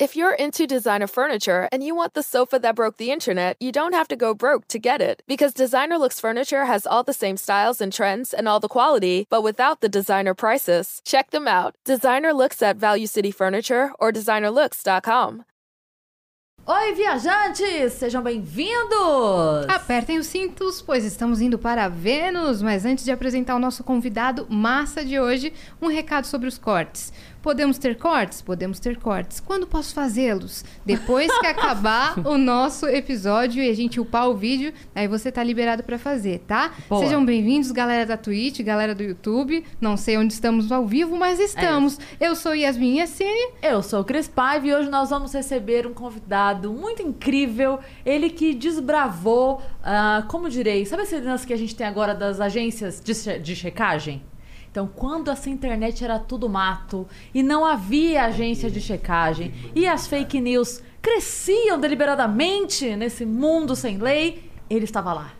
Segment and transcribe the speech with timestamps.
[0.00, 3.70] If you're into designer furniture and you want the sofa that broke the internet, you
[3.70, 5.22] don't have to go broke to get it.
[5.28, 9.28] Because Designer Looks Furniture has all the same styles and trends and all the quality,
[9.30, 11.00] but without the designer prices.
[11.04, 11.76] Check them out.
[11.84, 15.44] Designer Looks at Value City Furniture or designerlooks.com.
[16.66, 17.92] Oi, viajantes!
[17.92, 19.66] Sejam bem-vindos!
[19.68, 22.62] Apertem os cintos, pois estamos indo para Vênus.
[22.62, 27.12] Mas antes de apresentar o nosso convidado massa de hoje, um recado sobre os cortes.
[27.44, 28.40] Podemos ter cortes?
[28.40, 29.38] Podemos ter cortes.
[29.38, 30.64] Quando posso fazê-los?
[30.82, 35.44] Depois que acabar o nosso episódio e a gente upar o vídeo, aí você tá
[35.44, 36.72] liberado para fazer, tá?
[36.88, 37.02] Boa.
[37.04, 39.62] Sejam bem-vindos, galera da Twitch, galera do YouTube.
[39.78, 41.98] Não sei onde estamos ao vivo, mas estamos.
[42.18, 43.52] Eu sou Yasmin Yassine.
[43.62, 47.78] Eu sou o Cris Paiva e hoje nós vamos receber um convidado muito incrível.
[48.06, 52.40] Ele que desbravou, ah, como direi, sabe esse lance que a gente tem agora das
[52.40, 54.22] agências de, che- de checagem?
[54.74, 60.08] Então, quando essa internet era tudo mato e não havia agência de checagem e as
[60.08, 65.32] fake news cresciam deliberadamente nesse mundo sem lei, ele estava lá.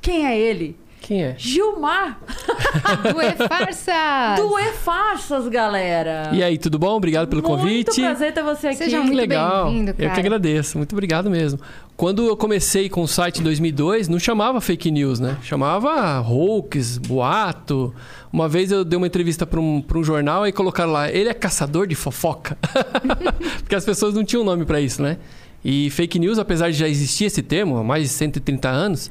[0.00, 0.78] Quem é ele?
[1.00, 1.34] Quem é?
[1.38, 2.18] Gilmar,
[3.12, 4.40] Do E Farsas.
[4.40, 6.30] do E Farsas, galera.
[6.32, 6.96] E aí, tudo bom?
[6.96, 8.00] Obrigado pelo Muito convite.
[8.00, 8.76] prazer ter você aqui.
[8.78, 9.66] Seja Que muito legal.
[9.66, 10.76] bem-vindo, Eu que agradeço.
[10.78, 11.60] Muito obrigado mesmo.
[11.96, 15.36] Quando eu comecei com o site em 2002, não chamava fake news, né?
[15.42, 17.94] Chamava hoax, boato.
[18.32, 21.28] Uma vez eu dei uma entrevista para um, pra um jornal e colocaram lá, ele
[21.28, 22.58] é caçador de fofoca.
[23.62, 25.18] Porque as pessoas não tinham nome para isso, né?
[25.64, 29.10] E fake news, apesar de já existir esse termo há mais de 130 anos,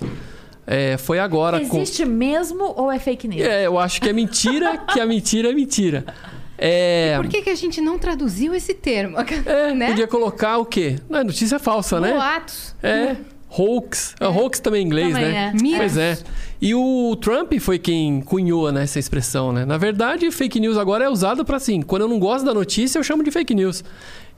[0.67, 1.77] é, foi agora com...
[1.77, 3.41] Existe mesmo ou é fake news?
[3.41, 6.05] É, eu acho que é mentira, que a mentira é mentira.
[6.57, 7.17] É...
[7.17, 9.17] Por que, que a gente não traduziu esse termo?
[9.45, 9.87] É, né?
[9.87, 10.97] podia colocar o quê?
[11.09, 12.13] Não é notícia falsa, né?
[12.13, 12.75] Boatos.
[12.81, 13.17] É,
[13.57, 14.15] hoax.
[14.19, 14.27] É.
[14.27, 15.53] Hoax também em inglês, Também né?
[15.55, 15.77] é.
[15.77, 16.17] Pois é.
[16.61, 19.65] E o Trump foi quem cunhou né, essa expressão, né?
[19.65, 22.97] Na verdade, fake news agora é usada para assim, quando eu não gosto da notícia,
[22.97, 23.83] eu chamo de fake news.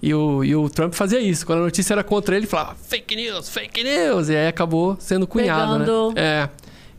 [0.01, 1.45] E o, e o Trump fazia isso.
[1.45, 4.29] Quando a notícia era contra ele, ele falava fake news, fake news.
[4.29, 6.13] E aí acabou sendo cunhado, Pegando.
[6.13, 6.21] né?
[6.21, 6.49] É.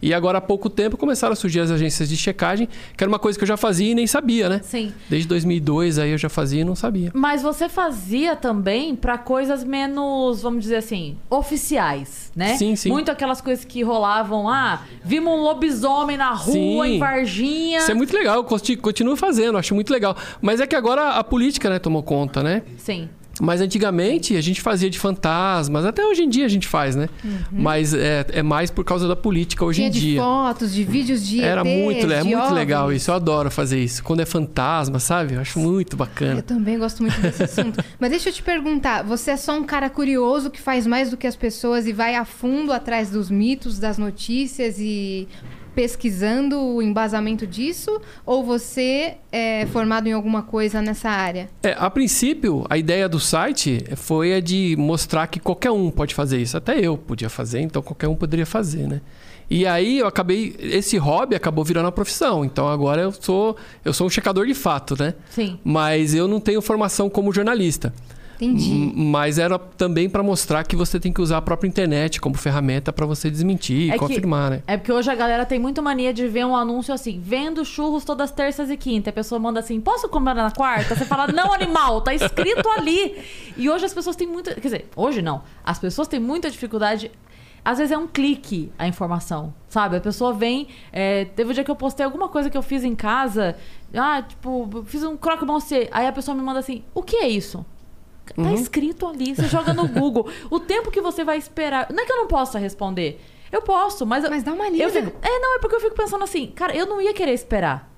[0.01, 3.19] E agora há pouco tempo começaram a surgir as agências de checagem, que era uma
[3.19, 4.61] coisa que eu já fazia e nem sabia, né?
[4.63, 4.93] Sim.
[5.09, 7.11] Desde 2002 aí eu já fazia e não sabia.
[7.15, 12.57] Mas você fazia também pra coisas menos, vamos dizer assim, oficiais, né?
[12.57, 12.91] Sim, sim.
[12.91, 16.95] Muito aquelas coisas que rolavam, ah, vimos um lobisomem na rua Sim.
[16.95, 17.79] em Varginha.
[17.79, 20.17] Isso é muito legal, eu continuo fazendo, acho muito legal.
[20.41, 22.63] Mas é que agora a política, né, tomou conta, né?
[22.77, 23.09] Sim.
[23.41, 27.09] Mas antigamente a gente fazia de fantasmas, até hoje em dia a gente faz, né?
[27.53, 30.21] Mas é, é mais por causa da política hoje Tinha em de dia.
[30.21, 33.11] fotos, de vídeos de Era ETs, muito, é de muito legal isso.
[33.11, 34.03] Eu adoro fazer isso.
[34.03, 35.35] Quando é fantasma, sabe?
[35.35, 36.43] Eu acho muito Eu bacana.
[36.43, 37.83] também gosto muito desse assunto.
[38.01, 41.17] Mas deixa eu te perguntar, você é só um cara curioso que faz mais do
[41.17, 45.29] que as pessoas e vai a fundo atrás dos mitos, das notícias e
[45.79, 48.01] pesquisando o embasamento disso?
[48.27, 51.49] Ou você é formado em alguma coisa nessa área?
[51.63, 56.17] É, a princípio, a ideia do site foi a de mostrar que qualquer um pode
[56.17, 56.57] fazer isso.
[56.57, 59.01] Até eu podia fazer, então qualquer um poderia fazer, né?
[59.49, 60.57] E aí eu acabei.
[60.59, 62.45] Esse hobby acabou virando uma profissão.
[62.45, 65.15] Então agora eu sou, eu sou um checador de fato, né?
[65.31, 65.61] Sim.
[65.63, 67.95] Mas eu não tenho formação como jornalista.
[68.41, 68.93] Entendi.
[68.95, 72.93] Mas era também para mostrar que você tem que usar a própria internet como ferramenta
[72.93, 74.63] para você desmentir É e confirmar, né?
[74.67, 78.05] É porque hoje a galera tem muito mania de ver um anúncio assim, vendo churros
[78.05, 79.11] todas terças e quinta.
[79.11, 80.95] A pessoa manda assim, posso comer na quarta?
[80.95, 83.17] Você fala, não, animal, tá escrito ali.
[83.57, 84.55] E hoje as pessoas têm muita.
[84.55, 85.43] Quer dizer, hoje não.
[85.65, 87.11] As pessoas têm muita dificuldade.
[87.65, 89.97] Às vezes é um clique a informação, sabe?
[89.97, 90.69] A pessoa vem.
[90.93, 93.57] é, teve um dia que eu postei alguma coisa que eu fiz em casa.
[93.93, 95.89] Ah, tipo, fiz um croque monsieur.
[95.91, 97.67] Aí a pessoa me manda assim: o que é isso?
[98.35, 98.55] Tá Uhum.
[98.55, 100.29] escrito ali, você joga no Google.
[100.51, 101.89] O tempo que você vai esperar.
[101.93, 103.21] Não é que eu não possa responder.
[103.51, 104.29] Eu posso, mas.
[104.29, 104.91] Mas dá uma lida.
[104.91, 107.91] fico, é, não, é porque eu fico pensando assim, cara, eu não ia querer esperar.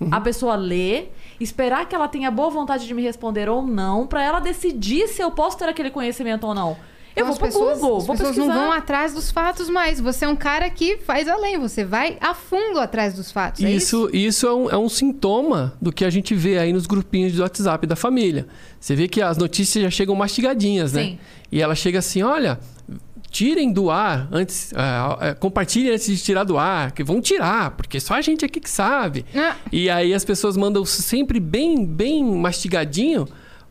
[0.00, 0.08] Uhum.
[0.12, 4.22] A pessoa ler, esperar que ela tenha boa vontade de me responder ou não, pra
[4.22, 6.76] ela decidir se eu posso ter aquele conhecimento ou não.
[7.16, 8.54] Eu Então, vou as pro pessoas, Google, as vou pessoas pesquisar.
[8.54, 9.98] não vão atrás dos fatos mais.
[10.00, 13.64] Você é um cara que faz além, você vai a fundo atrás dos fatos.
[13.64, 14.06] é isso?
[14.08, 17.32] Isso, isso é, um, é um sintoma do que a gente vê aí nos grupinhos
[17.32, 18.46] do WhatsApp da família.
[18.78, 21.02] Você vê que as notícias já chegam mastigadinhas, né?
[21.02, 21.18] Sim.
[21.50, 22.60] E ela chega assim: olha,
[23.30, 27.70] tirem do ar antes, é, é, compartilhem antes de tirar do ar, que vão tirar,
[27.72, 29.24] porque só a gente aqui que sabe.
[29.34, 33.26] Ah, E aí as pessoas mandam sempre bem, bem mastigadinho,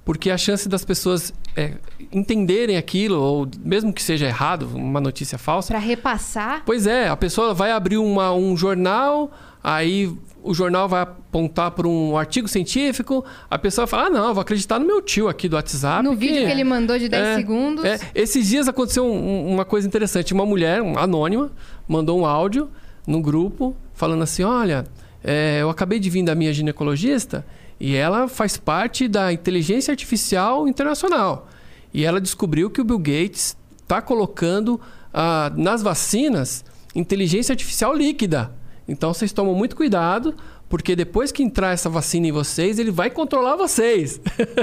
[0.05, 1.73] porque a chance das pessoas é,
[2.11, 5.69] entenderem aquilo, ou mesmo que seja errado, uma notícia falsa.
[5.73, 6.61] Pra repassar.
[6.65, 9.31] Pois é, a pessoa vai abrir uma- um jornal,
[9.63, 10.11] aí
[10.43, 14.77] o jornal vai apontar para um artigo científico, a pessoa fala: ah, não, vou acreditar
[14.79, 16.03] no meu tio aqui do WhatsApp.
[16.03, 17.83] No vídeo que ele mandou de 10 É, segundos.
[17.83, 20.33] é, esses dias aconteceu um- uma coisa interessante.
[20.33, 21.51] Uma mulher, um- anônima,
[21.87, 22.69] mandou um áudio
[23.07, 24.85] no grupo falando assim: olha,
[25.23, 27.43] é, eu acabei de vir da minha ginecologista
[27.79, 31.49] E ela faz parte da inteligência artificial internacional.
[31.93, 34.79] E ela descobriu que o Bill Gates está colocando
[35.13, 36.63] ah, nas vacinas
[36.95, 38.55] inteligência artificial líquida.
[38.87, 40.35] Então vocês tomam muito cuidado,
[40.69, 44.21] porque depois que entrar essa vacina em vocês, ele vai controlar vocês.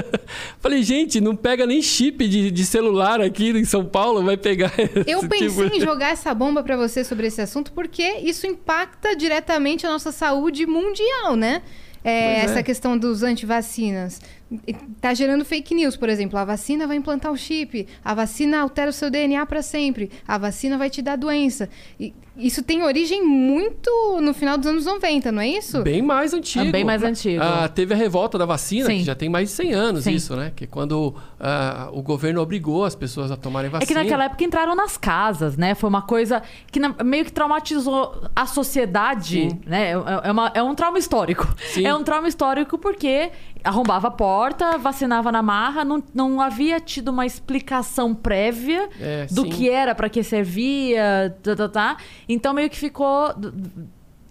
[0.59, 4.71] Falei, gente, não pega nem chip de, de, celular aqui em São Paulo, vai pegar.
[5.05, 5.75] Eu pensei tipo...
[5.75, 10.11] em jogar essa bomba para você sobre esse assunto, porque isso impacta diretamente a nossa
[10.11, 11.61] saúde mundial, né?
[12.03, 12.63] É, essa é.
[12.63, 14.19] questão dos antivacinas.
[15.01, 16.37] Tá gerando fake news, por exemplo.
[16.37, 20.37] A vacina vai implantar o chip, a vacina altera o seu DNA para sempre, a
[20.37, 21.69] vacina vai te dar doença.
[21.99, 25.83] E isso tem origem muito no final dos anos 90, não é isso?
[25.83, 26.65] Bem mais antigo.
[26.65, 27.43] É bem mais antigo.
[27.43, 28.97] Ah, teve a revolta da vacina, Sim.
[28.97, 30.13] que já tem mais de 100 anos Sim.
[30.13, 30.51] isso, né?
[30.55, 33.83] Que quando ah, o governo obrigou as pessoas a tomarem vacina.
[33.83, 35.75] É que naquela época entraram nas casas, né?
[35.75, 36.41] Foi uma coisa
[36.71, 39.59] que meio que traumatizou a sociedade, Sim.
[39.67, 39.91] né?
[39.91, 41.47] É, é, uma, é um trauma histórico.
[41.71, 41.85] Sim.
[41.85, 43.29] É um trauma histórico porque
[43.63, 49.43] arrombava a porta, vacinava na marra, não, não havia tido uma explicação prévia é, do
[49.43, 49.49] sim.
[49.49, 51.97] que era, para que servia, tá, tá, tá.
[52.27, 53.33] Então meio que ficou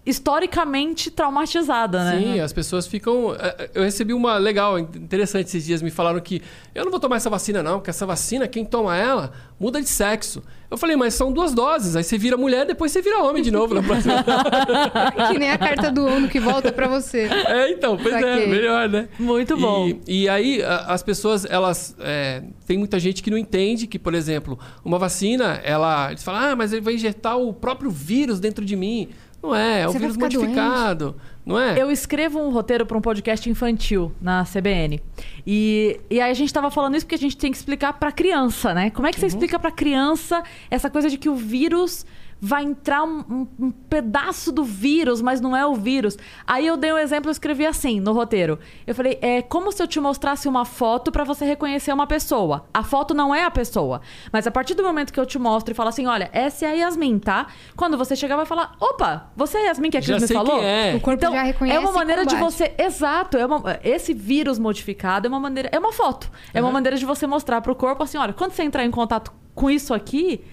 [0.05, 2.21] historicamente traumatizada, né?
[2.21, 3.35] Sim, as pessoas ficam.
[3.35, 6.43] É, é, eu recebi uma legal, interessante esses dias, me falaram que
[6.75, 9.89] eu não vou tomar essa vacina, não, porque essa vacina, quem toma ela, muda de
[9.89, 10.43] sexo.
[10.69, 13.51] Eu falei, mas são duas doses, aí você vira mulher, depois você vira homem de
[13.51, 14.25] novo na próxima.
[15.31, 17.29] que nem a carta do ONU que volta para você.
[17.47, 18.45] É, então, pois Saquei.
[18.45, 19.09] é, melhor, né?
[19.19, 19.87] Muito bom.
[19.87, 21.95] E, e aí, as pessoas, elas.
[22.01, 26.09] É, tem muita gente que não entende que, por exemplo, uma vacina, ela.
[26.11, 29.11] Eles falam, ah, mas ele vai injetar o próprio vírus dentro de mim.
[29.43, 31.13] Não é, é o vírus modificado.
[31.13, 31.33] Doente.
[31.45, 31.81] Não é?
[31.81, 35.03] Eu escrevo um roteiro para um podcast infantil na CBN.
[35.45, 38.13] E, e aí a gente estava falando isso porque a gente tem que explicar para
[38.13, 38.91] criança, né?
[38.91, 39.29] Como é que você uhum.
[39.29, 42.07] explica para criança essa coisa de que o vírus
[42.45, 46.19] vai entrar um, um, um, pedaço do vírus, mas não é o vírus.
[46.45, 48.59] Aí eu dei um exemplo, eu escrevi assim no roteiro.
[48.85, 52.67] Eu falei, é como se eu te mostrasse uma foto para você reconhecer uma pessoa.
[52.75, 54.01] A foto não é a pessoa,
[54.33, 56.71] mas a partir do momento que eu te mostro e falo assim, olha, essa é
[56.71, 57.47] a Yasmin, tá?
[57.77, 60.61] Quando você chegar vai falar, opa, você é a Yasmin que a Cris me falou?
[60.61, 60.97] É.
[60.97, 61.77] O corpo então, já reconhece.
[61.77, 63.79] É uma maneira de você, exato, é uma...
[63.85, 66.67] esse vírus modificado é uma maneira, é uma foto, é uhum.
[66.67, 69.33] uma maneira de você mostrar para o corpo assim, olha, quando você entrar em contato
[69.55, 70.45] com isso aqui,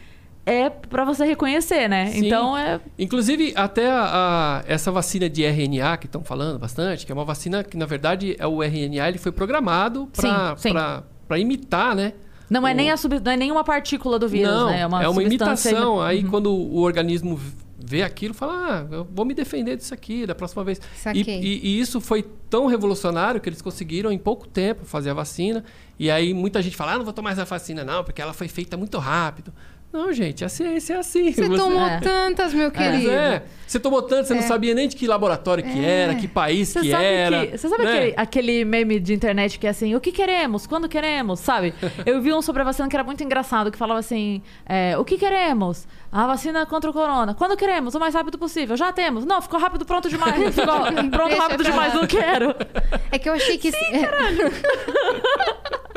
[0.50, 2.08] é para você reconhecer, né?
[2.08, 2.26] Sim.
[2.26, 2.80] Então é.
[2.98, 7.26] Inclusive, até a, a, essa vacina de RNA que estão falando bastante, que é uma
[7.26, 12.14] vacina que, na verdade, é o RNA, ele foi programado para imitar, né?
[12.50, 12.68] Não, é o...
[12.72, 13.20] é nem a sub...
[13.20, 14.82] não é nenhuma partícula do vírus, Não, né?
[14.82, 16.02] É uma, é uma imitação.
[16.02, 16.30] Aí uhum.
[16.32, 17.40] quando o organismo
[17.78, 20.82] vê aquilo, fala, ah, eu vou me defender disso aqui da próxima vez.
[21.14, 25.14] E, e, e, isso foi tão revolucionário que eles conseguiram em pouco tempo fazer a
[25.14, 25.64] vacina.
[25.98, 28.48] E aí muita gente fala, ah, não vou tomar essa vacina não, porque ela foi
[28.48, 29.54] feita muito rápido.
[29.92, 31.32] Não, gente, a ciência é assim.
[31.32, 31.58] Você, você...
[31.58, 32.00] tomou é.
[32.00, 33.10] tantas, meu querido.
[33.10, 33.42] É.
[33.66, 34.36] Você tomou tantas, você é.
[34.36, 36.02] não sabia nem de que laboratório que é.
[36.02, 37.48] era, que país você que era.
[37.48, 37.92] Que, você sabe né?
[37.92, 40.68] aquele, aquele, meme de internet que é assim, o que queremos?
[40.68, 41.40] Quando queremos?
[41.40, 41.74] Sabe?
[42.06, 45.04] Eu vi um sobre a vacina que era muito engraçado, que falava assim, é, o
[45.04, 45.88] que queremos?
[46.12, 47.34] A vacina contra o corona.
[47.34, 47.96] Quando queremos?
[47.96, 48.78] O mais rápido possível.
[48.78, 49.26] Já temos.
[49.26, 50.54] Não, ficou rápido, pronto demais.
[50.54, 52.56] Ficou pronto, rápido demais, não quero.
[53.12, 53.72] É que eu achei que...
[53.72, 54.52] Sim, caralho.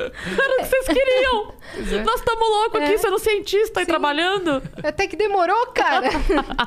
[0.04, 1.54] Era o que vocês queriam.
[1.74, 2.02] É.
[2.02, 2.98] Nós estamos loucos aqui, é.
[2.98, 3.84] sendo cientista Sim.
[3.84, 4.62] e trabalhando.
[4.82, 6.08] Até que demorou, cara.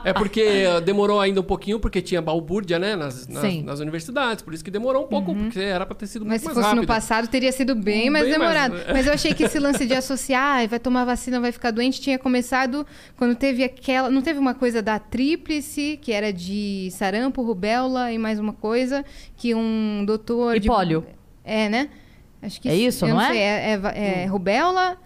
[0.03, 2.95] É porque demorou ainda um pouquinho, porque tinha balbúrdia, né?
[2.95, 4.43] Nas, nas, nas universidades.
[4.43, 5.43] Por isso que demorou um pouco, uhum.
[5.43, 6.87] porque era para ter sido Mas muito mais rápido.
[6.87, 8.73] Mas se fosse no passado, teria sido bem mais bem demorado.
[8.73, 8.87] Mais...
[8.87, 12.01] Mas eu achei que esse lance de associar, ah, vai tomar vacina, vai ficar doente,
[12.01, 12.85] tinha começado
[13.17, 14.09] quando teve aquela...
[14.09, 19.03] Não teve uma coisa da tríplice, que era de sarampo, rubéola e mais uma coisa,
[19.35, 20.55] que um doutor...
[20.55, 20.67] E de...
[20.67, 21.05] pólio.
[21.43, 21.89] É, né?
[22.45, 23.27] Acho que é isso, não, não, é?
[23.31, 24.31] Sei, é, é, é hum.
[24.31, 24.97] rubéola.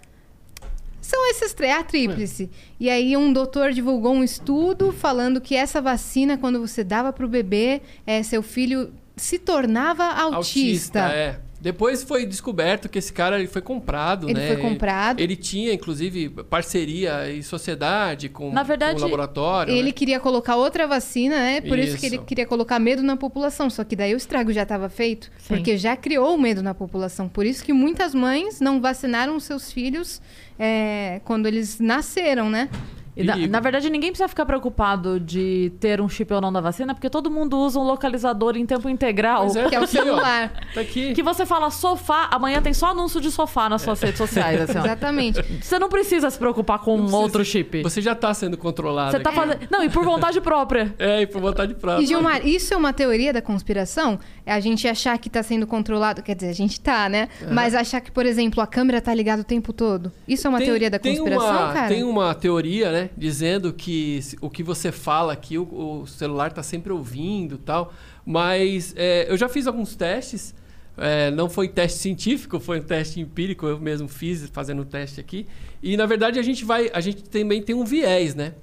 [1.02, 2.44] São esses três, a tríplice.
[2.44, 2.76] É.
[2.80, 7.26] E aí um doutor divulgou um estudo falando que essa vacina, quando você dava para
[7.26, 10.36] o bebê, é, seu filho se tornava autista.
[10.36, 11.40] autista é.
[11.62, 14.48] Depois foi descoberto que esse cara ele foi comprado, ele né?
[14.48, 15.20] Ele foi comprado.
[15.20, 19.74] Ele tinha, inclusive, parceria e sociedade com, Na verdade, com o laboratório.
[19.74, 19.92] Ele né?
[19.92, 21.62] queria colocar outra vacina, né?
[21.62, 21.90] Por isso.
[21.90, 21.98] isso.
[21.98, 23.70] que ele queria colocar medo na população.
[23.70, 25.56] Só que daí o estrago já estava feito, Sim.
[25.56, 27.28] porque já criou o medo na população.
[27.28, 30.22] Por isso que muitas mães não vacinaram seus filhos
[30.58, 32.70] é, quando eles nasceram, né?
[33.18, 36.94] Na, na, verdade, ninguém precisa ficar preocupado de ter um chip ou não da vacina,
[36.94, 39.48] porque todo mundo usa um localizador em tempo integral.
[39.56, 40.54] É, que é o celular.
[40.74, 41.14] Tá aqui.
[41.14, 44.06] Que você fala sofá, amanhã tem só anúncio de sofá nas suas é.
[44.08, 44.62] redes sociais.
[44.62, 45.44] Assim, Exatamente.
[45.62, 47.82] Você não precisa se preocupar com um outro chip.
[47.84, 49.12] Você já está sendo controlado.
[49.12, 49.68] Você tá fazendo.
[49.70, 50.94] Não, e por vontade própria.
[51.00, 52.04] É, e por vontade própria.
[52.04, 54.20] E Gilmar, isso é uma teoria da conspiração?
[54.46, 56.22] É a gente achar que está sendo controlado.
[56.22, 57.30] Quer dizer, a gente tá, né?
[57.52, 60.12] Mas achar que, por exemplo, a câmera tá ligada o tempo todo.
[60.28, 61.88] Isso é uma tem, teoria da conspiração, uma, cara?
[61.88, 62.99] Tem uma teoria, né?
[63.00, 63.10] Né?
[63.18, 67.94] Dizendo que o que você fala aqui, o, o celular tá sempre ouvindo tal.
[68.26, 70.54] Mas é, eu já fiz alguns testes.
[70.98, 75.20] é, não foi teste científico, foi um teste empírico, eu mesmo fiz fazendo o teste
[75.20, 75.48] aqui.
[75.82, 76.90] E na verdade a gente vai.
[76.94, 78.54] A gente também tem um viés, né?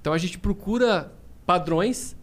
[0.00, 1.12] Então a gente procura
[1.46, 2.14] padrões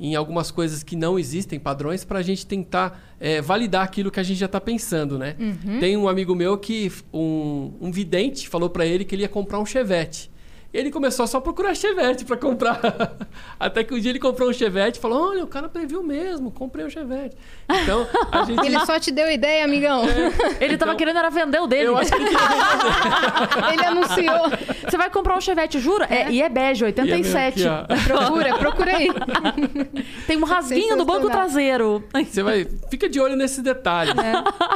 [0.00, 4.20] em algumas coisas que não existem padrões para a gente tentar é, validar aquilo que
[4.20, 5.34] a gente já está pensando, né?
[5.80, 9.58] Tem um amigo meu que um, um vidente falou para ele que ele ia comprar
[9.58, 10.30] um Chevette.
[10.72, 12.78] Ele começou a só procurar Chevette para comprar.
[13.58, 16.50] Até que um dia ele comprou um Chevette e falou: Olha, o cara previu mesmo,
[16.50, 17.36] comprei um Chevette.
[17.82, 18.60] Então, a gente.
[18.66, 20.02] Ele só te deu ideia, amigão.
[20.60, 21.88] Ele tava Então, querendo era vender o dele.
[21.88, 22.36] Eu acho que ele
[23.72, 24.50] Ele anunciou.
[24.88, 26.06] Você vai comprar um Chevette, jura?
[26.10, 27.60] É, e é bege, 87.
[27.60, 29.08] E é aqui, Procura, procura aí.
[30.26, 32.04] Tem um rasguinho no banco traseiro.
[32.26, 32.66] Você vai.
[32.90, 34.14] Fica de olho nesses detalhes.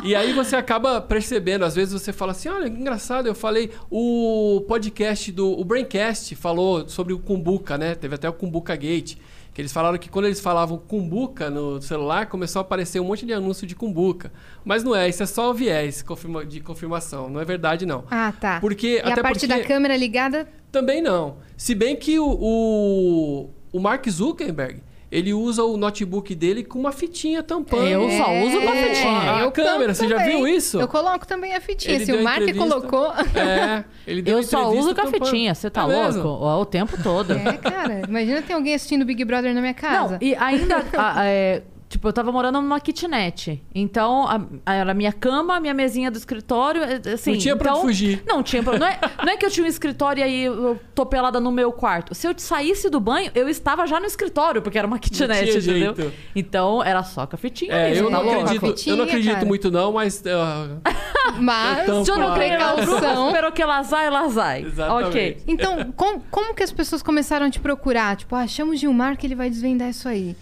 [0.03, 3.71] E aí você acaba percebendo, às vezes você fala assim: olha, que engraçado, eu falei.
[3.91, 5.53] O podcast do.
[5.53, 7.95] O Braincast falou sobre o Kumbuka, né?
[7.95, 9.17] Teve até o Kumbuka Gate.
[9.53, 13.27] Que eles falaram que quando eles falavam Kumbuka no celular, começou a aparecer um monte
[13.27, 14.33] de anúncio de Kumbuka.
[14.65, 17.29] Mas não é, isso é só o viés confirma- de confirmação.
[17.29, 18.05] Não é verdade, não.
[18.11, 18.61] Ah, tá.
[18.61, 21.37] Porque, E a até parte porque- da câmera ligada, Também não.
[21.55, 24.81] Se bem que o, o, o Mark Zuckerberg,
[25.13, 27.87] ele usa o notebook dele com uma fitinha tampando.
[27.87, 29.33] Eu só uso com a É, fitinha.
[29.37, 30.37] A eu câmera, tampo você já também.
[30.37, 30.81] viu isso?
[30.81, 31.95] Eu coloco também a fitinha.
[31.97, 33.13] Ele Se o Mark colocou.
[33.37, 35.55] É, ele deu Eu só uso com a fitinha.
[35.55, 36.03] Você tá É louco?
[36.15, 36.29] mesmo?
[36.31, 37.33] O tempo todo.
[37.35, 38.03] É, cara.
[38.09, 40.13] Imagina ter alguém assistindo Big Brother na minha casa.
[40.15, 40.77] Não, e ainda.
[40.97, 41.63] a- é,
[41.93, 43.63] tipo, eu tava morando numa kitnet.
[43.75, 46.83] Então, a- a- era a minha cama, a minha mesinha do escritório.
[46.83, 48.23] é, Assim, Não tinha pra então, onde fugir.
[48.27, 48.79] Não tinha pra.
[48.79, 51.51] Não é, não é que eu tinha um escritório e aí eu tô pelada no
[51.53, 52.15] meu quarto.
[52.15, 55.59] Se eu saísse do banho, eu estava já no escritório, porque era uma kitnet, tinha
[55.59, 55.95] entendeu?
[55.95, 56.13] jeito.
[56.35, 59.05] Então, era só com a fitinha É, mesmo, eu tá não acredito, eu Fitinha, não
[59.05, 59.47] acredito cara.
[59.47, 60.69] muito não, mas ah,
[61.39, 63.29] Mas, Eu Eu não creio precaução.
[63.29, 64.63] Espero que ela sai.
[64.63, 65.07] Exatamente.
[65.09, 65.43] Ok.
[65.47, 68.17] Então, com- como que as pessoas começaram a te procurar?
[68.17, 70.37] Tipo, ah, chama o Gilmar que ele vai desvendar isso aí.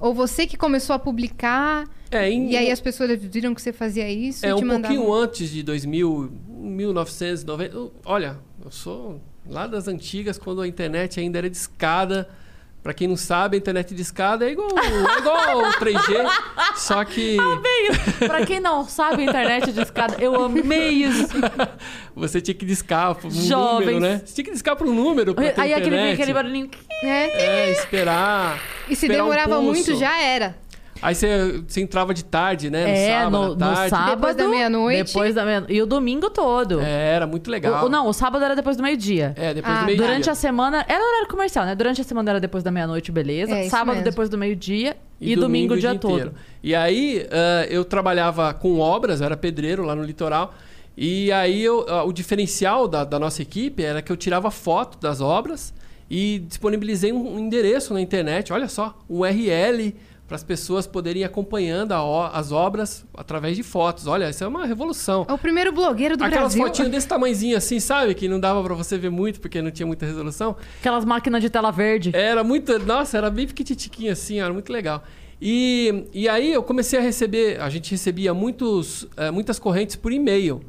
[0.00, 3.72] Ou você que começou a publicar, é, em, e aí as pessoas viram que você
[3.72, 4.82] fazia isso é um mandavam...
[4.96, 7.74] pouquinho antes de 2000, 1990.
[7.74, 12.28] eu- Olha, eu sou lá das antigas, quando a internet ainda era de escada.
[12.82, 16.30] Pra quem não sabe, a internet de escada é igual, é igual o 3G,
[16.76, 17.38] só que
[18.28, 21.28] Pra quem não sabe a internet de escada, eu amei isso.
[22.14, 23.86] você tinha que discar para um Jovens.
[23.86, 24.20] número, né?
[24.26, 26.68] Você tinha que discar para um número pra Aí aquele, aquele barulhinho.
[27.02, 27.68] É.
[27.68, 28.60] É, esperar.
[28.86, 29.70] E se esperar um demorava pulso.
[29.72, 30.54] muito, já era.
[31.06, 32.84] Aí você, você entrava de tarde, né?
[32.84, 33.90] No É, sábado, no, tarde.
[33.90, 34.14] sábado.
[34.16, 35.04] Depois da meia-noite.
[35.04, 36.80] Depois da meia E o domingo todo.
[36.80, 37.82] É, era muito legal.
[37.84, 39.34] O- o- não, o sábado era depois do meio-dia.
[39.36, 40.84] É, depois Ah, do meio Durante a semana.
[40.88, 41.74] Era horário comercial, né?
[41.74, 43.54] Durante a semana era depois da meia-noite, beleza.
[43.54, 44.04] É, sábado mesmo.
[44.10, 44.96] depois do meio-dia.
[45.20, 46.12] E, domingo, o dia, todo.
[46.12, 46.34] inteiro.
[46.62, 50.54] E aí, ah, eu trabalhava com obras, eu era pedreiro lá no litoral.
[50.96, 54.96] E aí, eu- ah, o diferencial da, da nossa equipe era que eu tirava foto
[54.98, 55.74] das obras
[56.10, 59.94] e disponibilizei um, um endereço na internet, olha só, um URL
[60.26, 64.06] para as pessoas poderem ir acompanhando a as obras através de fotos.
[64.06, 65.26] Olha, isso é uma revolução.
[65.28, 66.66] É o primeiro blogueiro do Aquelas Brasil.
[66.66, 68.14] fotinhas desse tamanhozinho assim, sabe?
[68.14, 70.56] Que não dava para você ver muito porque não tinha muita resolução.
[70.80, 72.10] Aquelas máquinas de tela verde.
[72.14, 72.78] Era muito.
[72.78, 75.04] Nossa, era bem pequititiquinho assim, era muito legal.
[75.40, 77.60] E, e aí eu comecei a receber.
[77.60, 80.62] A gente recebia muitos, eh, muitas correntes por e-mail,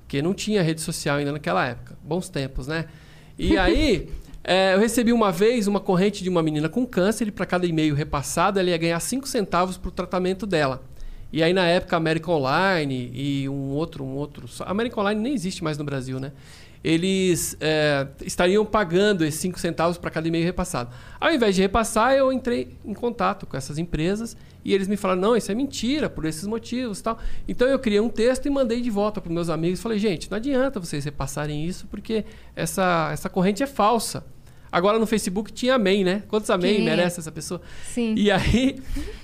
[0.00, 1.98] porque não tinha rede social ainda naquela época.
[2.02, 2.86] Bons tempos, né?
[3.38, 4.08] E aí.
[4.44, 7.66] Eh, eu recebi uma vez uma corrente de uma menina com câncer e para cada
[7.66, 10.82] e-mail repassado ela ia ganhar 5 centavos para o tratamento dela.
[11.32, 14.46] E aí na época a American Online e um outro, um outro.
[14.66, 16.30] American Online nem existe mais no Brasil, né?
[16.84, 20.90] Eles eh, estariam pagando esses 5 centavos para cada e-mail repassado.
[21.18, 25.22] Ao invés de repassar, eu entrei em contato com essas empresas e eles me falaram:
[25.22, 27.18] não, isso é mentira, por esses motivos tal.
[27.48, 29.80] Então eu criei um texto e mandei de volta para meus amigos.
[29.80, 32.24] Falei: gente, não adianta vocês repassarem isso porque
[32.54, 34.22] essa, essa corrente é falsa.
[34.74, 36.24] Agora no Facebook tinha amém, né?
[36.26, 37.60] Quantos amém merece essa pessoa?
[37.84, 38.12] Sim.
[38.16, 38.74] E aí.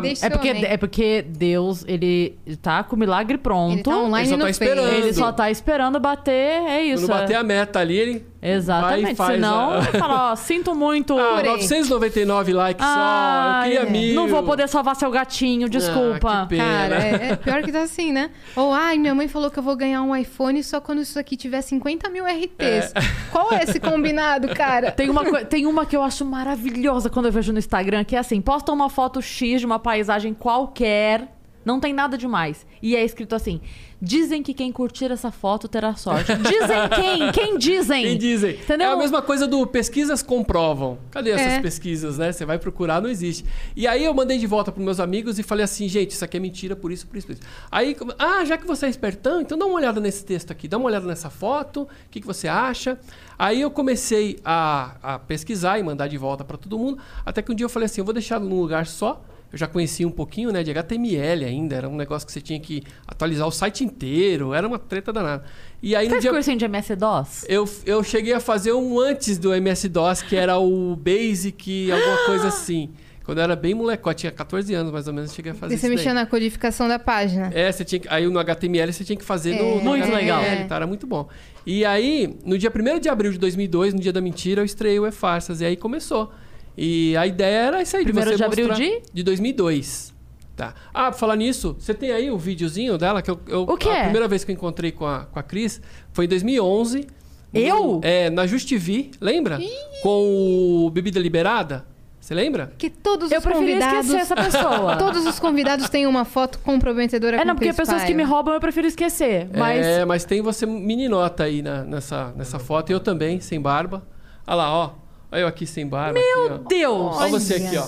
[0.00, 0.64] Deixa É seu porque, amém.
[0.64, 3.72] é porque Deus, ele tá com o milagre pronto.
[3.74, 4.88] Ele tá online Ele só no tá esperando.
[4.94, 7.04] Ele só tá esperando bater, é isso.
[7.06, 7.36] Quando bater é.
[7.36, 8.31] a meta ali, ele.
[8.42, 9.14] Vai Exatamente.
[9.14, 11.16] faz Senão, a- vai falar, ó, sinto muito.
[11.22, 11.52] Ah, Porém.
[11.52, 12.92] 999 likes só.
[12.92, 14.14] Eu Ai, queria mil.
[14.16, 16.28] Não vou poder salvar seu gatinho, desculpa.
[16.32, 16.64] Ah, que pena.
[16.64, 18.30] Cara, é, é pior que tá assim, né?
[18.56, 21.36] Ou, ai, minha mãe falou que eu vou ganhar um iPhone só quando isso aqui
[21.36, 22.92] tiver 50 mil RTs.
[23.30, 24.90] Qual é esse combinado, cara?
[24.90, 28.18] Tem uma, tem uma que eu acho maravilhosa quando eu vejo no Instagram, que é
[28.18, 31.28] assim, posta uma foto X de uma paisagem qualquer.
[31.64, 32.66] Não tem nada demais.
[32.82, 33.60] E é escrito assim:
[34.00, 36.32] dizem que quem curtir essa foto terá sorte.
[36.36, 37.32] Dizem quem?
[37.32, 38.02] Quem dizem?
[38.04, 38.54] Quem dizem?
[38.56, 38.88] Entendeu?
[38.90, 40.98] É a mesma coisa do pesquisas comprovam.
[41.10, 41.60] Cadê essas É.
[41.60, 42.32] pesquisas, né?
[42.32, 43.44] Você vai procurar, não existe.
[43.76, 46.36] E aí eu mandei de volta pros meus amigos e falei assim, gente, isso aqui
[46.36, 47.42] é mentira, por isso, por isso, por isso.
[47.70, 50.76] Aí, ah, já que você é espertão, então dá uma olhada nesse texto aqui, dá
[50.78, 52.98] uma olhada nessa foto, o que, que você acha?
[53.38, 57.50] Aí eu comecei a, a pesquisar e mandar de volta para todo mundo, até que
[57.52, 60.10] um dia eu falei assim, eu vou deixar num lugar só, eu já conhecia um
[60.10, 63.84] pouquinho, né, de HTML ainda, era um negócio que você tinha que atualizar o site
[63.84, 65.44] inteiro, era uma treta danada.
[65.82, 66.30] E aí no Fez dia...
[66.30, 67.44] cursinho de MS-DOS?
[67.48, 72.48] Eu, eu cheguei a fazer um antes do MS-DOS, que era o Basic, alguma coisa
[72.48, 72.90] assim.
[73.24, 75.74] Quando eu era bem molecote, tinha 14 anos mais ou menos, eu cheguei a fazer
[75.74, 76.24] E você isso mexia daí.
[76.24, 77.52] na codificação da página.
[77.54, 79.74] É, você tinha que, aí no HTML você tinha que fazer no, É.
[79.76, 80.68] no Muito HTML, legal.
[80.68, 80.74] tá?
[80.76, 81.28] Era muito bom.
[81.64, 84.98] E aí, no dia 1 de abril de 2002, no dia da mentira, eu estreiei
[84.98, 85.60] o E-Farsas.
[85.60, 86.32] E aí começou.
[86.76, 89.02] E a ideia era isso aí, Primeiro de você de abril de?
[89.12, 90.12] De 2002.
[90.56, 90.74] Tá.
[90.92, 93.22] Ah, pra falar nisso, você tem aí o videozinho dela?
[93.22, 94.02] que eu, eu- O que A é?
[94.04, 95.80] primeira vez que eu encontrei com a, com a Cris
[96.12, 97.06] foi em 2011.
[97.54, 98.00] Eu?
[98.02, 99.58] É, na Justivi, lembra?
[100.02, 101.84] Com o Bebida Liberada.
[102.20, 102.72] Você lembra?
[102.78, 104.06] Que todos Eu os preferia convidados.
[104.10, 104.96] esquecer essa pessoa.
[104.96, 108.16] Todos os convidados têm uma foto comprometedora É, com não, porque Chris pessoas que Paiva.
[108.16, 109.48] me roubam eu prefiro esquecer.
[109.56, 109.84] Mas.
[109.84, 112.90] É, mas tem você meninota aí na- nessa, nessa foto.
[112.90, 114.06] E eu também, sem barba.
[114.46, 114.90] Olha lá, ó.
[115.32, 116.20] Olha eu aqui sem barba.
[116.20, 116.68] Meu aqui, ó.
[116.68, 117.16] Deus!
[117.16, 117.86] Olha você aqui, ó.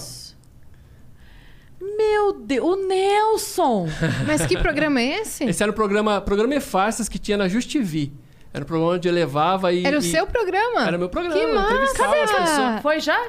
[1.96, 2.66] Meu Deus!
[2.66, 3.86] O Nelson!
[4.26, 5.44] Mas que programa é esse?
[5.44, 8.12] Esse era o programa, programa E Farsas que tinha na Justivi.
[8.52, 9.84] Era um programa onde eu levava e...
[9.84, 10.86] Era o e- seu programa?
[10.86, 11.38] Era meu programa.
[11.38, 12.06] Que massa!
[12.22, 12.82] as pessoas.
[12.82, 13.20] Foi já?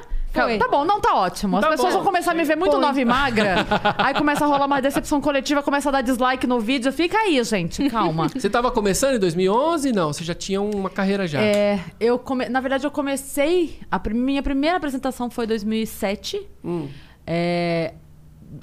[0.44, 0.58] Foi.
[0.58, 1.56] Tá bom, não tá ótimo.
[1.56, 1.98] As Tá pessoas bom.
[2.00, 3.66] vão começar a me ver muito nova e magra.
[3.98, 6.92] aí começa a rolar uma decepção coletiva, começa a dar dislike no vídeo.
[6.92, 8.28] Fica aí, gente, calma.
[8.34, 9.92] Você estava começando em 2011?
[9.92, 11.40] Não, você já tinha uma carreira já.
[11.40, 12.48] É, eu come...
[12.48, 13.78] Na verdade, eu comecei.
[13.90, 16.46] A prim- minha primeira apresentação foi em 2007.
[16.64, 16.88] Hum.
[17.26, 17.94] É,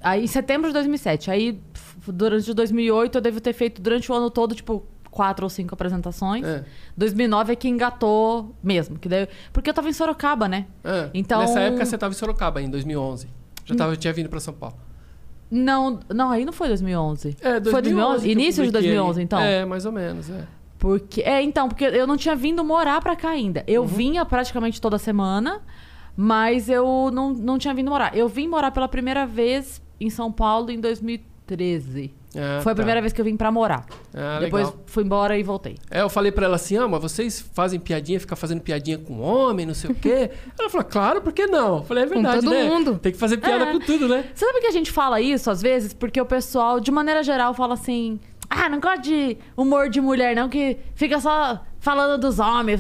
[0.02, 1.30] Aí, em setembro de 2007.
[1.30, 5.50] Aí, f- durante 2008, eu devo ter feito durante o ano todo, tipo, quatro ou
[5.50, 6.44] cinco apresentações.
[6.44, 6.66] É.
[6.98, 8.98] 2009 é que engatou mesmo.
[8.98, 9.28] Que daí...
[9.54, 10.66] Porque eu tava em Sorocaba, né?
[10.84, 11.10] É.
[11.14, 13.28] Então- Nessa época você estava em Sorocaba, em 2011.
[13.66, 14.76] Já tava, tinha vindo para São Paulo.
[15.50, 17.38] Não, não, aí não foi 2011.
[17.42, 17.72] É, 2011.
[17.72, 18.22] Foi 2011?
[18.24, 19.24] que eu Início de publiquei 2011, aí.
[19.24, 19.40] então?
[19.40, 20.48] É, mais ou menos, é.
[20.80, 23.60] Porque, é, então, porque eu não tinha vindo morar pra cá ainda.
[23.62, 23.66] Uhum.
[23.68, 25.62] Eu vinha praticamente toda semana,
[26.18, 28.18] mas eu não, não tinha vindo morar.
[28.18, 32.12] Eu vim morar pela primeira vez em São Paulo em 2013.
[32.36, 32.76] Ah, Foi a tá.
[32.76, 33.86] primeira vez que eu vim pra morar.
[34.14, 34.84] Ah, Depois legal.
[34.88, 35.76] fui embora e voltei.
[35.92, 39.20] É, eu falei pra ela assim, ah, mas vocês fazem piadinha, ficam fazendo piadinha com
[39.22, 40.32] homem, não sei o quê.
[40.60, 41.78] ela falou, claro, por que não?
[41.78, 42.64] Eu falei, é verdade, todo né?
[42.64, 42.98] mundo.
[43.00, 43.72] Tem que fazer piada É.
[43.72, 44.26] com tudo, né?
[44.34, 45.94] Você sabe que a gente fala isso às vezes?
[45.94, 48.20] Porque o pessoal, de maneira geral, fala assim:
[48.50, 52.80] ah, não gosto de humor de mulher, não, que fica só falando dos homens.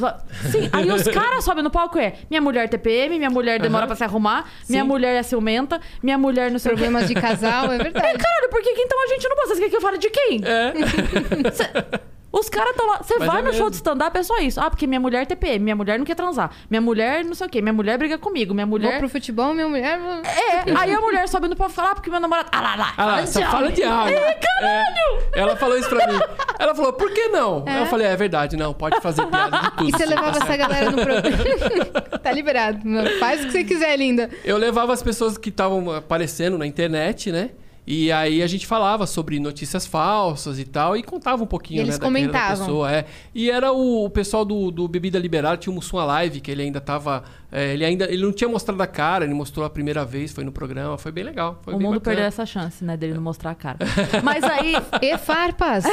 [0.50, 3.88] Sim, aí os caras sobem no palco é: minha mulher TPM, minha mulher demora Aham.
[3.88, 4.88] pra se arrumar, minha Sim.
[4.88, 6.72] mulher é ciumenta, minha mulher não sei.
[6.72, 8.18] Problemas de casal, é É, verdade.
[8.18, 9.50] caralho, por que então a gente não pode?
[9.50, 10.42] Você quer que eu fale de quem?
[10.44, 10.74] É.
[11.52, 12.98] Cê- Os caras estão lá.
[12.98, 13.70] Você Mas vai é no show mesmo.
[13.70, 14.60] de stand-up, é só isso.
[14.60, 16.50] Ah, porque minha mulher TPM, minha mulher não quer transar.
[16.68, 18.98] Minha mulher não sei o quê, minha mulher briga comigo, minha Vou mulher.
[18.98, 20.00] pro futebol, minha mulher.
[20.26, 22.50] É, aí a mulher sobe no palco e fala, ah, porque meu namorado.
[22.52, 22.94] Ah lá, lá.
[22.98, 24.10] Ah lá, só fala de água.
[24.10, 25.22] É, caralho!
[25.32, 25.40] É.
[25.42, 26.20] Ela falou isso pra mim.
[26.58, 27.66] Ela falou, por que não?
[27.68, 29.90] Eu falei, é verdade, não, pode fazer piada de tudo.
[29.90, 31.24] E você sim, levava tá essa galera no programa.
[32.24, 32.80] tá liberado.
[33.20, 34.30] Faz o que você quiser, linda.
[34.44, 37.52] Eu levava as pessoas que estavam aparecendo na internet, né?
[37.86, 41.84] E aí a gente falava sobre notícias falsas e tal, e contava um pouquinho, E
[41.84, 42.66] eles né, da carreira da comentavam.
[42.66, 42.92] pessoa.
[42.94, 43.06] É.
[43.36, 46.62] E era o, o pessoal do, do Bebida Liberada, tinha o Mussum Live, que ele
[46.62, 47.26] ainda tava.
[47.52, 48.06] é, ele ainda.
[48.06, 51.12] Ele não tinha mostrado a cara, ele mostrou a primeira vez, foi no programa, foi
[51.12, 51.60] bem legal.
[51.62, 52.16] Foi O bem mundo bacana.
[52.16, 53.80] perdeu essa chance, né, dele não mostrar a cara.
[54.24, 55.84] Mas aí, E farpas.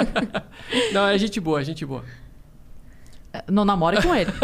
[0.92, 2.04] Não, é gente boa, é gente boa.
[3.48, 4.30] não namore com ele.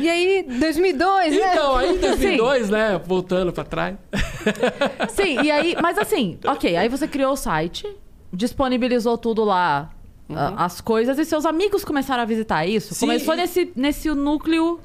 [0.00, 1.52] E aí, 2002, né?
[1.52, 3.00] então, aí em 2002, né?
[3.04, 3.96] Voltando pra trás.
[5.10, 7.86] Sim, e aí, mas assim, ok, aí você criou o site,
[8.32, 9.90] disponibilizou tudo lá,
[10.30, 12.94] a- as coisas, e seus amigos começaram a visitar isso?
[12.94, 14.80] Sim, Começou e- nesse, nesse núcleo.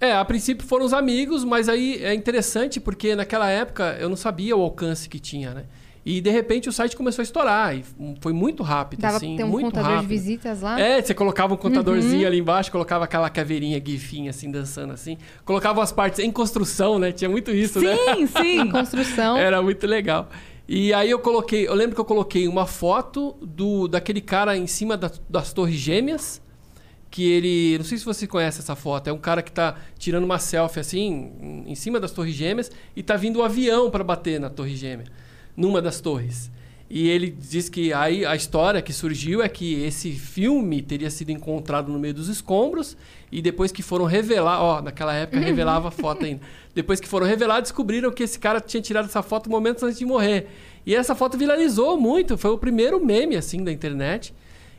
[0.00, 4.16] É, a princípio foram os amigos, mas aí é interessante porque naquela época eu não
[4.16, 5.64] sabia o alcance que tinha, né?
[6.08, 7.84] E de repente o site começou a estourar e
[8.20, 10.08] foi muito rápido, Dava assim, ter um muito contador rápido.
[10.08, 10.78] de visitas lá.
[10.80, 12.26] É, você colocava um contadorzinho Uhum.
[12.28, 17.10] ali embaixo, colocava aquela caveirinha gifinha assim dançando assim, colocava as partes em construção, né?
[17.10, 17.96] Tinha muito isso, né?
[17.96, 18.70] Sim, Em sim.
[18.70, 19.36] construção.
[19.36, 20.28] Era muito legal.
[20.68, 24.68] E aí eu coloquei, eu lembro que eu coloquei uma foto do daquele cara em
[24.68, 26.40] cima da- das torres gêmeas,
[27.10, 30.22] que ele, não sei se você conhece essa foto, é um cara que tá tirando
[30.24, 34.04] uma selfie assim, em- em cima das torres gêmeas e tá vindo um avião para
[34.04, 35.06] bater na torre gêmea,
[35.56, 36.50] numa das torres.
[36.88, 41.30] E ele diz que aí a história que surgiu é que esse filme teria sido
[41.30, 42.96] encontrado no meio dos escombros
[43.30, 46.40] e depois que foram revelar, ó, naquela época revelava a foto ainda.
[46.76, 50.04] Depois que foram revelar, descobriram que esse cara tinha tirado essa foto momentos antes de
[50.04, 50.46] morrer.
[50.84, 54.34] E essa foto viralizou muito, foi o primeiro meme assim da internet.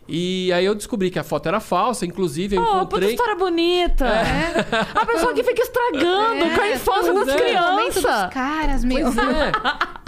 [0.08, 3.36] E aí eu descobri que a foto era falsa, inclusive eu Oh, puta encontrei história
[3.36, 4.06] bonita.
[4.08, 4.66] É.
[4.96, 7.60] A pessoa que fica estragando É, com a infância pois das é.
[7.60, 8.34] Momento dos crianças.
[8.34, 9.12] caras, meu.
[9.12, 9.52] Pois é.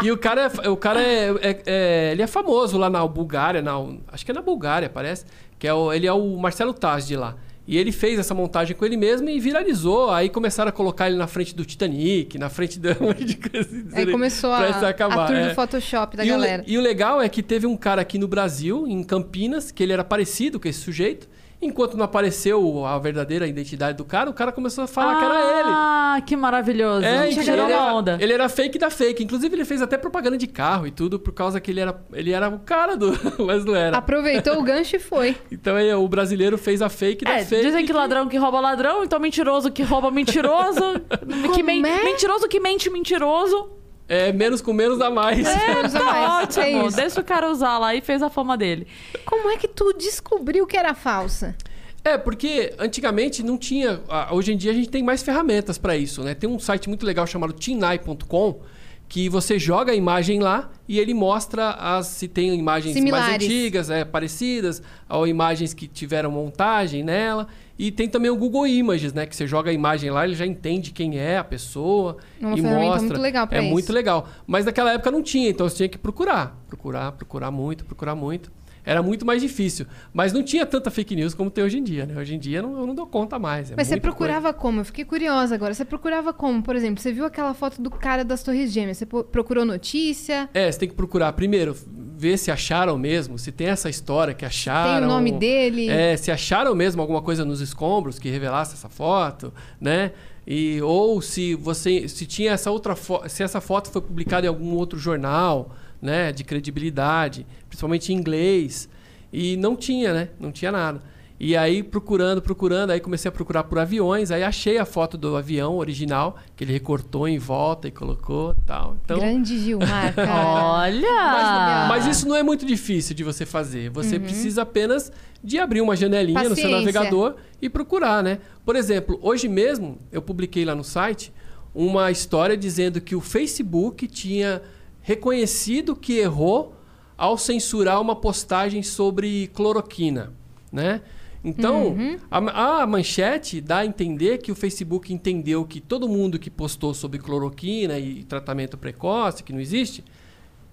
[0.04, 3.62] E o cara, é, o cara é, é- é- ele é famoso lá na Bulgária,
[3.62, 3.74] na,
[4.12, 5.26] acho que é na Bulgária, parece.
[5.58, 7.36] Que é o, ele é o Marcelo Taz de lá.
[7.70, 10.10] E ele fez essa montagem com ele mesmo e viralizou.
[10.10, 12.98] Aí começaram a colocar ele na frente do Titanic, na frente da.
[13.94, 15.50] Aí começou a, prestes a acabar, tour é.
[15.50, 16.64] do Photoshop da e, o, le- galera.
[16.66, 19.94] e o legal é que teve um cara aqui no Brasil, em Campinas, que ele
[19.94, 21.30] era parecido com esse sujeito.
[21.62, 25.60] Enquanto não apareceu a verdadeira identidade do cara, o cara começou a falar que era
[25.60, 25.70] ele.
[25.70, 27.06] Ah, que maravilhoso.
[27.06, 28.18] É, inclusive, ele, uma era, onda.
[28.22, 29.24] ele era fake da fake.
[29.24, 32.32] Inclusive, ele fez até propaganda de carro e tudo, por causa que ele era, ele
[32.32, 33.12] era o cara do.
[33.46, 33.98] Mas não era.
[33.98, 35.36] Aproveitou o gancho e foi.
[35.52, 37.62] Então aí, o brasileiro fez a fake da É, fake.
[37.66, 40.82] dizem que ladrão que rouba ladrão, então mentiroso que rouba mentiroso.
[41.54, 42.04] que men- é?
[42.06, 43.70] Mentiroso que mente mentiroso.
[44.10, 45.44] É, menos com menos dá mais.
[45.46, 45.94] Mais.
[45.94, 46.88] Tá ótimo.
[46.88, 46.92] É.
[46.92, 48.88] Deixa o cara usar lá e fez a fama dele.
[49.24, 51.56] Como é que tu descobriu que era falsa?
[52.04, 54.02] É, porque antigamente não tinha.
[54.32, 56.34] Hoje em dia a gente tem mais ferramentas para isso, né?
[56.34, 58.62] Tem um site muito legal chamado tinai.com
[59.08, 63.46] que você joga a imagem lá e ele mostra as, se tem imagens mais Similares.
[63.46, 67.48] antigas, é, parecidas, ou imagens que tiveram montagem nela.
[67.80, 69.26] E tem também o Google Images, né?
[69.26, 72.58] Que você joga a imagem lá, ele já entende quem é a pessoa É uma
[72.58, 73.02] e mostra.
[73.08, 73.72] muito legal pra é isso.
[73.72, 74.28] muito legal.
[74.46, 76.60] Mas naquela época não tinha, então você tinha que procurar.
[76.68, 78.52] Procurar, procurar muito, procurar muito.
[78.84, 79.86] Era muito mais difícil.
[80.14, 82.18] Mas não tinha tanta fake news como tem hoje em dia, né?
[82.18, 83.72] Hoje em dia não, eu não dou conta mais.
[83.72, 84.80] é Mas você procurava como?
[84.80, 85.74] Eu fiquei curiosa agora.
[85.74, 86.64] Você procurava como?
[86.64, 88.98] Por exemplo, você viu aquela foto do cara das Torres Gêmeas.
[88.98, 90.40] Você procurou notícia?
[90.40, 90.50] coisa.
[90.54, 91.76] É, você tem que procurar primeiro,
[92.18, 95.00] ver se acharam mesmo, se tem essa história que acharam.
[95.00, 95.90] Tem o nome dele?
[95.90, 100.12] É, se acharam mesmo alguma coisa nos escombros que revelasse essa foto, né?
[100.46, 104.50] E, ou se você se tinha essa outra foto, se essa foto foi publicada em
[104.50, 108.90] algum outro jornal, né, de credibilidade, principalmente em inglês,
[109.32, 110.30] e não tinha, né?
[110.40, 111.02] Não tinha nada.
[111.40, 115.38] E aí procurando, procurando, aí comecei a procurar por aviões, aí achei a foto do
[115.38, 118.98] avião original que ele recortou em volta e colocou, tal.
[119.02, 120.82] Então, Grande Gilmar, cara.
[120.82, 121.08] Olha!
[121.10, 121.86] Ah.
[121.88, 123.90] mas isso não é muito difícil de você fazer.
[123.92, 126.78] Você precisa apenas de abrir uma janelinha no seu Paciência.
[126.78, 128.40] navegador e procurar, né?
[128.66, 131.32] Por exemplo, hoje mesmo eu publiquei lá no site
[131.74, 134.62] uma história dizendo que o Facebook tinha
[135.10, 136.76] reconhecido que errou
[137.18, 140.32] ao censurar uma postagem sobre cloroquina,
[140.72, 141.02] né?
[141.44, 141.96] Então,
[142.30, 146.94] a, a manchete dá a entender que o Facebook entendeu que todo mundo que postou
[146.94, 150.04] sobre cloroquina e tratamento precoce, que não existe,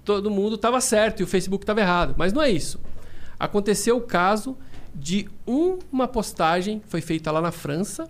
[0.05, 2.15] todo mundo estava certo e o Facebook estava errado.
[2.19, 2.79] Mas não é isso.
[3.39, 4.55] Aconteceu o caso
[4.95, 8.07] de uma postagem, foi feita lá na França,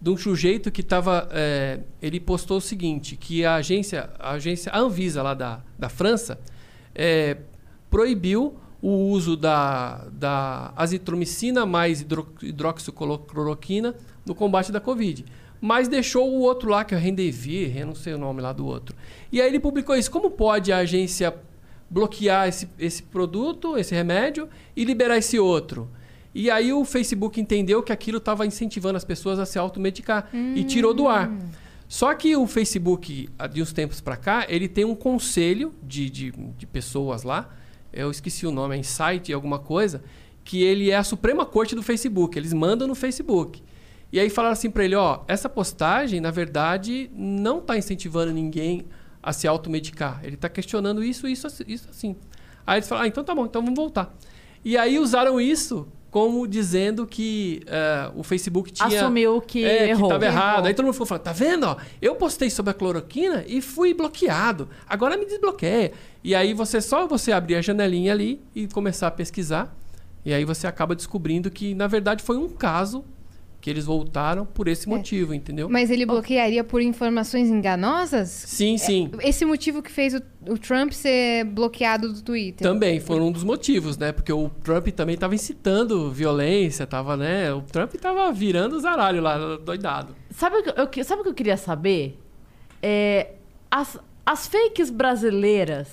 [0.00, 1.28] de um sujeito que estava.
[2.00, 6.38] ele postou o seguinte: que a agência, a agência a Anvisa lá da, da França
[6.94, 7.38] é,
[7.90, 15.24] proibiu o uso da, da azitromicina mais hidro, hidroxicloroquina no combate da Covid.
[15.60, 18.52] Mas deixou o outro lá, que é o Rendevir, eu não sei o nome lá
[18.52, 18.94] do outro.
[19.32, 20.10] E aí ele publicou isso.
[20.10, 21.34] Como pode a agência
[21.90, 25.90] bloquear esse, esse produto, esse remédio, e liberar esse outro?
[26.38, 30.62] E aí o Facebook entendeu que aquilo estava incentivando as pessoas a se automedicar e
[30.62, 31.32] tirou do ar.
[31.88, 36.30] Só que o Facebook, de uns tempos para cá, ele tem um conselho de, de,
[36.56, 37.52] de, pessoas lá,
[37.92, 40.00] eu esqueci o nome, é Insight alguma coisa,
[40.44, 43.60] que ele é a Suprema Corte do Facebook, eles mandam no Facebook.
[44.12, 48.86] E aí falaram assim para ele, ó, essa postagem, na verdade, não está incentivando ninguém
[49.20, 50.20] a se automedicar.
[50.22, 52.14] Ele está questionando isso, isso, isso assim.
[52.64, 54.16] Aí eles falaram, ah, então tá bom, então vamos voltar.
[54.64, 59.02] E aí usaram isso como dizendo que uh, o Facebook tinha...
[59.02, 60.08] Assumiu que é, errou.
[60.08, 60.66] que estava errado.
[60.66, 61.64] Aí todo mundo ficou falando, tá vendo?
[61.64, 64.68] Ó, eu postei sobre a cloroquina e fui bloqueado.
[64.88, 65.92] Agora me desbloqueia.
[66.24, 69.74] E aí você só você abrir a janelinha ali e começar a pesquisar.
[70.24, 73.04] E aí você acaba descobrindo que, na verdade, foi um caso
[73.68, 75.36] que eles voltaram por esse motivo, é.
[75.36, 75.68] entendeu?
[75.68, 78.30] Mas ele bloquearia por informações enganosas?
[78.30, 79.10] Sim, sim.
[79.18, 82.66] É, esse motivo que fez o, o, Trump ser bloqueado do Twitter?
[82.66, 84.10] Também, foi um dos motivos, né?
[84.10, 87.52] Porque o Trump também estava incitando violência, tava, né?
[87.52, 90.16] O Trump estava virando os aralhos lá, doidado.
[90.30, 92.18] Sabe o que eu, sabe o que eu queria saber?
[92.82, 93.32] É,
[93.70, 95.88] as, as fakes brasileiras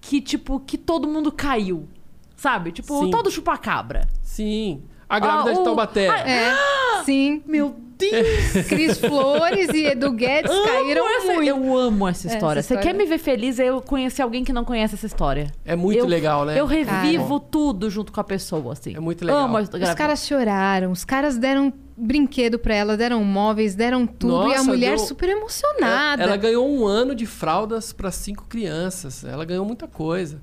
[0.00, 1.88] que, tipo, que todo mundo caiu.
[2.36, 2.70] Sabe?
[2.70, 3.10] Tipo, sim.
[3.10, 4.06] todo chupacabra.
[4.22, 4.84] Sim.
[5.08, 6.08] A grávida ah, de Taubaté.
[6.08, 6.81] Ah, é.
[7.04, 7.42] Sim.
[7.46, 8.66] Meu Deus!
[8.68, 11.48] Cris Flores e Edu Guedes caíram Amo essa- muito.
[11.48, 12.62] Eu amo essa Essa história.
[12.62, 13.58] Você história- quer me ver feliz?
[13.60, 15.52] É eu conhecer alguém que não conhece essa história.
[15.64, 16.58] É muito Eu- legal, né?
[16.58, 18.96] Eu revivo tudo junto com a pessoa, assim.
[18.96, 19.44] É muito legal.
[19.44, 24.48] Amo Os caras choraram, os caras deram brinquedo pra ela, deram móveis, deram tudo.
[24.48, 26.22] e a Nossa, mulher deu- super emocionada.
[26.24, 29.22] Ela ganhou um ano de fraldas para cinco crianças.
[29.24, 30.40] Ela ganhou muita coisa.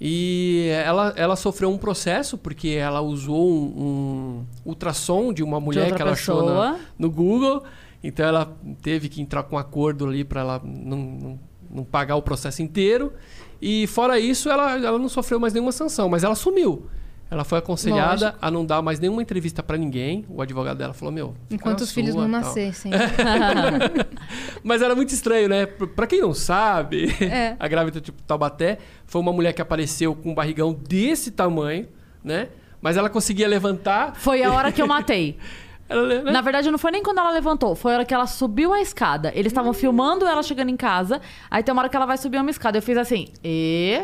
[0.00, 5.82] E ela, ela sofreu um processo porque ela usou um, um ultrassom de uma mulher
[5.82, 6.54] outra que ela achou pessoa.
[6.72, 7.62] na- no Google.
[8.02, 12.16] Então ela teve que entrar com um acordo ali para ela não, não, não pagar
[12.16, 13.12] o processo inteiro.
[13.62, 16.86] E fora isso, ela, ela não sofreu mais nenhuma sanção, mas ela sumiu.
[17.30, 18.38] Ela foi aconselhada Lógico.
[18.40, 20.24] a não dar mais nenhuma entrevista para ninguém.
[20.28, 22.48] O advogado dela falou: Meu, Enquanto os filhos sua, não tal.
[22.48, 22.92] nascessem.
[24.62, 25.66] Mas era muito estranho, né?
[25.66, 27.56] Pra pra quem não sabe, É.
[27.60, 31.88] a grávida tipo Taubaté foi uma mulher que apareceu com um barrigão desse tamanho,
[32.22, 32.48] né?
[32.80, 34.14] Mas ela conseguia levantar.
[34.16, 35.36] Foi a hora que eu matei.
[35.88, 36.30] Ela, né?
[36.32, 38.80] Na verdade, não foi nem quando ela levantou, foi a hora que ela subiu a
[38.80, 39.30] escada.
[39.34, 39.74] Eles estavam Hum.
[39.74, 42.78] filmando ela chegando em casa, aí tem uma hora que ela vai subir uma escada.
[42.78, 44.02] Eu fiz assim, e.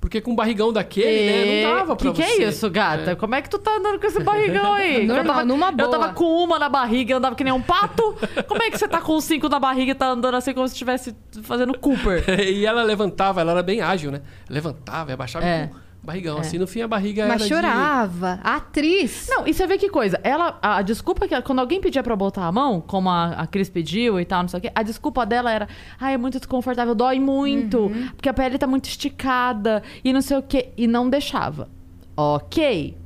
[0.00, 1.62] Porque com um barrigão daquele, né?
[1.64, 2.36] Não dava pra que você.
[2.36, 3.16] que é isso, gata?
[3.16, 5.04] Como é que tu tá andando com esse barrigão aí?
[5.06, 5.86] Normal, eu tava, numa boa.
[5.86, 8.16] Eu tava com uma na barriga, andava que nem um pato.
[8.46, 10.74] Como é que você tá com cinco na barriga e tá andando assim como se
[10.74, 12.24] estivesse fazendo Cooper?
[12.40, 14.22] e ela levantava, ela era bem ágil, né?
[14.48, 15.66] Levantava e abaixava É.
[15.66, 16.38] com barrigão.
[16.38, 18.40] Assim, no fim, a barriga Mas era de- chorava.
[18.42, 19.26] A atriz.
[19.28, 20.18] Não, e você vê que coisa.
[20.24, 23.32] Ela, a, a desculpa que ela- quando alguém pedia pra botar a mão, como a,
[23.32, 25.68] a Cris pediu e tal, não sei o quê, a desculpa dela era,
[26.00, 28.08] ai, é muito desconfortável, dói muito, Uhum.
[28.16, 31.68] porque a pele tá muito esticada e não sei o quê, e não deixava.
[32.16, 32.96] Ok.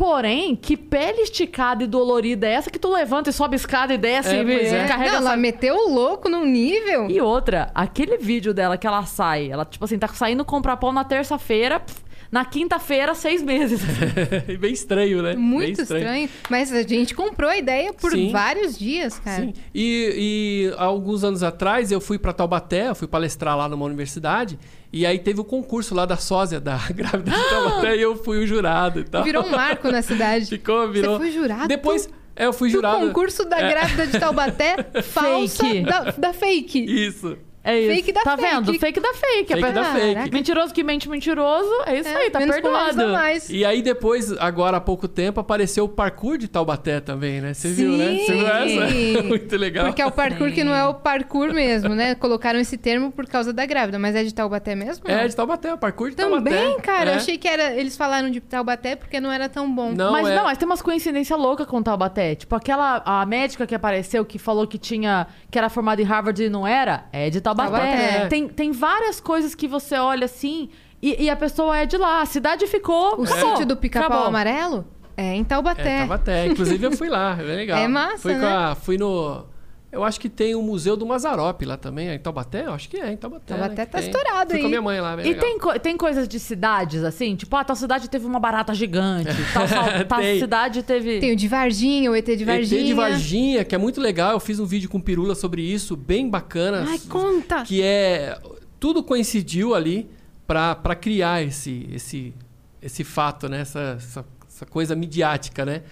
[0.00, 3.98] Porém, que pele esticada e dolorida é essa que tu levanta e sobe escada e
[3.98, 4.88] desce É, e é.
[4.88, 7.10] carrega Não, ela meteu o louco num nível.
[7.10, 10.90] E outra, aquele vídeo dela que ela sai, ela, tipo assim, tá saindo comprar pão
[10.90, 12.00] na terça-feira, pff,
[12.30, 13.80] na quinta-feira, seis meses.
[14.60, 15.30] bem estranho, né?
[15.34, 16.28] Bem Muito estranho.
[16.48, 18.30] Mas a gente comprou a ideia por Sim.
[18.30, 19.42] vários dias, cara.
[19.44, 19.52] Sim.
[19.74, 24.58] E, e alguns anos atrás eu fui para Taubaté, eu fui palestrar lá numa universidade,
[24.92, 28.38] e aí teve o concurso lá da sósia da grávida de Taubaté e eu fui
[28.38, 29.24] o jurado e tal.
[29.24, 30.46] Virou um marco na cidade.
[30.46, 31.14] Ficou, virou.
[31.14, 31.68] Você foi jurado?
[31.68, 33.06] Depois, é, eu fui Do jurado.
[33.08, 33.68] concurso da É.
[33.70, 35.82] grávida de Taubaté, falsa Fake.
[35.82, 36.78] da, da fake.
[36.84, 37.36] Isso.
[37.62, 37.94] É isso.
[37.94, 38.50] Fake da tá fake.
[38.50, 38.78] vendo?
[38.78, 39.52] Fake da fake.
[39.52, 40.32] Fake A da fake.
[40.32, 43.02] Mentiroso que mente mentiroso, é isso É, aí, tá perdoado.
[43.50, 47.52] E aí depois, agora há pouco tempo, apareceu o parkour de Taubaté também, né?
[47.52, 48.16] Você viu, né?
[48.16, 48.46] Você viu Sim.
[48.46, 49.22] essa?
[49.28, 49.86] Muito legal.
[49.86, 52.14] Porque é o parkour que não é o parkour mesmo, né?
[52.14, 55.04] Colocaram esse termo por causa da grávida, mas é de Taubaté mesmo?
[55.06, 55.28] É, não?
[55.28, 56.82] de Taubaté, o parkour de Também, Taubaté.
[56.82, 57.10] cara.
[57.10, 57.14] É.
[57.14, 57.74] Eu achei que era.
[57.74, 59.92] Eles falaram de Taubaté porque não era tão bom.
[59.92, 60.34] Não, mas é...
[60.34, 62.34] não, mas tem umas coincidências loucas com o Taubaté.
[62.34, 66.42] Tipo, aquela a médica que apareceu que falou que tinha que era formada em Harvard
[66.42, 67.49] e não era, é de Taubaté.
[67.54, 68.26] Taubaté.
[68.28, 70.68] Tem, tem várias coisas que você olha assim
[71.02, 72.20] e, e a pessoa é de lá.
[72.20, 73.18] A cidade ficou.
[73.20, 74.86] O acabou, sítio do pica-pau amarelo
[75.16, 75.98] é em É, Taubaté.
[75.98, 76.46] Taubaté.
[76.46, 77.78] Inclusive eu fui lá, é legal.
[77.82, 78.46] É massa, fui com né?
[78.48, 79.44] a- fui no...
[79.92, 82.64] Eu acho que tem o Museu do Mazarop lá também, é em Taubaté?
[82.66, 83.54] Eu acho que é, em Taubaté.
[83.54, 84.08] Taubaté né, tá tem.
[84.08, 84.60] estourado Fui aí.
[84.62, 85.44] com a minha mãe lá, bem E legal.
[85.44, 87.34] tem, co- tem coisas de cidades, assim?
[87.34, 89.30] Tipo, ah, tal cidade teve uma barata gigante.
[89.52, 89.66] Tal,
[90.06, 91.18] tal cidade teve.
[91.18, 92.80] Tem o de Varginha, o ET de Varginha.
[92.80, 94.30] ET de Varginha, que é muito legal.
[94.32, 96.84] Eu fiz um vídeo com Pirula sobre isso, bem bacana.
[96.88, 97.62] Ai, conta!
[97.64, 98.38] Que é...
[98.78, 100.08] Tudo coincidiu ali
[100.46, 102.32] pra pra criar esse, esse,
[102.80, 103.62] esse fato, né?
[103.62, 105.82] Essa, essa, essa coisa midiática, né?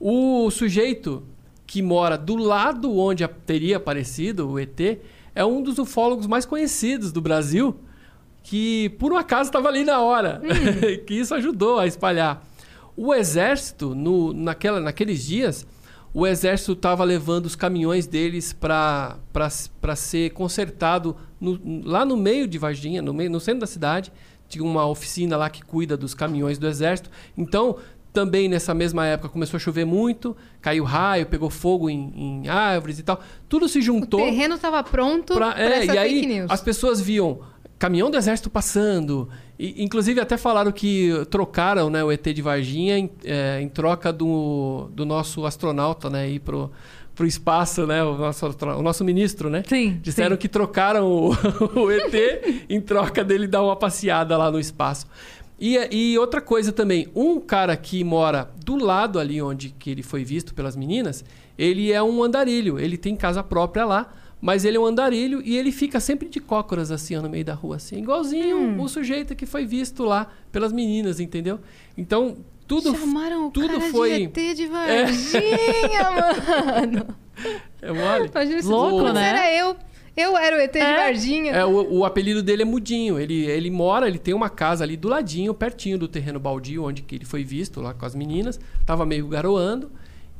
[0.00, 1.24] O sujeito
[1.68, 4.80] que mora do lado onde teria aparecido o ET
[5.34, 7.76] é um dos ufólogos mais conhecidos do Brasil,
[8.42, 10.40] que por um acaso estava ali na hora,
[11.06, 12.42] que isso ajudou a espalhar.
[12.96, 15.66] O exército, no, naquela, naqueles dias,
[16.14, 19.18] o exército estava levando os caminhões deles para
[19.94, 24.10] ser consertado no- lá no meio de Varginha, no, meio, no centro da cidade.
[24.48, 27.10] Tinha uma oficina lá que cuida dos caminhões do exército.
[27.36, 27.76] Então,
[28.18, 32.98] também nessa mesma época começou a chover muito, caiu raio, pegou fogo em, em árvores
[32.98, 33.20] e tal.
[33.48, 34.18] Tudo se O juntou.
[34.18, 36.50] terreno estava pronto para é, essa e aí news.
[36.50, 37.38] as pessoas viam
[37.78, 39.28] caminhão do exército passando.
[39.56, 44.12] E, inclusive até falaram que trocaram né, o ET de Varginha em, é, em troca
[44.12, 46.72] do, do nosso astronauta né, ir pro,
[47.14, 48.02] pro espaço, né?
[48.02, 49.62] O nosso, o nosso ministro, né?
[49.64, 49.98] Sim.
[50.02, 50.40] Disseram sim.
[50.40, 51.30] que trocaram o,
[51.80, 55.06] o ET em troca dele dar uma passeada lá no espaço.
[55.60, 60.02] E, e outra coisa também, um cara que mora do lado ali onde que ele
[60.02, 61.24] foi visto pelas meninas,
[61.58, 65.56] ele é um andarilho, ele tem casa própria lá, mas ele é um andarilho e
[65.56, 68.80] ele fica sempre de cócoras assim no meio da rua, assim, igualzinho Hum.
[68.80, 71.58] o sujeito que foi visto lá pelas meninas, entendeu?
[71.96, 77.16] Então, tudo Chamaram o tudo cara foi- de ET de Varginha, mano.
[77.82, 78.30] é mole.
[78.64, 79.28] Louco, né?
[79.28, 79.76] era eu.
[80.20, 80.96] Eu era o ET de É.
[80.96, 81.52] Varginha.
[81.52, 83.18] É, o, o apelido dele é Mudinho.
[83.18, 87.02] Ele, ele mora, ele tem uma casa ali do ladinho, pertinho do terreno baldio, onde
[87.02, 88.58] que ele foi visto lá com as meninas.
[88.84, 89.90] Tava meio garoando.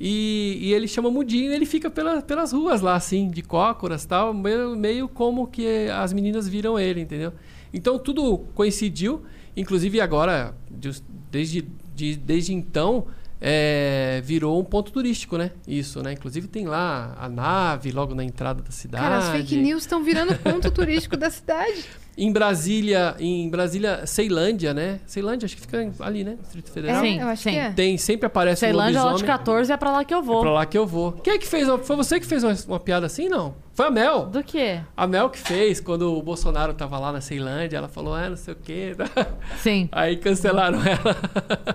[0.00, 4.04] E, e ele chama Mudinho e ele fica pela, pelas ruas lá, assim, de cócoras
[4.04, 7.32] e tal, meio, meio como que as meninas viram ele, entendeu?
[7.74, 9.22] Então tudo coincidiu,
[9.56, 11.64] inclusive agora, de- desde,
[11.96, 13.06] de- desde então,
[13.40, 15.53] é, virou um ponto turístico, né?
[15.66, 16.12] Isso, né?
[16.12, 19.05] Inclusive tem lá a nave logo na entrada da cidade.
[19.05, 21.85] Cara, as fake news estão virando ponto turístico da cidade.
[22.20, 24.98] Em Brasília, em Brasília, Ceilândia, né?
[25.07, 26.37] Ceilândia, acho que fica ali, né?
[26.42, 26.96] Distrito Federal.
[27.04, 27.50] É, Sim, eu acho sim.
[27.52, 27.70] que é.
[27.70, 29.38] Tem, sempre aparece um Ceilândia, lote lobisomem.
[29.38, 30.40] 14, é pra lá que eu É vou.
[30.40, 31.12] pra lá que eu vou.
[31.12, 31.68] Quem é que fez?
[31.85, 33.54] Foi você que fez uma, uma piada assim, não?
[33.72, 34.26] Foi a Mel.
[34.26, 34.81] Do quê?
[34.96, 38.37] A Mel que fez, quando o Bolsonaro tava lá na Ceilândia, ela falou, ah, não
[38.37, 38.96] sei o quê.
[39.62, 39.88] Sim.
[39.92, 41.16] Aí cancelaram ela.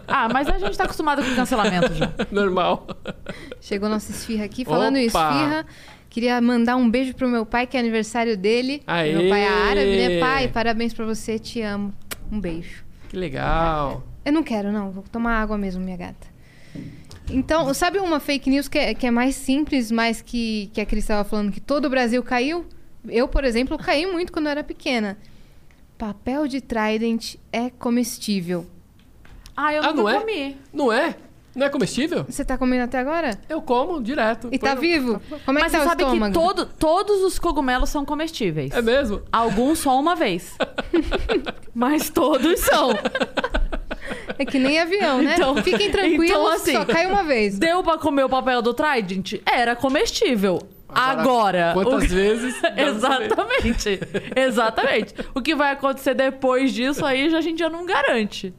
[0.06, 2.12] Ah, mas a gente tá acostumado com cancelamento já.
[2.29, 2.86] Normal.
[3.62, 4.65] Chegou nossa esfirra aqui.
[4.65, 5.29] Falando em Opa!
[5.32, 5.65] esfirra,
[6.13, 8.82] queria mandar um beijo pro meu pai, que é aniversário dele.
[8.88, 9.13] Aê!
[9.15, 10.19] Meu pai é árabe, né?
[10.19, 11.91] Pai, parabéns pra você, te amo.
[12.32, 12.86] Um beijo.
[13.10, 14.04] Que legal.
[14.23, 14.91] Eu não quero, não.
[14.91, 16.28] Vou tomar água mesmo, minha gata.
[17.32, 20.86] Então, sabe uma fake news que é, que é mais simples, mas que, que a
[20.86, 22.65] Cris estava falando que todo o Brasil caiu?
[23.08, 25.17] Eu, por exemplo, caí muito quando eu era pequena.
[25.97, 28.65] Papel de Trident é comestível.
[29.56, 30.19] Ah, eu Ah, nunca não é?
[30.19, 30.58] comi.
[30.73, 31.15] Não é?
[31.55, 32.25] Não é comestível?
[32.27, 33.39] Você tá comendo até agora?
[33.47, 34.49] Eu como direto.
[34.51, 35.21] E tá no- vivo?
[35.45, 36.33] Como é Mas que tá você o sabe que estômago?
[36.33, 38.71] todo, todos os cogumelos são comestíveis.
[38.73, 39.21] É mesmo?
[39.31, 40.55] Alguns só uma vez.
[41.75, 42.89] Mas todos são.
[44.37, 45.35] É que nem avião, né?
[45.35, 47.59] Então- Fiquem tranquilos, então, assim, só cai uma vez.
[47.59, 49.33] Deu pra comer o papel do Trident?
[49.45, 50.59] Era comestível.
[50.89, 51.73] Agora, Agora.
[51.73, 52.15] Quantas o...
[52.15, 52.55] vezes?
[52.77, 53.99] Exatamente.
[54.35, 55.13] Exatamente.
[55.33, 58.53] O que vai acontecer depois disso aí já, a gente já não garante.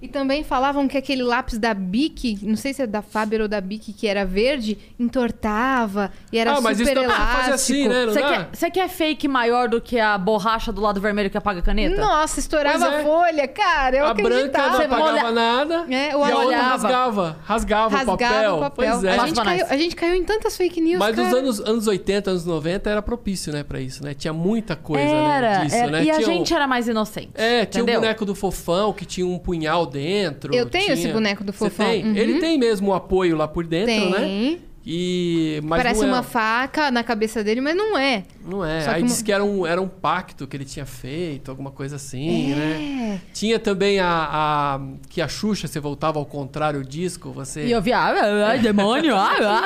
[0.00, 3.48] E também falavam que aquele lápis da Bic, não sei se é da Faber ou
[3.48, 7.40] da Bic, que era verde, entortava e era ah, mas isso super dá pra elástico.
[7.40, 8.06] fazer assim, né?
[8.06, 11.60] Você quer, você quer fake maior do que a borracha do lado vermelho que apaga
[11.60, 11.96] a caneta?
[12.00, 13.00] Nossa, estourava é.
[13.00, 13.96] a folha, cara.
[13.96, 16.68] Eu a branca não Você apagava molha- nada É, e o a outra olhava.
[16.70, 17.36] rasgava.
[17.44, 18.54] Rasgava, Rasgava o papel.
[18.56, 18.70] o papel.
[19.00, 19.18] Pois é.
[19.18, 21.38] a, gente caiu, a gente caiu em tantas fake news, Mas nos cara.
[21.38, 24.14] anos, anos 80, anos 90 era propício, né, pra isso, né?
[24.14, 25.90] Tinha muita coisa era, né, disso, era.
[25.90, 26.04] né?
[26.04, 27.30] E a Tinha o- gente era mais inocente.
[27.34, 30.54] É, tinha o boneco do fofão que tinha um punhal dentro.
[30.54, 31.86] Eu tenho tinha- esse boneco do Você fofão.
[31.86, 32.04] tem?
[32.04, 32.16] Uhum.
[32.16, 34.18] Ele tem mesmo o apoio lá por dentro, né?
[34.18, 34.60] Tem.
[34.88, 38.22] E mas Parece não é, uma faca na cabeça dele, mas não é.
[38.48, 38.82] Não é.
[38.82, 41.72] Só Aí que disse que era um, era um pacto que ele tinha feito, alguma
[41.72, 43.16] coisa assim, né?
[43.16, 43.20] É.
[43.32, 47.72] Tinha também a, a- que a Xuxa, você voltava ao contrário o disco, você E
[47.72, 49.64] eu via, ah, ah, ah, demônio, ah, ah,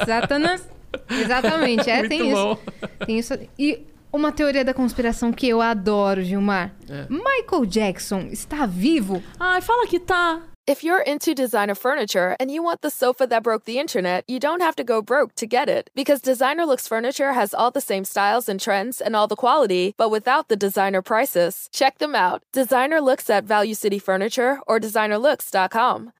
[0.00, 0.04] ah.
[0.04, 0.68] Satanás.
[1.10, 2.52] Exatamente, é, Muito tem bom.
[2.52, 2.86] isso.
[3.06, 3.38] Tem isso.
[3.56, 3.80] E
[4.12, 6.72] uma teoria da conspiração que eu adoro, Gilmar.
[6.88, 7.06] É.
[7.08, 9.22] Michael Jackson está vivo?
[9.38, 10.42] Ai, fala que tá.
[10.68, 14.40] If you're into designer furniture and you want the sofa that broke the internet, you
[14.40, 15.90] don't have to go broke to get it.
[15.94, 19.94] Because Designer Looks Furniture has all the same styles and trends and all the quality,
[19.96, 21.68] but without the designer prices.
[21.72, 22.42] Check them out.
[22.52, 26.10] Designer Looks at Value City Furniture or designerlooks.com.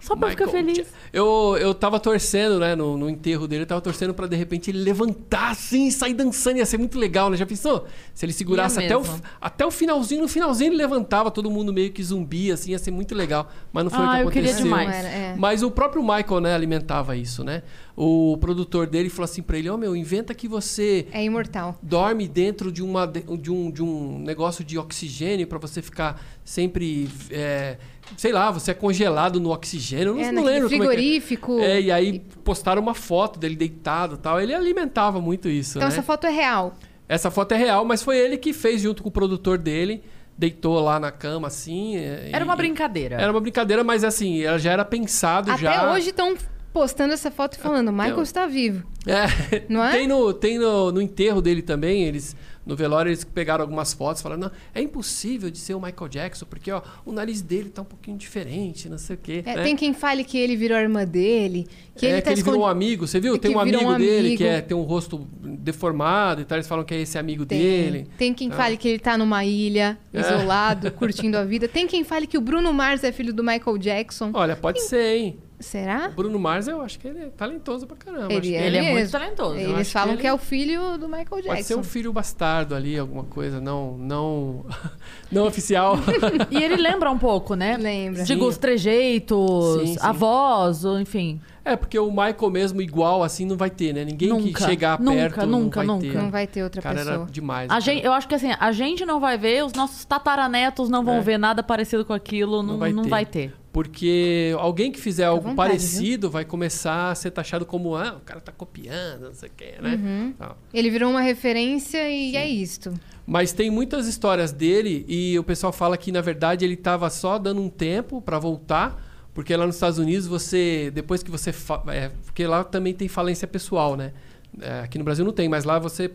[0.00, 0.86] Só pra ficar feliz.
[1.12, 4.70] Eu, eu tava torcendo, né, no, no enterro dele, eu tava torcendo pra de repente
[4.70, 6.58] ele levantar assim e sair dançando.
[6.58, 7.36] Ia ser muito legal, né?
[7.36, 7.86] Já pensou?
[8.14, 9.02] Se ele segurasse até o,
[9.40, 12.90] até o finalzinho, no finalzinho ele levantava, todo mundo meio que zumbi, assim, ia ser
[12.90, 13.50] muito legal.
[13.72, 14.64] Mas não foi o Ah, que eu queria aconteceu.
[14.64, 14.88] demais.
[14.88, 15.34] Não era, é.
[15.36, 17.62] Mas o próprio Michael, né, alimentava isso, né?
[17.96, 21.76] O produtor dele falou assim pra ele: Ó, meu, inventa que você É imortal.
[21.82, 27.08] dorme dentro de, uma, de, um, de um negócio de oxigênio pra você ficar sempre.
[27.30, 27.76] é,
[28.16, 30.08] sei lá, você é congelado no oxigênio.
[30.08, 30.96] Eu não, é, não lembro como é que é.
[30.96, 31.58] frigorífico.
[31.60, 34.40] É, e aí postaram uma foto dele deitado e tal.
[34.40, 35.94] Ele alimentava muito isso, Então né?
[35.94, 36.74] essa foto é real.
[37.08, 40.02] Essa foto é real, mas foi ele que fez junto com o produtor dele.
[40.36, 41.96] Deitou lá na cama, assim.
[41.96, 43.16] é, Era e- uma brincadeira.
[43.16, 45.90] Era uma brincadeira, mas assim, ela já era pensado Até já.
[45.92, 46.36] hoje estão
[46.72, 48.86] postando essa foto e falando, Michael está vivo.
[49.06, 49.90] É, Não é?
[49.90, 52.36] Tem, no, tem no, no enterro dele também, eles
[52.68, 56.44] no velório eles pegaram algumas fotos falando, não, é impossível de ser o Michael Jackson,
[56.44, 59.42] porque ó, o nariz dele tá um pouquinho diferente, não sei o quê.
[59.46, 59.62] É, né?
[59.62, 62.42] Tem quem fale que ele virou a irmã dele, que é, ele que tá ele
[62.42, 63.38] virou um amigo, você viu?
[63.38, 64.36] Tem que um amigo um dele amigo.
[64.36, 67.58] que é, tem um rosto deformado e tal, eles falam que é esse amigo Tem.
[67.58, 68.06] dele.
[68.18, 68.54] Tem quem Ah.
[68.56, 70.20] fale que ele tá numa ilha, É.
[70.20, 71.66] isolado, curtindo a vida.
[71.66, 74.30] Tem quem fale que o Bruno Mars é filho do Michael Jackson.
[74.34, 75.38] Olha, pode ser, hein?
[75.60, 76.08] Será?
[76.08, 78.26] Bruno Mars, eu acho que ele é talentoso pra caramba.
[78.32, 79.56] Ele acho que é Ele é muito talentoso.
[79.56, 81.78] Eles falam que que, ele- é o filho do Michael Pode ser Jackson.
[81.78, 84.64] um filho bastardo ali, alguma coisa não não
[85.32, 85.96] não oficial.
[86.50, 87.76] E ele lembra um pouco, né?
[87.76, 88.22] Lembra.
[88.24, 89.98] Digo, os trejeitos, Sim, sim.
[90.00, 91.40] a voz, enfim.
[91.64, 94.04] É, porque o Michael mesmo igual assim não vai ter, né?
[94.04, 96.06] Ninguém que Nunca, chegar nunca, perto nunca, não vai nunca.
[96.18, 96.22] ter.
[96.22, 97.14] Não vai ter outra O cara pessoa.
[97.16, 97.70] era demais.
[97.70, 101.04] A gente, eu acho que assim, a gente não vai ver, os nossos tataranetos não
[101.04, 101.20] vão É.
[101.20, 103.08] ver nada parecido com aquilo, não, Não vai não ter.
[103.10, 103.54] vai ter.
[103.78, 108.20] Porque alguém que fizer algo vontade, parecido vai começar a ser taxado como, ah, o
[108.24, 109.94] cara tá copiando, não sei o quê, né?
[109.94, 110.34] Uhum.
[110.74, 112.92] Ele virou uma referência e é isto.
[113.24, 117.38] Mas tem muitas histórias dele e o pessoal fala que, na verdade, ele tava só
[117.38, 119.00] dando um tempo pra voltar,
[119.32, 120.90] Porque lá nos Estados Unidos, você.
[120.92, 121.54] Depois que você.
[121.86, 124.12] é, porque lá também tem falência pessoal, né?
[124.60, 126.10] É, aqui no Brasil não tem, mas lá você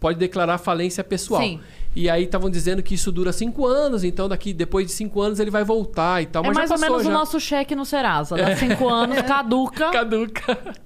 [0.00, 1.42] pode declarar falência pessoal.
[1.42, 1.60] Sim.
[1.96, 5.40] E aí estavam dizendo que isso dura cinco anos, então daqui depois de cinco anos
[5.40, 6.44] ele vai voltar e tal.
[6.44, 7.10] É mas mais já ou passou, menos já.
[7.10, 8.36] o nosso cheque no Serasa.
[8.36, 10.76] Dá cinco anos, caduca, Caduca.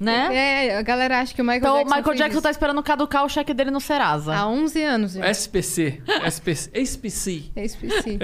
[0.00, 0.28] né?
[0.66, 2.42] É, a galera acha que o Michael Então o Jackson Michael fez Jackson isso.
[2.42, 4.34] tá esperando caducar o cheque dele no Serasa.
[4.34, 5.30] Há 11 anos já.
[5.30, 6.02] SPC.
[6.28, 6.70] SPC.
[6.74, 7.44] SPC.
[7.54, 8.18] É SPC.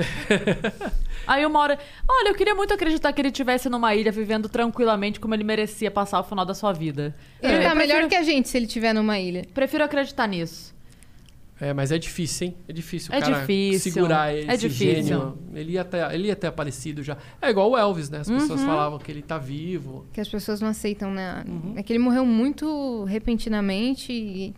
[1.27, 1.79] Aí uma hora.
[2.09, 5.91] Olha, eu queria muito acreditar que ele estivesse numa ilha vivendo tranquilamente como ele merecia
[5.91, 7.15] passar o final da sua vida.
[7.41, 9.47] Ele É, tá melhor prefiro- que a gente se ele estiver numa ilha.
[9.55, 10.75] Prefiro acreditar nisso.
[11.65, 12.57] É, mas é difícil, hein?
[12.67, 13.93] É difícil o É cara difícil.
[13.93, 14.95] segurar ele, É esse difícil.
[15.05, 15.39] gênio.
[15.55, 17.17] Ele ia, ter, ele ia ter aparecido já.
[17.41, 18.19] É igual o Elvis, né?
[18.19, 18.67] As pessoas Uhum.
[18.67, 20.05] falavam que ele tá vivo.
[20.13, 21.45] Que as pessoas não aceitam, né?
[21.47, 21.75] Uhum.
[21.77, 24.55] É que ele morreu muito repentinamente e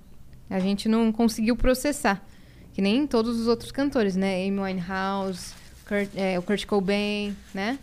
[0.48, 2.24] a gente não conseguiu processar.
[2.72, 4.46] Que nem todos os outros cantores, né?
[4.48, 5.52] Amy Winehouse,
[5.86, 7.78] Kurt- é, o Kurt Cobain, né?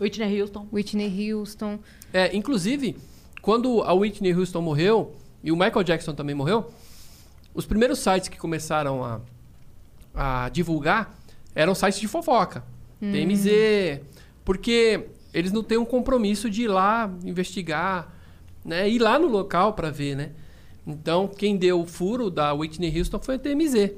[0.00, 0.66] Whitney Houston.
[0.72, 1.78] Whitney Houston.
[2.12, 2.96] É, inclusive,
[3.42, 5.12] quando a Whitney Houston morreu
[5.42, 6.72] e o Michael Jackson também morreu,
[7.54, 9.20] os primeiros sites que começaram a,
[10.14, 11.14] a divulgar
[11.54, 12.64] eram sites de fofoca.
[13.00, 14.00] TMZ.
[14.44, 18.12] Porque eles não têm um compromisso de ir lá investigar,
[18.64, 18.88] né?
[18.88, 20.30] Ir lá no local para ver, né?
[20.86, 23.92] Então, quem deu o furo da Whitney Houston foi a TMZ,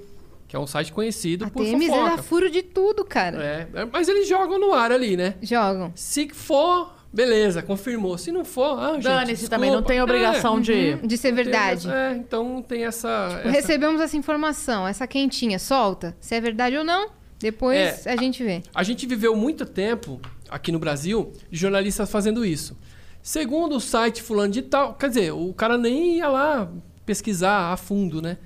[0.47, 2.17] que é um site conhecido A por TMZ fofoca.
[2.17, 3.43] dá furo de tudo, cara.
[3.43, 5.35] É, mas eles jogam no ar ali, né?
[5.43, 5.93] Jogam.
[5.95, 8.17] Se for, beleza, confirmou.
[8.17, 10.99] Se não for, ah, gente, Dane-se também, não tem obrigação de.
[11.01, 11.87] Uhum, de ser É, verdade.
[11.89, 13.39] tem é, então tem essa.
[13.43, 16.17] essa- Recebemos essa informação, essa quentinha, solta.
[16.21, 18.13] Se é verdade ou não, depois É.
[18.13, 18.63] a gente vê.
[18.75, 22.77] A gente viveu muito tempo aqui no Brasil de jornalistas fazendo isso.
[23.23, 26.69] Segundo o site fulano de tal, quer dizer, o cara nem ia lá
[27.07, 28.37] pesquisar a fundo, né?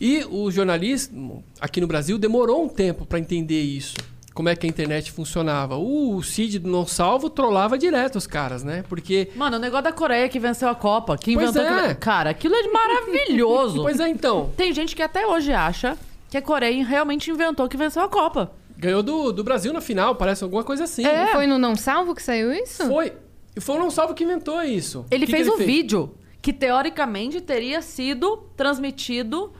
[0.00, 3.94] E o jornalismo aqui no Brasil demorou um tempo para entender isso.
[4.38, 5.76] Como é que a internet funcionava.
[5.76, 8.84] O Cid do Não Salvo trollava direto os caras, né?
[8.88, 11.76] Porque Mano, o negócio da Coreia que venceu a Copa, que Pois inventou.
[11.76, 11.88] é.
[11.88, 13.82] que- Cara, aquilo é maravilhoso.
[13.82, 14.52] Pois é, então.
[14.56, 15.98] Tem gente que até hoje acha
[16.30, 18.52] que a Coreia realmente inventou que venceu a Copa.
[18.76, 21.04] Ganhou do, do Brasil na final, parece alguma coisa assim.
[21.04, 21.32] É.
[21.32, 22.86] Foi no Não Salvo que saiu isso?
[22.86, 23.12] Foi.
[23.56, 25.04] E foi o Não Salvo que inventou isso.
[25.10, 29.52] Ele que fez que o vídeo que teoricamente teria sido transmitido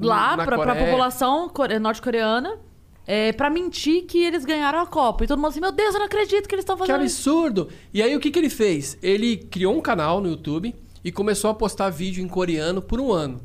[0.00, 0.86] lá pra Coreia.
[0.86, 2.58] população core- norte-coreana
[3.06, 5.24] é, pra mentir que eles ganharam a Copa.
[5.24, 7.28] E todo mundo assim, meu Deus, eu não acredito que eles estão Que fazendo isso.
[7.30, 7.68] absurdo!
[7.92, 8.96] E aí o que, que ele fez?
[9.02, 10.74] Ele criou um canal no YouTube
[11.04, 13.40] e começou a postar vídeo em coreano por um ano.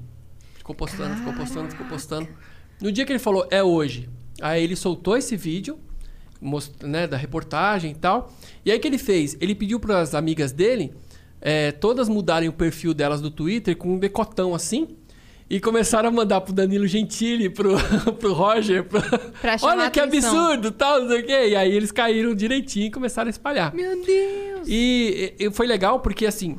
[0.56, 2.28] Ficou postando, ficou postando, ficou postando.
[2.82, 4.08] No dia que ele falou, é hoje.
[4.42, 5.78] Aí ele soltou esse vídeo,
[6.40, 8.32] most- né, da reportagem e tal.
[8.64, 9.36] E aí o que ele fez?
[9.42, 10.94] Ele pediu para as amigas dele
[11.42, 14.88] é, todas mudarem o perfil delas do Twitter com um decotão assim.
[15.50, 17.76] E começaram a mandar pro Danilo Gentili, pro,
[18.20, 19.02] pro Roger, pro...
[19.42, 20.38] Pra chamar olha que atenção.
[20.38, 21.48] absurdo, tal, não sei o quê.
[21.50, 23.74] E aí eles caíram direitinho e começaram a espalhar.
[23.74, 24.68] Meu Deus!
[24.68, 26.58] E, e foi legal porque, assim,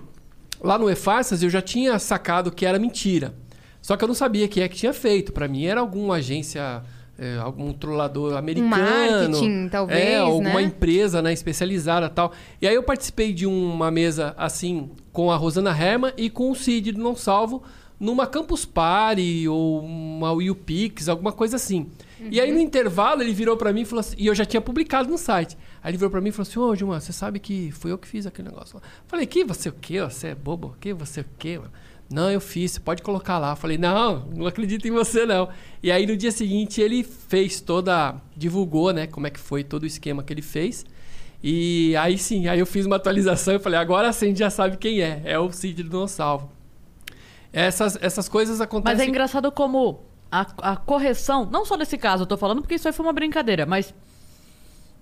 [0.60, 3.32] lá no E-Farsas eu já tinha sacado que era mentira.
[3.80, 5.32] Só que eu não sabia quem é que tinha feito.
[5.32, 6.82] Pra mim era alguma agência,
[7.16, 8.70] é, algum trollador americano.
[8.70, 10.62] marketing, talvez, É, alguma né?
[10.62, 12.32] empresa né, especializada e tal.
[12.60, 16.56] E aí eu participei de uma mesa, assim, com a Rosana Herman e com o
[16.56, 17.62] Cid do Não Salvo,
[18.00, 21.86] numa Campus Party ou uma UPix, alguma coisa assim.
[22.30, 24.60] E aí no intervalo ele virou pra mim e falou assim, e eu já tinha
[24.60, 25.56] publicado no site.
[25.82, 27.98] Aí ele virou pra mim e falou assim: Ô, Gilmar, você sabe que foi eu
[27.98, 28.82] que fiz aquele negócio lá.
[29.06, 30.00] Falei: Que você o quê?
[30.02, 30.76] Você é bobo?
[30.80, 31.58] Que você o quê?
[31.58, 31.70] mano?
[32.10, 33.56] Não, eu fiz, você pode colocar lá.
[33.56, 35.48] Falei: Não, não acredito em você não.
[35.82, 38.16] E aí no dia seguinte ele fez toda.
[38.36, 40.84] divulgou, né, como é que foi todo o esquema que ele fez.
[41.42, 44.50] E aí sim, aí eu fiz uma atualização e falei: Agora sim a gente já
[44.50, 45.22] sabe quem é.
[45.24, 46.59] É o Cid do Não Salvo.
[47.52, 48.96] Essas, essas coisas acontecem.
[48.98, 52.74] Mas é engraçado como a, a correção, não só nesse caso, eu tô falando porque
[52.76, 53.92] isso aí foi uma brincadeira, mas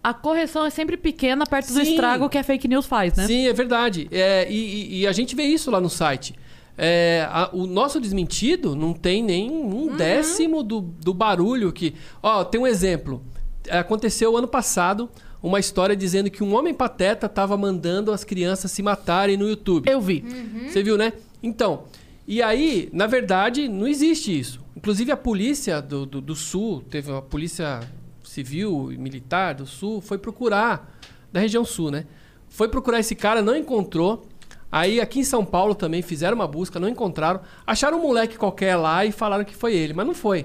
[0.03, 1.91] a correção é sempre pequena perto do Sim.
[1.91, 3.27] estrago que a fake news faz, né?
[3.27, 4.09] Sim, é verdade.
[4.11, 6.35] É, e, e- a gente vê isso lá no site.
[6.79, 11.95] É, a- o nosso desmentido não tem nem um décimo do, do barulho que.
[12.23, 13.21] Ó, tem um exemplo.
[13.69, 15.11] Aconteceu ano passado
[15.43, 19.91] uma história dizendo que um homem pateta estava mandando as crianças se matarem no YouTube.
[19.91, 20.25] Eu vi.
[20.71, 21.13] Você viu, né?
[21.43, 21.85] Então,
[22.31, 24.61] e aí, na verdade, não existe isso.
[24.76, 27.81] Inclusive, a polícia do, do, do Sul, teve uma polícia
[28.22, 31.01] civil e militar do Sul, foi procurar,
[31.33, 32.05] da região Sul, né?
[32.47, 34.29] Foi procurar esse cara, não encontrou.
[34.70, 37.41] Aí, aqui em São Paulo também fizeram uma busca, não encontraram.
[37.66, 40.45] Acharam um moleque qualquer lá e falaram que foi ele, mas não foi.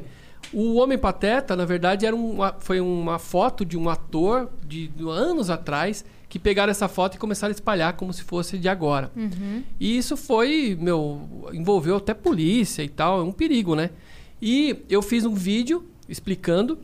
[0.54, 5.04] O Homem Pateta, na verdade, era uma, foi uma foto de um ator de, de
[5.10, 9.12] anos atrás que pegaram essa foto e começaram a espalhar como se fosse de agora.
[9.80, 11.22] E isso foi, meu,
[11.54, 13.92] envolveu até polícia e tal, é um perigo, né?
[14.42, 16.80] E eu fiz um vídeo explicando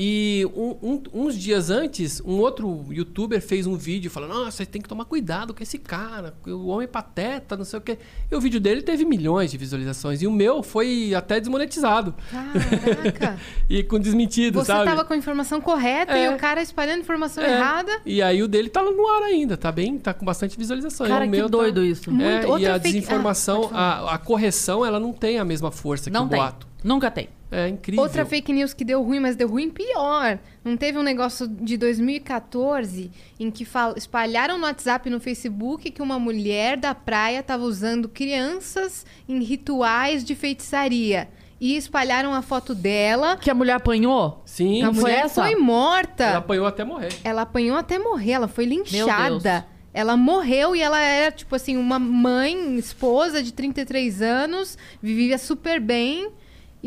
[0.00, 4.66] E um- um- uns dias antes, um outro youtuber fez um vídeo falando: Nossa, você
[4.66, 7.98] tem que tomar cuidado com esse cara, o homem pateta, não sei o quê.
[8.30, 10.22] E o vídeo dele teve milhões de visualizações.
[10.22, 12.14] E o meu foi até desmonetizado.
[12.30, 13.38] Caraca.
[13.68, 14.84] E com desmentido, Você sabe?
[14.84, 16.26] tava com a informação correta É.
[16.30, 17.50] e o cara espalhando informação É.
[17.52, 18.00] errada.
[18.06, 21.10] E aí o dele tá no ar ainda, tá bem, tá com bastante visualizações.
[21.10, 21.86] Cara, o que meu doido tá...
[21.86, 22.08] isso.
[22.08, 24.10] É, Muito- e outra a fake- desinformação, Ah, pode falar.
[24.10, 26.38] a, a correção, ela não tem a mesma força Não que o tem.
[26.82, 27.28] Nunca tem.
[27.50, 28.02] É incrível.
[28.02, 30.38] Outra fake news que deu ruim, mas deu ruim pior.
[30.62, 33.10] Não teve um negócio de 2014
[33.40, 37.64] em que fal- espalharam no WhatsApp e no Facebook que uma mulher da praia estava
[37.64, 41.28] usando crianças em rituais de feitiçaria.
[41.60, 43.36] E espalharam a foto dela.
[43.36, 44.42] Que a mulher apanhou?
[44.44, 45.42] Sim, a foi mulher essa?
[45.42, 46.22] foi morta.
[46.24, 46.38] ela Ela...
[46.38, 47.08] apanhou até morrer.
[47.24, 48.92] apanhou até morrer, ela foi Deus.
[48.92, 49.66] linchada.
[49.92, 55.80] Ela morreu e ela era, tipo assim, uma mãe, esposa de 33 anos, vivia super
[55.80, 56.30] bem.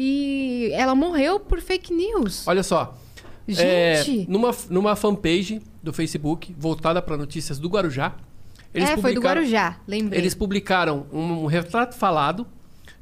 [0.04, 2.47] E ela morreu por fake news.
[2.47, 2.97] Olha só.
[3.56, 4.28] é, Gente!
[4.28, 8.16] numa, numa fanpage do Facebook, voltada para notícias do Guarujá.
[8.74, 10.20] é, foi do Guarujá, lembrei.
[10.20, 12.47] Eles publicaram um, um retrato falado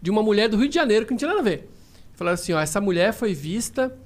[0.02, 1.70] de uma mulher do Rio de Janeiro que não tinha nada a ver.
[2.16, 3.98] Falaram assim, ó, essa mulher foi vista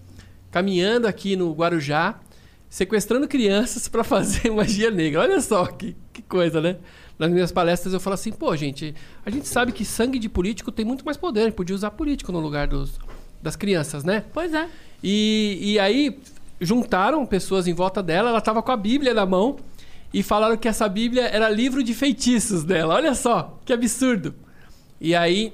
[0.52, 2.20] caminhando aqui no Guarujá,
[2.70, 5.22] sequestrando crianças para fazer magia negra.
[5.22, 6.78] Olha só que, que coisa, né?
[7.18, 8.96] Nas minhas palestras eu falo assim, pô, gente,
[9.26, 11.92] a gente sabe que sangue de político tem muito mais poder, a gente podia usar
[11.92, 13.00] político no lugar dos,
[13.42, 14.24] das crianças, né?
[14.34, 14.68] Pois é.
[15.04, 16.20] E, e aí
[16.60, 19.58] juntaram pessoas em volta dela, ela estava com a Bíblia na mão
[20.14, 22.96] e falaram que essa Bíblia era livro de feitiços dela.
[22.96, 24.34] Olha só, que absurdo.
[25.02, 25.54] E aí,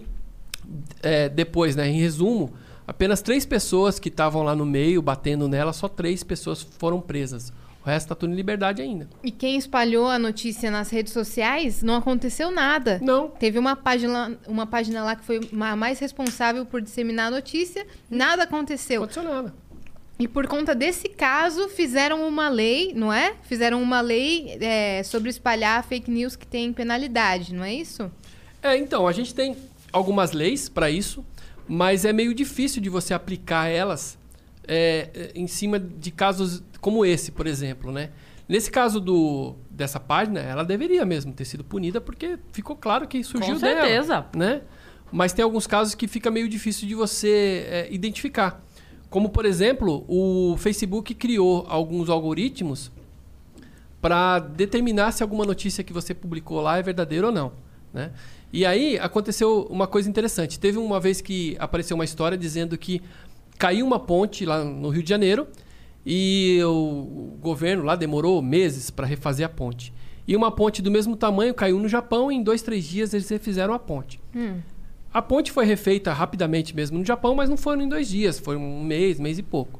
[1.01, 2.53] é, depois, né, em resumo,
[2.85, 7.53] apenas três pessoas que estavam lá no meio batendo nela, só três pessoas foram presas.
[7.83, 9.07] O resto tá tudo em liberdade ainda.
[9.23, 12.99] E quem espalhou a notícia nas redes sociais, não aconteceu nada.
[13.01, 13.29] Não.
[13.29, 17.87] Teve uma página, uma página lá que foi a mais responsável por disseminar a notícia,
[18.09, 19.03] nada Não aconteceu.
[19.03, 19.53] aconteceu nada.
[20.19, 23.35] E por conta desse caso, fizeram uma lei, não é?
[23.43, 28.11] Fizeram uma lei é, sobre espalhar fake news que tem penalidade, não é isso?
[28.61, 29.55] É, então, a gente tem
[29.93, 31.25] algumas leis para isso,
[31.65, 34.17] mas é meio difícil de você aplicar elas
[34.67, 38.09] é, é, em cima de casos como esse, por exemplo, né?
[38.47, 43.23] Nesse caso do, dessa página, ela deveria mesmo ter sido punida porque ficou claro que
[43.23, 44.25] surgiu Com dela, certeza.
[44.35, 44.61] né?
[45.11, 48.63] Mas tem alguns casos que fica meio difícil de você é, identificar.
[49.09, 52.91] Como, por exemplo, o Facebook criou alguns algoritmos
[54.01, 57.51] para determinar se alguma notícia que você publicou lá é verdadeira ou não.
[57.93, 58.11] Né?
[58.51, 60.59] E aí aconteceu uma coisa interessante.
[60.59, 63.01] Teve uma vez que apareceu uma história dizendo que
[63.57, 65.47] caiu uma ponte lá no Rio de Janeiro
[66.11, 69.93] e o governo lá demorou meses para refazer a ponte.
[70.27, 73.29] E uma ponte do mesmo tamanho caiu no Japão e em dois, três dias eles
[73.29, 74.19] refizeram a ponte.
[75.13, 78.55] A ponte foi refeita rapidamente mesmo no Japão, mas não foram em dois dias, foi
[78.55, 79.79] um mês, mês e pouco.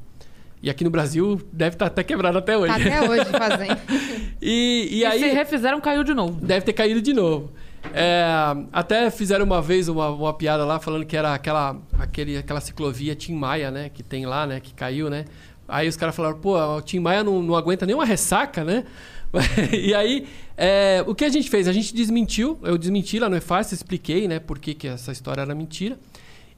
[0.62, 2.74] E aqui no Brasil deve estar até quebrado até hoje.
[2.74, 3.80] Tá até hoje fazendo.
[4.42, 6.40] E, e E, aí se refizeram, caiu de novo.
[6.40, 7.50] deve ter caído de novo.
[7.92, 8.24] É,
[8.72, 13.14] até fizeram uma vez uma, uma piada lá falando que era aquela, aquele, aquela ciclovia
[13.14, 13.90] Tim Maia, né?
[13.90, 14.58] Que tem lá, né?
[14.60, 15.26] Que caiu, né?
[15.70, 18.84] Aí os caras falaram, pô, o Tim Maia não, não aguenta nem uma ressaca, né?
[19.72, 21.68] e aí, é, o que a gente fez?
[21.68, 24.38] A gente desmentiu, eu desmenti lá no EFAS, expliquei, né?
[24.40, 25.98] Por que, que essa história era mentira.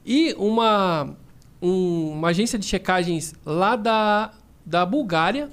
[0.05, 1.15] E uma,
[1.61, 4.31] um- uma agência de checagens lá da,
[4.65, 5.49] da Bulgária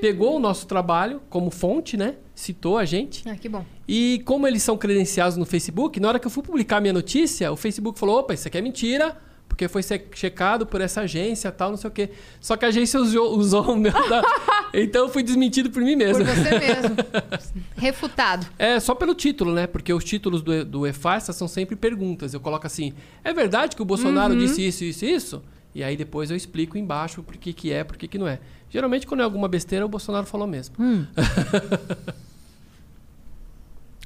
[0.00, 2.14] pegou o nosso trabalho como fonte, né?
[2.34, 3.26] Citou a gente.
[3.28, 3.64] Ah, que bom.
[3.86, 7.50] E como eles são credenciados no Facebook, na hora que eu fui publicar minha notícia,
[7.52, 9.16] o Facebook falou: opa, isso aqui é mentira,
[9.48, 9.82] porque foi
[10.14, 12.10] checado por essa agência tal, não sei o quê.
[12.40, 13.92] Só que a agência usou, usou o meu.
[13.92, 14.22] da-
[14.74, 16.24] Então eu fui desmentido por mim mesmo.
[16.24, 16.96] Por você mesmo.
[17.76, 18.44] Refutado.
[18.58, 19.68] É só pelo título, né?
[19.68, 22.34] Porque os títulos do, do EFASTA são sempre perguntas.
[22.34, 22.92] Eu coloco assim:
[23.22, 25.42] é verdade que o Bolsonaro disse isso, isso e isso?
[25.74, 28.40] E aí depois eu explico embaixo por que, que é, por que, que não é.
[28.70, 30.74] Geralmente, quando é alguma besteira, o Bolsonaro falou mesmo.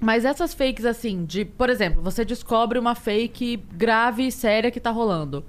[0.00, 4.78] Mas essas fakes, assim, de, por exemplo, você descobre uma fake grave e séria que
[4.78, 5.44] tá rolando.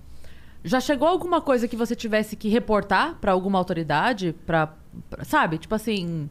[0.64, 4.36] Já chegou alguma coisa que você tivesse que reportar pra alguma autoridade?
[4.45, 4.74] Pra-
[5.24, 5.58] sabe?
[5.60, 6.30] Tipo assim,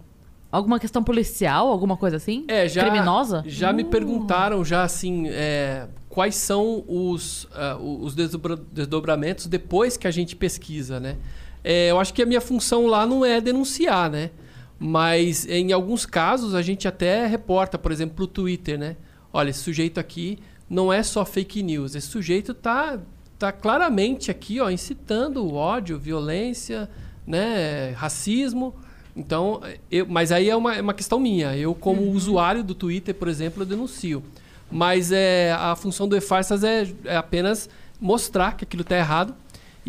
[0.51, 2.45] alguma questão policial, alguma coisa assim?
[2.49, 2.83] É, já.
[2.83, 3.43] Criminosa?
[3.47, 3.75] Já Uh.
[3.75, 10.11] me perguntaram, já assim, é, quais são os, ah, os desdobra- desdobramentos depois que a
[10.11, 11.17] gente pesquisa, né?
[11.63, 14.31] É, eu acho que a minha função lá não é denunciar, né?
[14.79, 18.97] Mas em alguns casos a gente até reporta, por exemplo, pro Twitter, né?
[19.33, 20.39] Olha, esse sujeito aqui
[20.71, 21.95] não é só fake news.
[21.95, 23.01] Esse sujeito tá,
[23.39, 26.89] tá claramente aqui, ó, incitando o ódio, violência,
[27.27, 27.91] né?
[27.97, 28.75] Racismo.
[29.17, 29.61] Então,
[29.91, 31.57] eu, mas aí é uma, é uma questão minha.
[31.57, 34.23] Eu, como usuário do Twitter, por exemplo, eu denuncio.
[34.71, 37.69] Mas é, a função do e-farsas é, é apenas
[38.01, 39.35] mostrar que aquilo está errado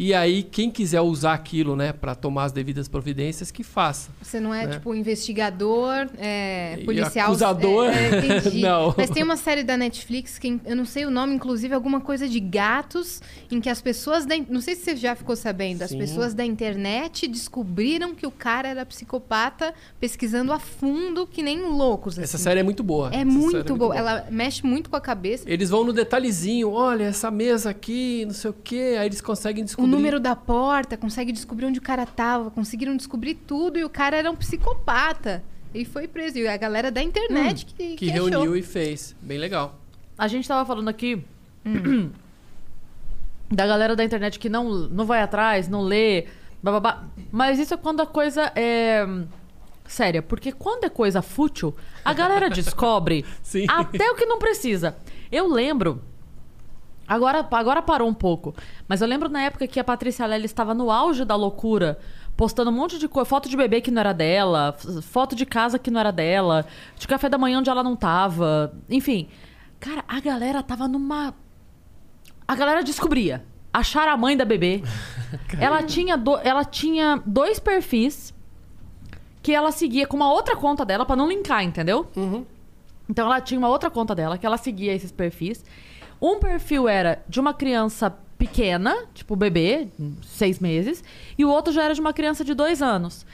[0.01, 4.09] E aí, quem quiser usar aquilo, né, para tomar as devidas providências, que faça.
[4.21, 4.67] Você não é, É.
[4.67, 7.27] tipo investigador, é, policial.
[7.27, 7.89] acusador?
[7.89, 8.61] É, é, entendi.
[8.63, 8.95] Não.
[8.97, 12.29] Mas tem uma série da Netflix que eu não sei o nome, inclusive alguma coisa
[12.29, 13.21] de gatos,
[13.51, 14.35] em que as pessoas da.
[14.49, 15.97] Não sei se você já ficou sabendo, as Sim.
[15.97, 22.17] pessoas da internet descobriram que o cara era psicopata pesquisando a fundo, que nem loucos.
[22.17, 22.43] Essa assim.
[22.45, 23.09] série é muito boa.
[23.11, 23.97] É Essa muito, série boa.
[23.97, 25.43] Ela mexe muito com a cabeça.
[25.45, 29.65] Eles vão no detalhezinho, olha, essa mesa aqui, não sei o quê, aí eles conseguem
[29.65, 29.88] descobrir.
[29.89, 34.17] Número da porta, consegue descobrir onde o cara tava, conseguiram descobrir tudo e o cara
[34.17, 35.43] era um psicopata.
[35.73, 36.37] E foi preso.
[36.39, 38.55] E a galera da internet que, que, que reuniu achou.
[38.55, 39.15] e fez.
[39.21, 39.79] Bem legal.
[40.17, 41.23] A gente tava falando aqui
[43.49, 46.25] da galera da internet que não, não vai atrás, não lê,
[46.61, 47.03] bababá.
[47.31, 49.05] Mas isso é quando a coisa é
[49.85, 50.21] séria.
[50.21, 53.65] Porque quando é coisa fútil, a galera descobre Sim.
[53.67, 54.95] até o que não precisa.
[55.31, 56.01] Eu lembro.
[57.09, 58.53] Agora, agora parou um pouco.
[58.87, 61.97] Mas eu lembro na época que a Patrícia Lely estava no auge da loucura,
[62.37, 63.25] postando um monte de coisa.
[63.27, 66.65] Foto de bebê que não era dela, foto de casa que não era dela,
[66.97, 68.71] de café da manhã onde ela não tava.
[68.87, 69.27] Enfim.
[69.79, 71.33] Cara, a galera tava numa.
[72.47, 73.43] A galera descobria.
[73.73, 74.83] Acharam a mãe da bebê.
[75.59, 78.33] ela, tinha do- ela tinha dois perfis
[79.41, 82.07] que ela seguia com uma outra conta dela pra não linkar, entendeu?
[83.09, 85.63] Então ela tinha uma outra conta dela que ela seguia esses perfis.
[86.21, 89.87] Um perfil era de uma criança pequena, tipo bebê,
[90.23, 91.03] seis meses,
[91.37, 93.25] e o outro já era de uma criança de dois anos,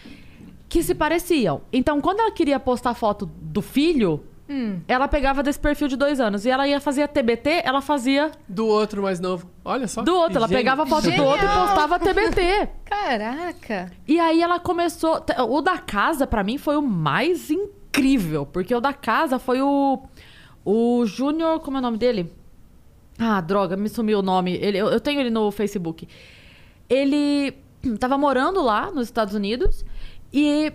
[0.67, 1.61] que se pareciam.
[1.71, 4.23] Então, quando ela queria postar foto do filho,
[4.87, 6.45] ela pegava desse perfil de dois anos.
[6.45, 9.49] E ela ia fazer a TBT, ela fazia Do outro mais novo.
[9.63, 10.03] Olha só.
[10.03, 10.37] do outro.
[10.37, 12.69] Ela pegava a foto do outro e postava TBT.
[12.85, 13.91] Caraca!
[14.07, 15.23] E aí ela começou.
[15.49, 18.45] O da casa, pra mim, foi o mais incrível.
[18.45, 20.01] Porque o da casa foi o.
[20.63, 21.59] O Júnior.
[21.59, 22.31] Como é o nome dele?
[23.17, 24.53] Ah, droga, me sumiu o nome.
[24.55, 26.07] Ele, eu, eu tenho ele no Facebook.
[26.89, 27.53] Ele
[27.99, 29.85] tava morando lá nos Estados Unidos
[30.33, 30.71] e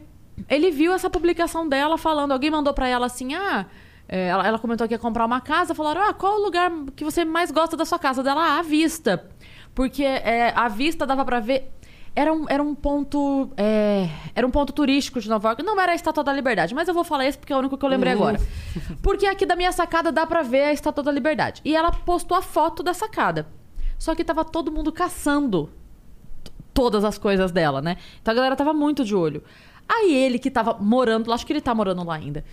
[0.49, 2.33] ele viu essa publicação dela falando.
[2.33, 3.67] Alguém mandou pra ela assim: ah.
[4.09, 5.75] é, ela, ela comentou que ia comprar uma casa.
[5.75, 8.23] Falaram: ah, qual o lugar que você mais gosta da sua casa?
[8.23, 9.29] Dela, ah, a vista.
[9.75, 11.71] Porque é, a vista dava pra ver.
[12.15, 13.51] Era um, era um ponto.
[13.57, 15.63] é, era um ponto turístico de Nova York.
[15.63, 17.79] Não era a Estátua da Liberdade, mas eu vou falar esse porque é o único
[17.79, 18.41] que eu lembrei agora.
[19.03, 21.61] Porque aqui da minha sacada dá pra ver a Estátua da Liberdade.
[21.65, 23.47] E ela postou a foto da sacada.
[23.99, 25.71] Só que tava todo mundo caçando
[26.73, 27.97] todas as coisas dela, né?
[28.21, 29.43] Então a galera tava muito de olho.
[29.89, 32.45] Aí ele que tava morando lá, acho que ele tá morando lá ainda.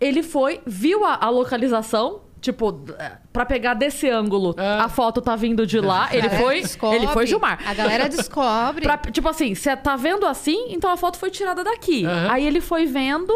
[0.00, 4.84] Ele foi, viu a, a localização, tipo, eh, pra pegar desse ângulo, Ah.
[4.84, 6.08] a foto tá vindo de lá.
[6.12, 7.58] Ele A galera foi, descobre, ele foi Gilmar.
[7.68, 8.82] A galera descobre.
[8.82, 12.04] Pra- tipo assim, você tá vendo assim, então a foto foi tirada daqui.
[12.04, 12.28] Aham.
[12.30, 13.32] Aí ele foi vendo,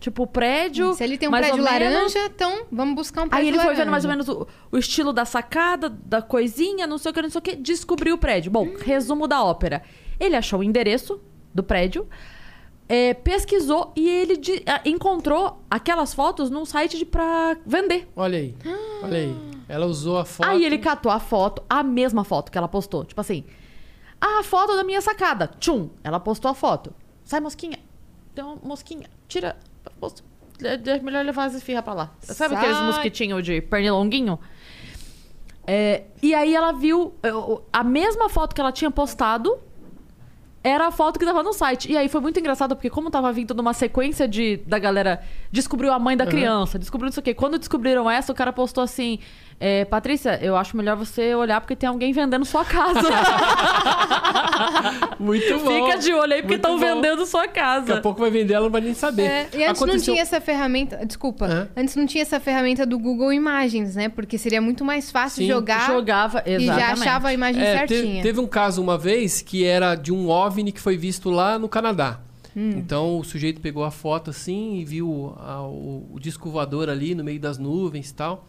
[0.00, 0.94] tipo, o prédio.
[0.94, 1.92] Se ele tem um mais prédio ou menos.
[2.14, 3.82] laranja, então vamos buscar um prédio Aí ele foi laranja.
[3.84, 7.22] vendo mais ou menos o, o estilo da sacada, da coisinha, não sei o que,
[7.22, 8.50] não sei o que, descobriu o prédio.
[8.50, 9.80] Bom, resumo da ópera.
[10.18, 11.20] Ele achou o endereço
[11.54, 12.08] do prédio,
[12.92, 18.08] é, pesquisou e ele de- ah, encontrou aquelas fotos num site de pra vender.
[18.16, 18.56] Olha aí.
[19.00, 19.36] Olha aí.
[19.68, 20.48] Ela usou a foto.
[20.48, 23.04] Aí ele catou a foto, a mesma foto que ela postou.
[23.04, 23.44] Tipo assim,
[24.20, 25.46] "Ah, a foto da minha sacada.
[25.60, 26.92] Tchum, ela postou a foto.
[27.22, 27.78] Sai, mosquinha.
[28.34, 29.08] Tem uma mosquinha.
[29.28, 29.56] Tira.
[30.62, 32.10] É é melhor levar as esfirras pra lá.
[32.20, 32.86] Sabe aqueles Sai.
[32.86, 34.36] mosquitinhos de pernilonguinho?
[35.66, 37.14] É, e aí ela viu
[37.72, 39.58] a mesma foto que ela tinha postado
[40.62, 41.90] era a foto que tava no site.
[41.90, 45.92] E aí foi muito engraçado, porque como tava vindo numa sequência de da galera descobriu
[45.92, 47.34] a mãe da criança, descobriu não sei o quê.
[47.34, 49.18] Quando descobriram essa, o cara postou assim:
[49.58, 53.00] é, Patrícia, eu acho melhor você olhar porque tem alguém vendendo sua casa.
[55.18, 55.86] Muito bom.
[55.86, 58.00] Fica de olho aí porque estão vendendo sua Daqui a casa.
[58.00, 59.22] pouco vai vender, ela não vai nem saber.
[59.22, 61.04] É, e antes não Aconteceu- tinha essa ferramenta.
[61.04, 61.46] Desculpa.
[61.46, 61.68] Hã?
[61.76, 64.08] Antes não tinha essa ferramenta do Google Imagens, né?
[64.08, 66.80] Porque seria muito mais fácil Sim, jogar Jogava, e exatamente.
[66.80, 68.22] já achava a imagem É, te- certinha.
[68.22, 71.68] teve um caso uma vez que era de um OVNI que foi visto lá no
[71.68, 72.20] Canadá.
[72.56, 72.70] Hum.
[72.70, 77.14] Então o sujeito pegou a foto assim e viu a- o, o disco voador ali
[77.14, 78.44] no meio das nuvens e tal.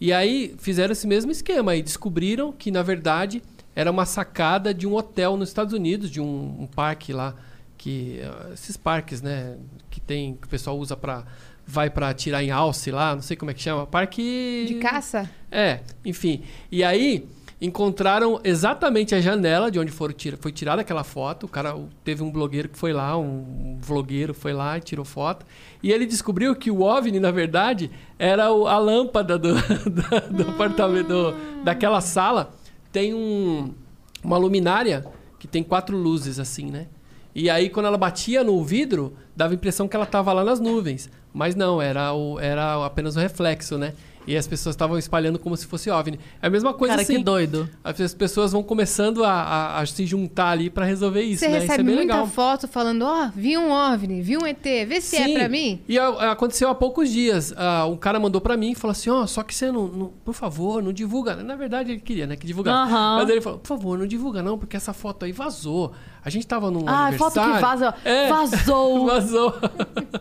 [0.00, 3.40] E aí fizeram esse mesmo esquema e descobriram que na verdade
[3.76, 7.34] era uma sacada de um hotel nos Estados Unidos, de um, um parque lá
[7.78, 9.56] que eh, esses parques, né,
[9.90, 11.24] que tem que o pessoal usa para
[11.66, 15.30] vai para tirar em alce lá, não sei como é que chama, parque De caça?
[15.50, 16.42] é, enfim.
[16.70, 17.26] E aí
[17.60, 21.44] encontraram exatamente a janela de onde tira, foi tirada aquela foto.
[21.46, 21.74] O cara
[22.04, 25.46] teve um blogueiro que foi lá, um vlogueiro foi lá e tirou foto.
[25.82, 30.50] E ele descobriu que o OVNI, na verdade, era o- a lâmpada do, da- do
[30.50, 31.34] apartamento, do-
[31.64, 32.52] daquela sala.
[32.92, 33.72] Tem um,
[34.22, 35.04] uma luminária
[35.38, 36.86] que tem quatro luzes assim, né?
[37.34, 40.60] E aí, quando ela batia no vidro, dava a impressão que ela estava lá nas
[40.60, 41.10] nuvens.
[41.32, 43.92] Mas não, era, o, era apenas o reflexo, né?
[44.26, 46.18] E as pessoas estavam espalhando como se fosse OVNI.
[46.40, 47.16] É a mesma coisa Cara, assim.
[47.18, 47.68] que doido.
[47.82, 51.58] As pessoas vão começando a, a- a se juntar ali pra resolver isso, Você né?
[51.58, 52.26] Isso é recebe bem muita legal.
[52.26, 55.34] foto falando, ó, vi um OVNI, vi um ET, vê se é Sim.
[55.34, 55.80] pra mim.
[55.88, 57.52] E a- aconteceu há poucos dias.
[57.56, 60.12] Ah, um cara mandou pra mim e falou assim: Ó, só que você não, não-
[60.24, 61.36] Por favor, não divulga.
[61.36, 62.36] Na verdade, ele queria, né?
[62.36, 62.92] Que divulgasse.
[62.92, 63.16] Aham.
[63.20, 65.92] Mas ele falou: Por favor, não divulga, não, porque essa foto aí vazou.
[66.24, 66.84] A gente tava num.
[66.86, 67.94] Ai, foto que vaza.
[68.04, 68.28] É.
[68.28, 69.04] Vazou.
[69.06, 69.54] Vazou.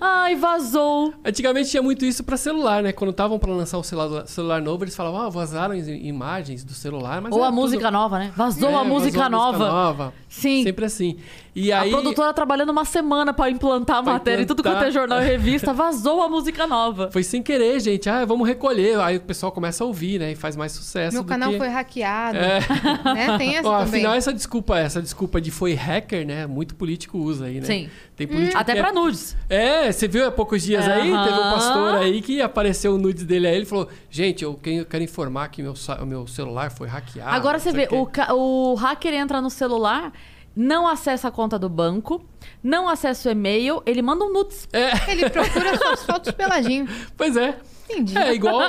[0.01, 1.13] Ai, vazou.
[1.23, 2.91] Antigamente tinha muito isso pra celular, né?
[2.91, 6.73] Quando estavam pra lançar um celular, celular novo, eles falavam: Ah, vazaram im- imagens do
[6.73, 7.23] celular.
[7.31, 8.33] Ou a tudo- música nova, né?
[8.35, 9.57] Vazou É, a vazou música nova.
[9.69, 10.13] nova.
[10.27, 10.63] Sim.
[10.63, 11.17] Sempre assim.
[11.55, 11.91] E A aí.
[11.91, 15.71] produtora trabalhando uma semana pra implantar a matéria e tudo quanto é jornal e revista,
[15.73, 17.11] vazou a música nova.
[17.11, 18.09] Foi sem querer, gente.
[18.09, 18.99] Ah, vamos recolher.
[18.99, 20.31] Aí o pessoal começa a ouvir, né?
[20.31, 21.13] E faz mais sucesso.
[21.13, 21.57] Meu do canal que...
[21.59, 22.37] foi hackeado.
[22.37, 22.59] É.
[23.13, 23.37] Né?
[23.37, 23.93] Tem essa Ó, também.
[23.99, 26.47] afinal, essa desculpa, essa desculpa de foi hacker, né?
[26.47, 27.65] Muito político usa aí, né?
[27.65, 27.89] Sim.
[28.15, 29.35] Tem político Até que é- pra nudes.
[29.49, 31.03] É, você viu há poucos dias aí?
[31.03, 33.55] Teve um pastor aí que apareceu o nudes dele aí.
[33.55, 35.73] Ele falou: Gente, eu que- eu quero informar que meu,
[36.07, 37.29] meu celular foi hackeado.
[37.35, 37.95] Agora você vê, quê."
[38.31, 40.11] o, o hacker entra no celular,
[40.55, 42.23] não acessa a conta do banco,
[42.63, 44.67] não acessa o e-mail, ele manda um nudes.
[44.71, 46.87] É, Ele procura suas fotos peladinho.
[47.17, 47.57] pois é.
[47.89, 48.17] Entendi.
[48.17, 48.61] É igual,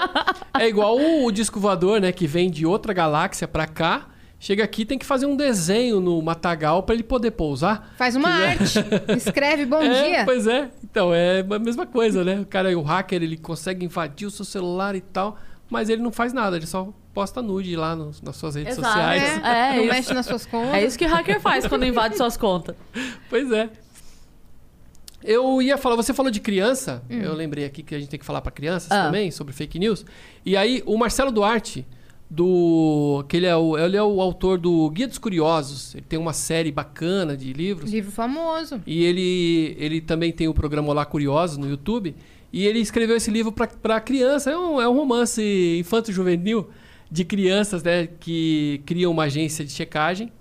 [0.58, 2.10] é igual o disco voador, né?
[2.12, 4.08] Que vem de outra galáxia pra cá.
[4.40, 7.94] Chega aqui tem que fazer um desenho no matagal pra ele poder pousar.
[7.96, 8.78] Faz uma Que é- arte.
[9.16, 10.24] Escreve bom é, dia.
[10.24, 10.68] Pois é.
[10.82, 12.40] Então, é a mesma coisa, né?
[12.40, 15.38] O cara, o hacker, ele consegue invadir o seu celular e tal,
[15.70, 18.92] mas ele não faz nada, ele só posta nude lá nos- nas suas redes Exato.
[18.92, 19.22] sociais.
[19.22, 20.74] É, É, não mexe nas suas contas.
[20.74, 22.74] É isso que hacker faz quando invade suas contas.
[23.30, 23.70] Pois é.
[25.22, 27.18] Eu ia falar, você falou de criança, Hum.
[27.22, 29.04] eu lembrei aqui que a gente tem que falar pra crianças Ah.
[29.06, 30.04] também, sobre fake news.
[30.44, 31.86] E aí, o Marcelo Duarte,
[32.28, 36.18] do que ele é, o, ele é o autor do Guia dos Curiosos, ele tem
[36.18, 37.90] uma série bacana de livros.
[37.90, 38.82] Livro famoso.
[38.86, 42.14] E ele, ele também tem o programa Olá Curiosos no YouTube.
[42.52, 44.50] E ele escreveu esse livro para criança.
[44.50, 46.68] É um, é um romance infanto-juvenil
[47.14, 50.32] de crianças né, que criam uma agência de checagem.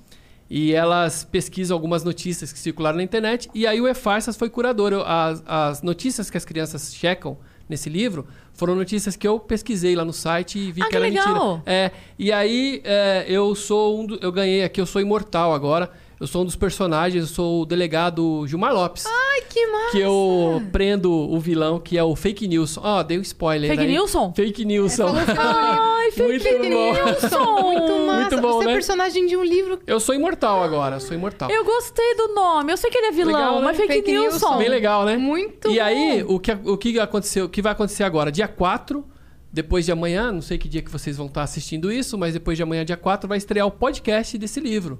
[0.50, 3.50] E elas pesquisam algumas notícias que circularam na internet.
[3.56, 4.92] E aí o E-Farsas foi curador.
[5.06, 7.38] As, as notícias que as crianças checam
[7.70, 10.96] nesse livro foram notícias que eu pesquisei lá no site e vi Ah, que que
[10.98, 11.28] era legal!
[11.58, 11.64] mentira.
[11.66, 15.92] É, e aí é, eu sou um do- eu ganhei aqui, eu sou imortal agora.
[16.20, 19.06] Eu sou um dos personagens, eu sou o delegado Gilmar Lopes.
[19.06, 19.92] Ai, que massa.
[19.92, 22.78] Que eu prendo o vilão, que é o Fake News.
[22.78, 23.70] Ó, dei um spoiler.
[23.72, 23.88] Fake aí.
[23.92, 24.34] Nilson?
[24.34, 25.20] Fake seu nome.
[25.38, 26.94] Ai, Muito fake bom.
[26.94, 27.62] Nilson!
[27.64, 28.20] Muito massa.
[28.20, 28.72] Muito bom, Você né?
[28.72, 29.80] é personagem de um livro.
[29.86, 31.50] Eu sou imortal agora, sou imortal.
[31.50, 32.72] Eu gostei do nome.
[32.72, 33.66] Eu sei que ele é vilão, Legal, né?
[33.66, 34.30] mas fake, Fake Nilson.
[34.30, 34.58] Nilson.
[34.58, 35.18] Bem legal, né?
[35.18, 35.84] Muito E bom.
[35.84, 38.32] aí, o que, o que aconteceu, o que vai acontecer agora?
[38.32, 39.04] Dia 4,
[39.52, 42.56] depois de amanhã, não sei que dia que vocês vão estar assistindo isso, mas depois
[42.58, 45.00] de amanhã, dia 4, vai estrear o podcast desse livro.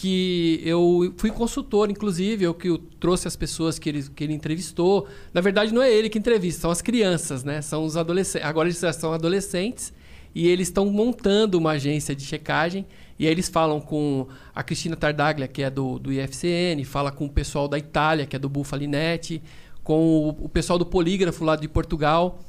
[0.00, 5.06] Que eu fui consultor, inclusive, eu que trouxe as pessoas que ele, que ele entrevistou.
[5.34, 7.60] Na verdade, não é ele que entrevista, são as crianças, né?
[7.60, 8.48] São os adolescentes.
[8.48, 9.92] Agora eles já são adolescentes
[10.34, 12.86] e eles estão montando uma agência de checagem.
[13.18, 17.26] E aí eles falam com a Cristina Tardaglia, que é do, do IFCN, fala com
[17.26, 19.42] o pessoal da Itália, que é do Bufalinet,
[19.84, 22.40] com o, o pessoal do Polígrafo lá de Portugal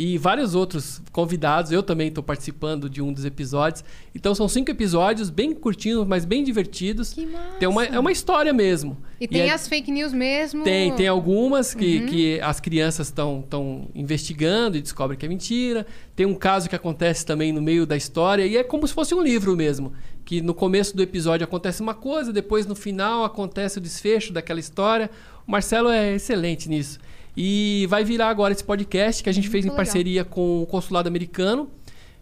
[0.00, 1.72] e vários outros convidados.
[1.72, 3.82] Eu também estou participando de um dos episódios.
[4.14, 7.12] Então são cinco episódios, bem curtinhos, mas bem divertidos.
[7.12, 7.56] Que massa.
[7.58, 8.96] Tem uma, é uma história mesmo.
[9.20, 10.62] E tem é- as fake news mesmo.
[10.62, 11.80] tem, tem algumas Uhum.
[11.80, 15.84] que, que as crianças estão investigando e descobrem que é mentira.
[16.14, 19.14] Tem um caso que acontece também no meio da história e é como se fosse
[19.16, 19.92] um livro mesmo.
[20.24, 24.60] Que no começo do episódio acontece uma coisa, depois no final acontece o desfecho daquela
[24.60, 25.10] história.
[25.44, 27.00] O Marcelo é excelente nisso.
[27.40, 29.76] E vai virar agora esse podcast que a gente fez em legal.
[29.76, 31.70] parceria com o Consulado Americano.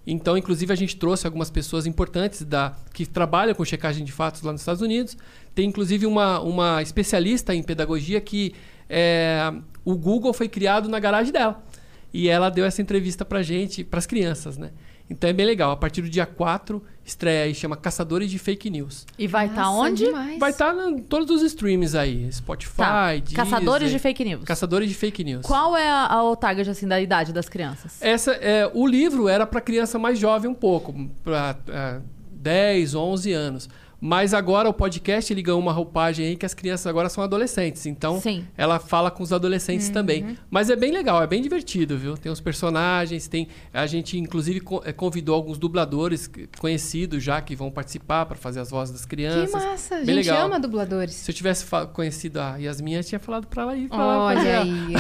[0.07, 4.43] Então, inclusive, a gente trouxe algumas pessoas importantes da, que trabalham com checagem de fatos
[4.43, 5.17] lá nos Estados Unidos.
[5.55, 8.55] Tem, inclusive, uma, uma especialista em pedagogia que
[8.91, 9.55] é,
[9.87, 11.65] o Google foi criado na garagem dela.
[12.13, 14.71] E ela deu essa entrevista pra gente, pras crianças, né?
[15.09, 15.71] Então é bem legal.
[15.71, 19.07] A partir do dia 4, estreia aí, chama Caçadores de Fake News.
[19.17, 20.05] E vai estar Nossa, onde?
[20.07, 20.39] demais.
[20.39, 22.31] Vai estar em todos os streams aí.
[22.33, 23.13] Spotify, Tá.
[23.13, 24.45] Deezer, Caçadores de fake news.
[24.45, 25.47] Caçadores de Fake News.
[25.47, 28.03] Qual é a, a, o target assim, da idade das crianças?
[28.03, 30.93] Essa, é, o livro era para criança mais jovem um pouco,
[31.23, 32.01] para é,
[32.33, 33.69] 10, 11 anos.
[34.01, 37.87] Mas agora o podcast ele ganhou uma roupagem aí que as crianças agora são adolescentes.
[37.87, 38.47] Então Sim.
[38.57, 40.37] ela fala com os adolescentes também.
[40.51, 42.17] Mas é bem legal, é bem divertido, viu?
[42.17, 47.71] Tem os personagens, tem a gente inclusive eh, convidou alguns dubladores conhecidos já que vão
[47.71, 49.53] participar para fazer as vozes das Que crianças.
[49.65, 49.95] massa.
[49.95, 50.47] A Bem gente legal.
[50.47, 51.15] ama dubladores.
[51.15, 54.19] Se eu tivesse conhecido a Yasmin, eu tinha falado para ela ir falar.
[54.19, 54.95] Olha a- aí.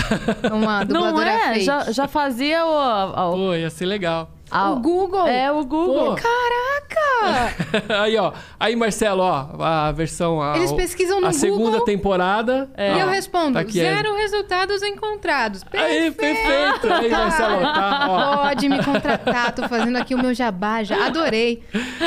[0.53, 1.53] Uma Não dubladora é?
[1.55, 1.65] fake.
[1.67, 2.71] Já, já fazia o.
[2.71, 4.31] a- o- Pô, ia ser legal.
[4.53, 5.27] O Google.
[5.27, 6.15] É, o Google.
[6.15, 6.23] Pô.
[6.23, 7.55] Caraca!
[8.03, 8.33] aí, ó.
[8.59, 10.41] Aí, Marcelo, ó, a versão.
[10.41, 11.85] A, Eles pesquisam no A segunda Google.
[11.85, 12.71] temporada.
[12.79, 13.95] E ó, eu respondo, tá aqui, é.
[13.95, 15.65] zero resultados encontrados.
[15.73, 16.93] Aí, perfeito.
[16.93, 18.37] Aí, Marcelo, tá, ó.
[18.49, 21.63] Pode me contratar, tô fazendo aqui o meu jabá, já adorei.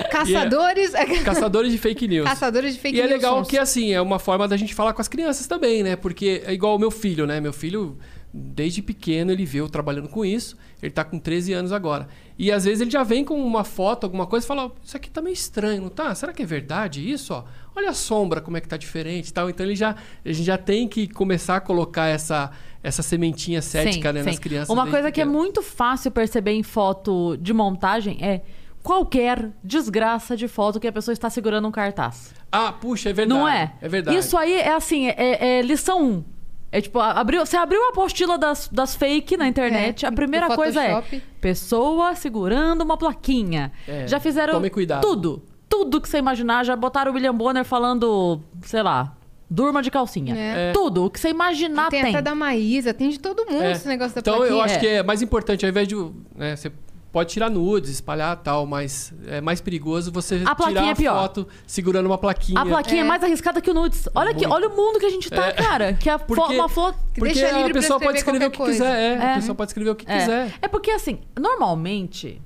[0.09, 0.93] Caçadores...
[1.23, 2.27] Caçadores de fake news.
[2.27, 3.15] Caçadores de fake e é news.
[3.15, 3.47] legal sons.
[3.47, 5.95] que, assim, é uma forma da gente falar com as crianças também, né?
[5.95, 7.39] Porque é igual o meu filho, né?
[7.41, 7.97] Meu filho,
[8.33, 10.57] desde pequeno, ele eu trabalhando com isso.
[10.81, 12.07] Ele tá com 13 anos agora.
[12.37, 15.09] E às vezes ele já vem com uma foto, alguma coisa e fala: Isso aqui
[15.09, 16.13] tá meio estranho, não tá?
[16.15, 17.33] Será que é verdade isso?
[17.33, 17.43] Ó?
[17.75, 19.49] Olha a sombra, como é que tá diferente tal.
[19.49, 22.51] Então ele já, a gente já tem que começar a colocar essa,
[22.83, 24.29] essa sementinha cética né, sim.
[24.29, 24.69] nas crianças.
[24.69, 25.31] Uma coisa que é pequeno.
[25.31, 28.41] muito fácil perceber em foto de montagem é
[28.81, 32.33] qualquer desgraça de foto que a pessoa está segurando um cartaz.
[32.51, 33.39] Ah, puxa, é verdade.
[33.39, 33.73] Não é?
[33.81, 34.17] É verdade.
[34.17, 36.38] Isso aí é assim, é, é lição 1.
[36.71, 40.55] É tipo, abriu, você abriu a apostila das, das fake na internet, É, a primeira
[40.55, 41.01] coisa é
[41.41, 43.71] pessoa segurando uma plaquinha.
[43.87, 45.01] É, Já fizeram tome cuidado.
[45.01, 45.41] tudo.
[45.67, 46.63] Tudo que você imaginar.
[46.65, 49.15] Já botaram o William Bonner falando, sei lá,
[49.49, 50.35] durma de calcinha.
[50.35, 50.71] É.
[50.71, 51.05] Tudo.
[51.05, 52.11] O que você imaginar Tem, tem.
[52.15, 53.71] até da Maísa, tem de todo mundo É.
[53.71, 54.57] esse negócio da Então plaquinha.
[54.57, 54.79] eu acho É.
[54.79, 55.95] que é mais importante, ao invés de.
[56.35, 56.71] Né, você
[57.11, 61.47] pode tirar nudes, espalhar tal, mas é mais perigoso você A tirar é a foto
[61.65, 62.59] segurando uma plaquinha.
[62.61, 63.05] A plaquinha é.
[63.05, 63.07] É.
[63.07, 64.07] mais arriscada que o nudes.
[64.13, 65.51] Olha, que, olha o mundo que a gente tá, É.
[65.53, 65.93] cara.
[65.93, 66.97] Que a fo- Porque- uma foto.
[67.13, 68.95] Que Porque deixa a livre pra pessoa pode escrever o que qualquer quiser.
[68.95, 69.31] É, É.
[69.31, 70.19] A pessoa pode escrever o que É.
[70.19, 70.53] quiser.
[70.61, 72.41] É porque, assim, normalmente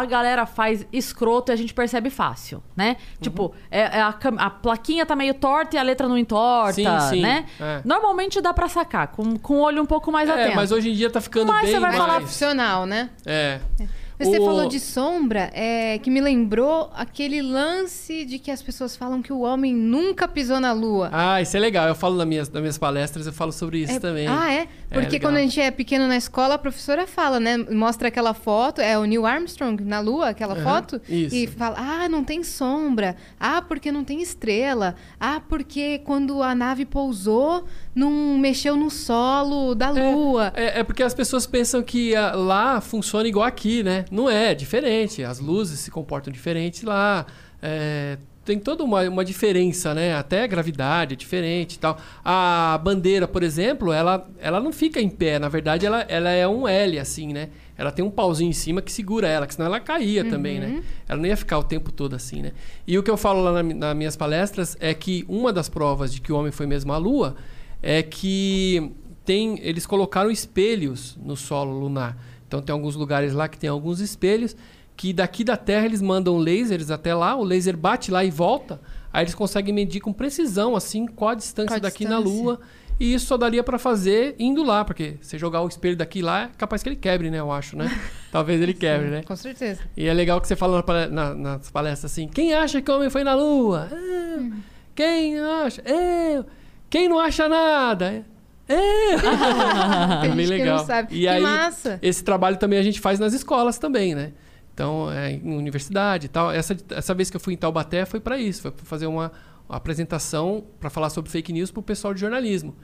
[0.00, 2.90] a galera faz escroto e a gente percebe fácil, né?
[2.98, 3.16] Uhum.
[3.20, 6.86] Tipo, é, é a, a plaquinha tá meio torta e a letra não entorta, Sim,
[7.10, 7.46] sim, né?
[7.60, 7.80] é.
[7.84, 10.56] Normalmente dá pra sacar, com, com o olho um pouco mais É, atento.
[10.56, 12.00] mas hoje em dia tá ficando Mas bem você vai mais...
[12.02, 13.10] falar- Profissional, né?
[13.26, 13.60] É.
[13.78, 13.88] Mas
[14.24, 18.96] Você O- falou de sombra, é, que me lembrou aquele lance de que as pessoas
[18.96, 21.08] falam que o homem nunca pisou na lua.
[21.12, 21.88] Ah, isso é legal.
[21.88, 24.26] Eu falo nas minhas, nas minhas palestras, eu falo sobre isso É- também.
[24.28, 24.66] Ah, é?
[24.90, 25.30] Porque legal.
[25.30, 27.56] quando a gente é pequeno na escola, a professora fala, né?
[27.56, 31.00] Mostra aquela foto, é o Neil Armstrong na Lua, aquela Aham, foto.
[31.08, 31.34] isso.
[31.34, 33.16] E fala, ah, não tem sombra.
[33.40, 34.94] Ah, porque não tem estrela.
[35.18, 37.64] Ah, porque quando a nave pousou,
[37.94, 40.52] não mexeu no solo da Lua.
[40.54, 44.04] É, é porque as pessoas pensam que ah, lá funciona igual aqui, né?
[44.12, 45.24] Não é, é diferente.
[45.24, 47.24] As luzes se comportam diferente lá.
[47.62, 50.14] É, tem toda uma, uma diferença, né?
[50.14, 51.98] Até a gravidade é diferente e tal.
[52.22, 55.38] A bandeira, por exemplo, ela, ela não fica em pé.
[55.38, 57.48] Na verdade, ela, ela é um L, assim, né?
[57.74, 60.82] Ela tem um pauzinho em cima que segura ela, que senão ela caía também, né?
[61.08, 62.52] Ela não ia ficar o tempo todo assim, né?
[62.86, 66.12] E o que eu falo lá na, nas minhas palestras é que uma das provas
[66.12, 67.34] de que o homem foi mesmo à Lua
[67.80, 68.92] é que
[69.24, 72.16] tem, eles colocaram espelhos no solo lunar.
[72.52, 74.54] Então tem alguns lugares lá que tem alguns espelhos
[74.94, 78.78] que daqui da Terra eles mandam lasers até lá, o laser bate lá e volta.
[79.10, 82.22] Aí eles conseguem medir com precisão assim qual a distância Qual a daqui distância.
[82.22, 82.60] na Lua.
[83.00, 86.42] E isso só daria para fazer indo lá, porque se jogar o espelho daqui lá,
[86.42, 87.40] é capaz que ele quebre, né?
[87.40, 87.90] Eu acho, né?
[88.30, 89.22] Talvez ele quebre, né?
[89.22, 89.80] Com certeza.
[89.96, 93.08] E é legal que você fala na nas palestras assim: quem acha que o homem
[93.08, 93.88] foi na Lua?
[93.90, 94.52] Eu.
[94.94, 95.82] Quem acha?
[95.86, 96.44] Eu.
[96.90, 98.26] Quem não acha nada?
[100.22, 100.86] Tem é bem legal.
[101.10, 101.98] E que aí, massa.
[102.00, 104.32] esse trabalho também a gente faz nas escolas também, né?
[104.74, 106.50] Então, é, em universidade e tal.
[106.50, 109.30] Essa, essa vez que eu fui em Taubaté foi para isso, foi para fazer uma,
[109.68, 112.74] uma apresentação para falar sobre fake news para o pessoal de jornalismo,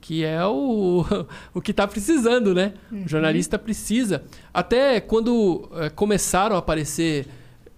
[0.00, 1.04] que é o,
[1.54, 2.74] o que está precisando, né?
[2.92, 4.24] O jornalista precisa.
[4.52, 7.26] Até quando eh, começaram a aparecer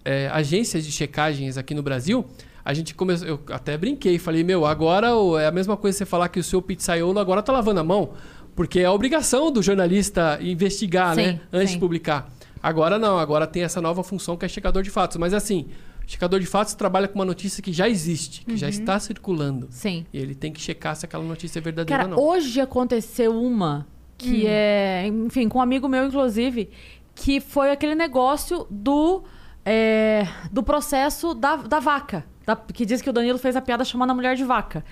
[0.05, 2.27] eh, agências de checagens aqui no Brasil,
[2.65, 3.27] a gente começou.
[3.27, 5.09] Eu até brinquei, falei, meu, agora
[5.41, 8.11] é a mesma coisa você falar que o seu pizzaiolo agora tá lavando a mão.
[8.55, 11.41] Porque é a obrigação do jornalista investigar, Sim, né?
[11.53, 11.77] Antes sim.
[11.77, 12.31] de publicar.
[12.63, 15.17] Agora não, agora tem essa nova função que é checador de fatos.
[15.17, 15.69] Mas assim,
[16.07, 19.69] checador de fatos trabalha com uma notícia que já existe, que já está circulando.
[19.71, 20.05] Sim.
[20.13, 22.29] E ele tem que checar se aquela notícia é verdadeira Cara, ou não.
[22.31, 23.87] hoje aconteceu uma
[24.19, 26.69] que é, enfim, com um amigo meu, inclusive,
[27.15, 29.23] que foi aquele negócio do,
[29.65, 32.25] é, do processo da, da vaca.
[32.55, 34.85] Da- que diz que o Danilo fez a piada chamando a mulher de vaca.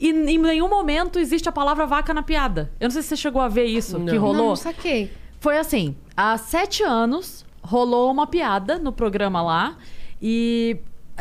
[0.00, 2.72] E em nenhum momento existe a palavra vaca na piada.
[2.80, 4.14] Eu não sei se você chegou a ver isso que Não.
[4.14, 4.48] Não, rolou.
[4.48, 5.12] não saquei.
[5.38, 9.76] Foi assim, há sete anos rolou uma piada no programa lá
[10.20, 10.76] e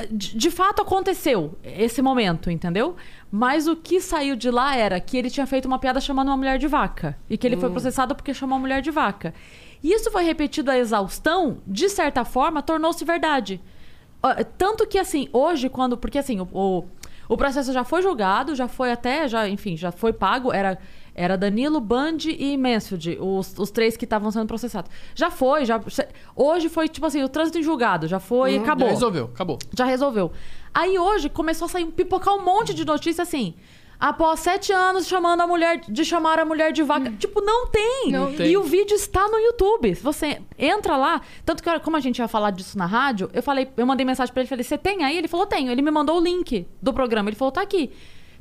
[0.09, 2.95] de, de fato aconteceu esse momento, entendeu?
[3.31, 6.37] Mas o que saiu de lá era que ele tinha feito uma piada chamando uma
[6.37, 9.33] mulher de vaca e que ele foi processado porque chamou uma mulher de vaca.
[9.83, 13.59] E isso foi repetido à exaustão, de certa forma, tornou-se verdade.
[14.57, 15.97] Tanto que, assim, hoje, quando.
[15.97, 16.83] Porque, assim, o, o,
[17.29, 19.27] o processo já foi julgado, já foi até.
[19.27, 20.53] já Enfim, já foi pago.
[20.53, 20.77] Era,
[21.13, 24.91] era Danilo, Band e Mansfield, os, os três que estavam sendo processados.
[25.15, 25.81] Já foi, já.
[26.35, 28.87] Hoje foi, tipo assim, o trânsito em julgado, já foi Hum, acabou.
[28.87, 29.59] Já resolveu, acabou.
[29.77, 30.31] Já resolveu.
[30.73, 33.55] Aí hoje começou a sair, pipocar um monte de notícia assim.
[34.01, 37.11] Após sete anos chamando a mulher de chamar a mulher de vaca.
[37.19, 38.11] Tipo, não tem.
[38.11, 38.57] Não E tem.
[38.57, 39.93] o vídeo está no YouTube.
[39.93, 41.21] Se você entra lá.
[41.45, 44.33] Tanto que, como a gente ia falar disso na rádio, eu falei, eu mandei mensagem
[44.33, 45.15] pra ele, falei, você tem aí?
[45.19, 45.71] Ele falou, tenho.
[45.71, 47.29] Ele me mandou o link do programa.
[47.29, 47.91] Ele falou, tá aqui.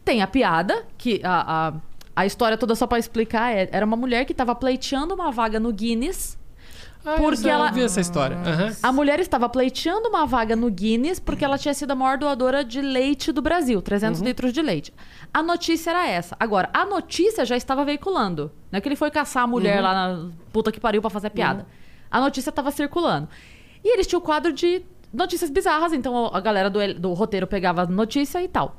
[0.03, 3.99] Tem a piada, que a, a, a história toda só pra explicar é, era uma
[3.99, 6.39] mulher que tava pleiteando uma vaga no Guinness.
[7.05, 8.37] Ah, Porque eu ela- vi essa história.
[8.37, 8.77] Aham.
[8.83, 12.63] A mulher estava pleiteando uma vaga no Guinness porque ela tinha sido a maior doadora
[12.63, 14.93] de leite do Brasil, 300 litros de leite.
[15.33, 16.37] A notícia era essa.
[16.39, 18.53] Agora, a notícia já estava veiculando.
[18.71, 21.31] Não é que ele foi caçar a mulher lá na puta que pariu pra fazer
[21.31, 21.67] piada.
[22.11, 23.29] A notícia estava circulando.
[23.83, 24.83] E eles tinham o quadro de
[25.13, 28.77] notícias bizarras, então a galera do, do roteiro pegava a notícia e tal.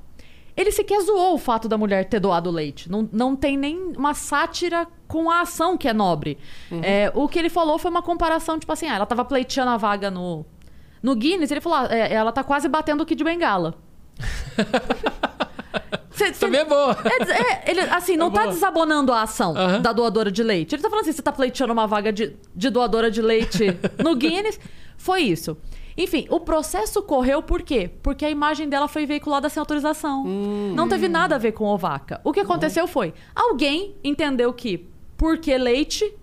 [0.56, 2.90] Ele sequer zoou o fato da mulher ter doado leite.
[2.92, 6.38] Não, não tem nem uma sátira com a ação que é nobre.
[6.84, 9.78] É, o que ele falou foi uma comparação, tipo assim, ah, ela tava pleiteando a
[9.78, 10.46] vaga no,
[11.02, 13.76] no Guinness, ele falou, ah, é, ela tá quase batendo o Kid Bengala.
[16.12, 16.96] Cê- Também é boa.
[17.06, 18.54] é, é, ele, assim, não É tá boa.
[18.54, 19.82] desabonando a ação Aham.
[19.82, 20.76] da doadora de leite.
[20.76, 23.66] Ele tá falando assim, você tá pleiteando uma vaga de, de doadora de leite
[24.04, 24.60] no Guinness.
[24.98, 25.58] Foi isso.
[25.98, 27.90] Enfim, o processo correu por quê?
[28.02, 30.24] Porque a imagem dela foi veiculada sem autorização.
[30.24, 32.20] Não teve nada a ver com ovaca.
[32.24, 34.88] O que aconteceu foi, alguém entendeu que
[35.18, 36.14] porque leite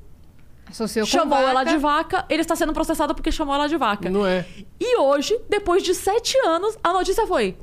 [0.71, 4.11] Associou chamou ela de vaca, ele está sendo processado porque chamou ela de vaca.
[4.11, 4.45] Não é.
[4.79, 7.57] E hoje, depois de sete anos, a notícia foi.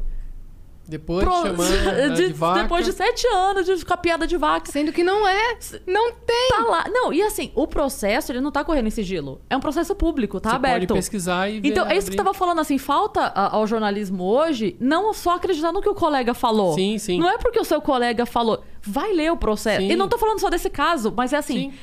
[0.88, 2.62] Depois pro- chamando né, de, de- vaca.
[2.64, 4.72] Depois de sete anos de ficar piada de vaca.
[4.72, 5.58] Sendo que não é.
[5.88, 6.50] Não tem.
[6.50, 6.86] Tá lá.
[6.90, 9.42] Não, e assim, o processo, ele não tá correndo em sigilo.
[9.50, 10.88] É um processo público, tá Você aberto.
[10.90, 13.66] pode pesquisar e ver, Então, é isso que eu tava falando, assim, falta a- ao
[13.66, 16.74] jornalismo hoje não só acreditar no que o colega falou.
[16.76, 17.20] Sim, sim.
[17.20, 18.64] Não é porque o seu colega falou.
[18.82, 19.82] Vai ler o processo.
[19.82, 19.92] Sim.
[19.92, 21.72] E não tô falando só desse caso, mas é assim.
[21.72, 21.74] Sim.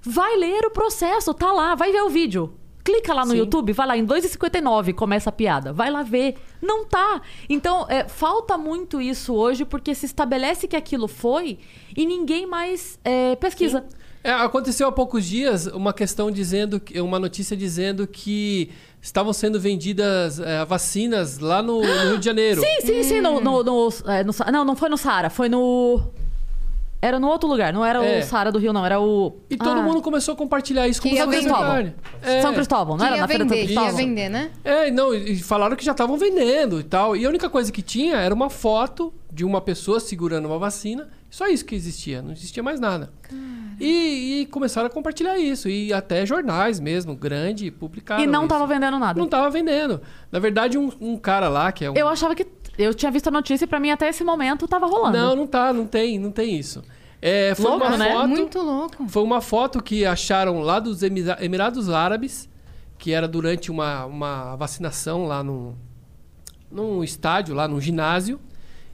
[0.00, 2.52] Vai ler o processo, tá lá, vai ver o vídeo.
[2.88, 3.38] Clica lá no Sim.
[3.38, 5.74] YouTube, vai lá, em 2,59 começa a piada.
[5.74, 6.36] Vai lá ver.
[6.62, 7.20] Não tá.
[7.46, 11.58] Então, é, falta muito isso hoje, porque se estabelece que aquilo foi
[11.94, 13.84] e ninguém mais é, pesquisa.
[14.24, 18.70] É, aconteceu há poucos dias uma questão dizendo, uma notícia dizendo que
[19.02, 22.62] estavam sendo vendidas é, vacinas lá no, no Rio de Janeiro.
[22.62, 23.20] Sim, sim, sim.
[23.20, 26.02] No, no, no- é, no não, não foi no Saara, foi no.
[27.00, 28.18] Era no outro lugar, não era É.
[28.18, 29.36] o Saara do Rio, não, era o.
[29.48, 31.52] E todo Ah, mundo começou a compartilhar isso como se fosse vender.
[31.54, 31.94] verdade.
[32.22, 32.42] É.
[32.42, 33.96] São Cristóvão, não Que era ia na Feira de São vender, ia Cristóvão?
[33.96, 34.50] vender, né?
[34.64, 37.16] É, não, e falaram que já estavam vendendo e tal.
[37.16, 41.08] E a única coisa que tinha era uma foto de uma pessoa segurando uma vacina.
[41.30, 43.12] Só isso que existia, não existia mais nada.
[43.80, 45.68] E, e começaram a compartilhar isso.
[45.68, 48.24] E até jornais mesmo, grande, publicaram.
[48.24, 48.48] E não isso.
[48.48, 49.20] tava vendendo nada.
[49.20, 50.00] Não tava vendendo.
[50.32, 51.94] Na verdade, um, um cara lá, que é um.
[51.94, 52.44] Eu achava que.
[52.78, 55.16] Eu tinha visto a notícia e pra mim até esse momento tava rolando.
[55.18, 56.82] Não, não tá, não tem, não tem isso.
[57.20, 58.12] É, foi Louco, uma né?
[58.12, 58.28] foto.
[58.28, 59.08] Muito louco.
[59.08, 62.48] Foi uma foto que acharam lá dos Emira- Emirados Árabes,
[62.96, 65.76] que era durante uma, uma vacinação lá no,
[66.70, 68.38] num estádio, lá num ginásio.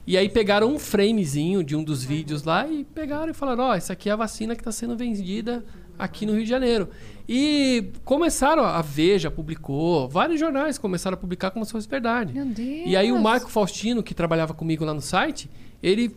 [0.07, 3.73] E aí pegaram um framezinho de um dos vídeos lá e pegaram e falaram: Ó,
[3.75, 5.63] essa aqui é a vacina que está sendo vendida
[5.97, 6.89] aqui no Rio de Janeiro.
[7.27, 12.33] E começaram, a Veja publicou, vários jornais começaram a publicar como se fosse verdade.
[12.33, 12.83] Meu Deus.
[12.85, 15.49] E aí o Marco Faustino, que trabalhava comigo lá no site,
[15.81, 16.15] ele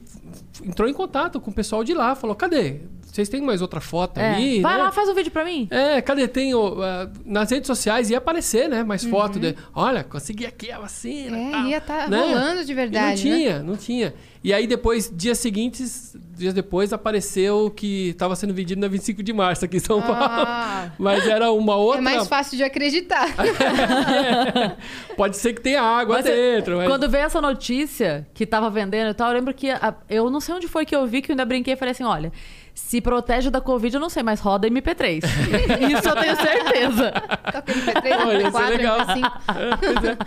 [0.62, 2.80] entrou em contato com o pessoal de lá, falou: cadê?
[3.10, 4.34] Vocês têm mais outra foto É.
[4.36, 4.60] aí?
[4.60, 4.82] Vai né?
[4.84, 5.66] lá, faz um vídeo pra mim.
[5.70, 6.28] É, cadê?
[6.28, 8.84] Tem ah, nas redes sociais ia aparecer, né?
[8.84, 11.36] Mais foto de, olha, consegui aqui a vacina.
[11.36, 11.48] Uhum.
[11.48, 12.20] É, tal", ia tá né?
[12.20, 13.38] rolando de E verdade, não né?
[13.38, 14.14] tinha, não tinha.
[14.44, 19.32] E aí depois, dias seguintes, dias depois, apareceu que estava sendo vendido na 25 de
[19.32, 20.16] março aqui em São Paulo.
[20.22, 22.00] Ah, Mas era uma outra.
[22.00, 23.26] é mais fácil de acreditar.
[25.16, 26.76] Pode ser que tenha água Mas, é, dentro.
[26.76, 26.86] Mas...
[26.88, 29.70] Quando veio essa notícia que tava vendendo e tal, eu lembro que.
[29.70, 31.92] a- eu não sei onde foi que eu vi que eu ainda brinquei e falei
[31.92, 32.32] assim: olha,
[32.78, 35.18] se protege da Covid, eu não sei, mas roda MP3.
[35.98, 37.10] Isso eu tenho certeza.
[37.52, 38.98] Toca MP3, Olha, isso é MP4, legal.
[39.00, 39.78] MP5.
[39.78, 40.18] Pois é.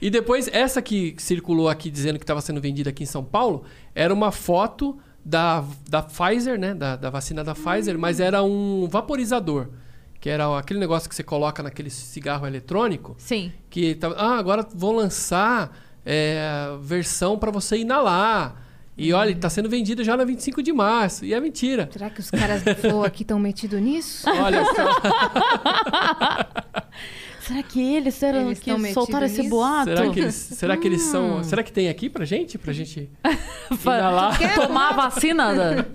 [0.00, 3.64] E depois, essa que circulou aqui dizendo que estava sendo vendida aqui em São Paulo,
[3.94, 6.72] era uma foto da, da Pfizer, né?
[6.72, 9.68] Da, da vacina da Pfizer, mas era um vaporizador.
[10.20, 13.16] Que era aquele negócio que você coloca naquele cigarro eletrônico.
[13.18, 13.52] Sim.
[13.68, 15.76] Que tava, ah, agora vão lançar
[16.06, 18.67] é, versão para você inalar.
[18.98, 21.24] E olha, está sendo vendido já na 25 de março.
[21.24, 21.88] E é mentira.
[21.92, 24.28] Será que os caras do Flow aqui estão metidos nisso?
[24.42, 24.72] Olha só.
[27.40, 29.48] Será que eles, será Eles que soltaram esse nisso?
[29.48, 29.84] boato?
[29.86, 31.42] será que eles, será que eles são.
[31.42, 32.58] Será que tem aqui pra gente?
[32.58, 33.08] Pra gente
[34.38, 34.54] quer?
[34.54, 35.54] Tomar a vacina?
[35.54, 35.86] da-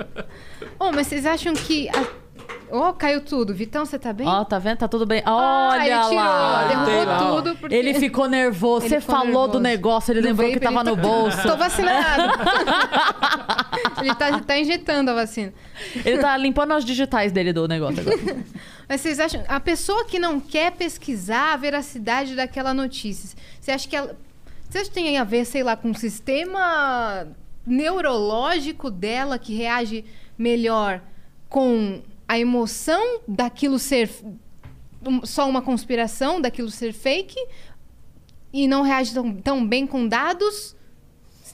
[0.79, 1.87] Oh, mas vocês acham que.
[1.89, 2.22] a-
[2.71, 3.53] Oh, caiu tudo.
[3.53, 4.27] Vitão, você tá bem?
[4.27, 4.77] Ó, tá vendo?
[4.77, 5.21] Tá tudo bem.
[5.25, 6.67] Ah, Olha ele tirou, lá.
[6.67, 7.55] Derrubou lá, tudo.
[7.57, 7.75] Porque...
[7.75, 8.85] Ele ficou nervoso.
[8.85, 9.59] Ele Você ficou falou do nervoso.
[9.61, 11.41] negócio, ele Do lembrou que vape, tava ele no tá- bolso.
[11.47, 12.23] Tô vacinado.
[14.01, 15.53] ele tá, tá injetando a vacina.
[16.05, 18.17] Ele tá limpando as digitais dele do negócio agora.
[18.89, 19.43] Mas vocês acham.
[19.47, 24.15] A pessoa que não quer pesquisar a veracidade daquela notícia, você acha que ela.
[24.69, 27.27] Você acha que tem a ver, sei lá, com o sistema
[27.65, 30.03] neurológico dela que reage
[30.37, 30.99] melhor
[31.47, 34.09] com a emoção daquilo ser
[35.23, 37.35] só uma conspiração, daquilo ser fake,
[38.51, 40.75] e não reage tão, tão bem com dados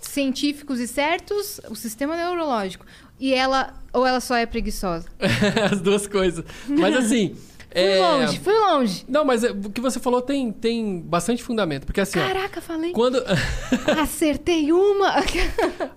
[0.01, 2.85] científicos e certos, o sistema neurológico.
[3.19, 5.07] E ela, ou ela só é preguiçosa?
[5.71, 6.45] As duas coisas.
[6.67, 7.35] Mas assim.
[7.71, 9.05] Fui é, longe, fui longe.
[9.07, 11.85] Não, mas é, o que você falou tem, tem bastante fundamento.
[11.85, 12.91] Porque assim, ó, Caraca, falei.
[12.93, 13.23] quando.
[14.01, 15.23] Acertei uma.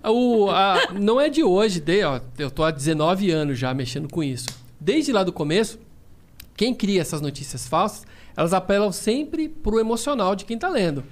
[0.05, 4.07] O, a- não é de hoje, de, ó, eu tô há 19 anos já mexendo
[4.07, 4.49] com isso.
[4.85, 5.79] Desde lá do começo,
[6.57, 8.05] quem cria essas notícias falsas,
[8.37, 11.05] elas apelam sempre pro emocional de quem tá lendo.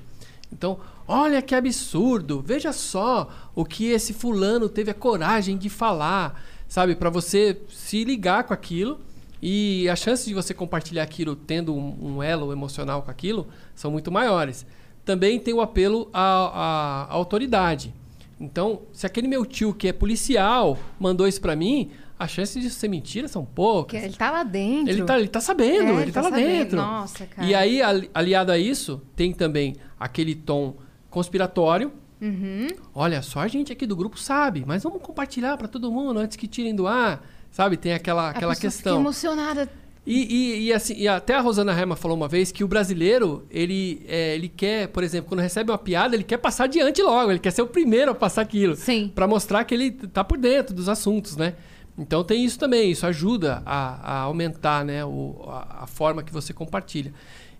[0.53, 6.43] Então, olha que absurdo, veja só o que esse fulano teve a coragem de falar,
[6.67, 6.97] sabe?
[6.97, 8.99] Para você se ligar com aquilo
[9.41, 13.47] e as chances de você compartilhar aquilo tendo um, um elo emocional com aquilo
[13.77, 14.67] são muito maiores.
[15.05, 17.95] Também tem o apelo à, à- à autoridade.
[18.41, 21.91] Então, se aquele meu tio que é policial mandou isso pra mim,
[22.21, 24.03] as chances de ser mentira são poucas.
[24.03, 24.91] Ele tá lá dentro.
[24.93, 26.47] Ele tá, ele tá sabendo, É, ele tá, lá sabendo.
[26.47, 26.77] dentro.
[26.77, 27.49] Nossa, cara.
[27.49, 30.77] E aí, ali- aliado a isso, tem também aquele tom
[31.09, 31.93] conspiratório.
[32.21, 32.69] Uhum.
[32.95, 36.37] Olha, só a gente aqui do grupo sabe, mas vamos compartilhar pra todo mundo antes
[36.37, 37.27] que tirem do ar.
[37.51, 37.77] Sabe?
[37.77, 39.01] Tem aquela, A aquela pessoa fica questão.
[39.01, 39.69] emocionada.
[40.07, 43.45] E, e- e assim, e até a Rosana Herman falou uma vez que o brasileiro,
[43.51, 47.31] ele, é, ele quer, por exemplo, quando recebe uma piada, ele quer passar adiante logo,
[47.31, 48.77] ele quer ser o primeiro a passar aquilo.
[48.77, 49.11] Sim.
[49.15, 51.55] Pra mostrar que ele tá por dentro dos assuntos, né?
[52.01, 56.33] Então tem isso também, isso ajuda a, a aumentar né, o, a, a forma que
[56.33, 57.13] você compartilha.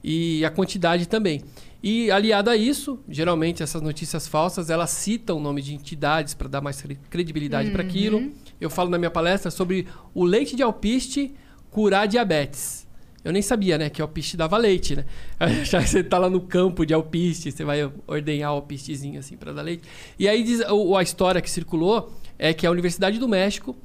[0.03, 1.43] E a quantidade também.
[1.83, 6.49] E aliado a isso, geralmente essas notícias falsas, elas citam o nome de entidades para
[6.49, 8.33] dar mais cre- credibilidade para aquilo.
[8.61, 11.35] Eu falo na minha palestra sobre o leite de alpiste
[11.71, 12.89] curar diabetes.
[13.23, 15.05] Eu nem sabia, né, que alpiste dava leite, né?
[15.65, 19.53] Já você tá lá no campo de alpiste, você vai ordenhar o alpistezinho assim para
[19.53, 19.83] dar leite.
[20.19, 23.77] E aí diz, a história que circulou é que a Universidade do México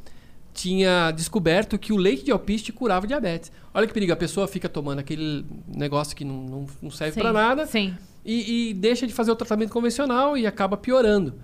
[0.55, 3.51] tinha descoberto que o leite de alpiste curava diabetes.
[3.73, 7.33] Olha que perigo, a pessoa fica tomando aquele negócio que não, não, não serve para
[7.33, 7.93] nada Sim.
[8.25, 11.35] e, e deixa de fazer o tratamento convencional e acaba piorando.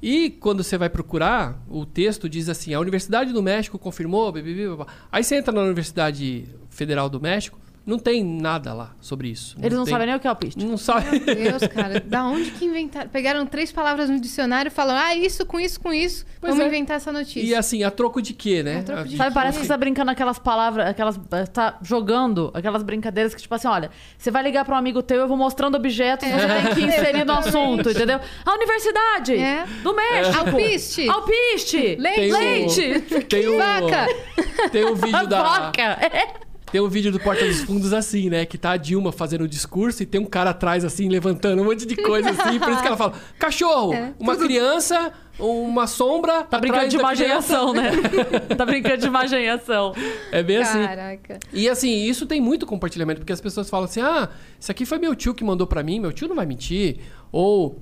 [0.00, 4.30] E quando você vai procurar, o texto diz assim: a Universidade do México confirmou.
[4.30, 4.86] bibibi, babá.
[5.10, 9.56] Aí você entra na Universidade Federal do México, não tem nada lá sobre isso.
[9.60, 10.64] Eles não tem- sabem nem o que é alpiste.
[10.64, 11.18] Não sabe.
[11.20, 12.00] Meu Deus, cara.
[12.00, 13.08] Da onde que inventaram?
[13.08, 16.24] Pegaram três palavras no dicionário e falaram, ah, isso com isso com isso.
[16.40, 16.68] Pois Vamos é.
[16.68, 17.40] inventar essa notícia.
[17.40, 18.78] E assim, a troco de quê, né?
[18.78, 21.18] A troco de Sabe, parece que você tá brincando aquelas palavras, aquelas.
[21.52, 25.18] tá jogando aquelas brincadeiras que, tipo assim, olha, você vai ligar pra um amigo teu,
[25.20, 28.20] eu vou mostrando objetos, você tem que inserir no assunto, entendeu?
[28.44, 29.64] A universidade É.
[29.82, 30.38] do México.
[30.38, 31.08] Alpiste.
[31.08, 31.96] Alpiste.
[31.98, 32.20] Leite.
[32.20, 33.00] Tem o- Leite.
[33.28, 34.06] Tem o, Vaca.
[34.70, 35.42] tem o vídeo da.
[35.42, 35.82] Vaca.
[36.00, 36.51] É.
[36.72, 38.46] Tem um vídeo do Porta dos Fundos assim, né?
[38.46, 41.66] Que tá a Dilma fazendo o discurso e tem um cara atrás, assim, levantando um
[41.66, 42.58] monte de coisa assim.
[42.58, 46.44] Por isso que ela fala: cachorro, É, uma criança, uma sombra.
[46.44, 47.90] Tá brincando de da imaginação, né?
[48.56, 49.94] tá brincando de imaginação.
[50.32, 50.82] É bem assim.
[50.82, 51.38] Caraca.
[51.52, 54.98] E assim, isso tem muito compartilhamento, porque as pessoas falam assim: ah, isso aqui foi
[54.98, 57.00] meu tio que mandou pra mim, meu tio não vai mentir.
[57.30, 57.78] Ou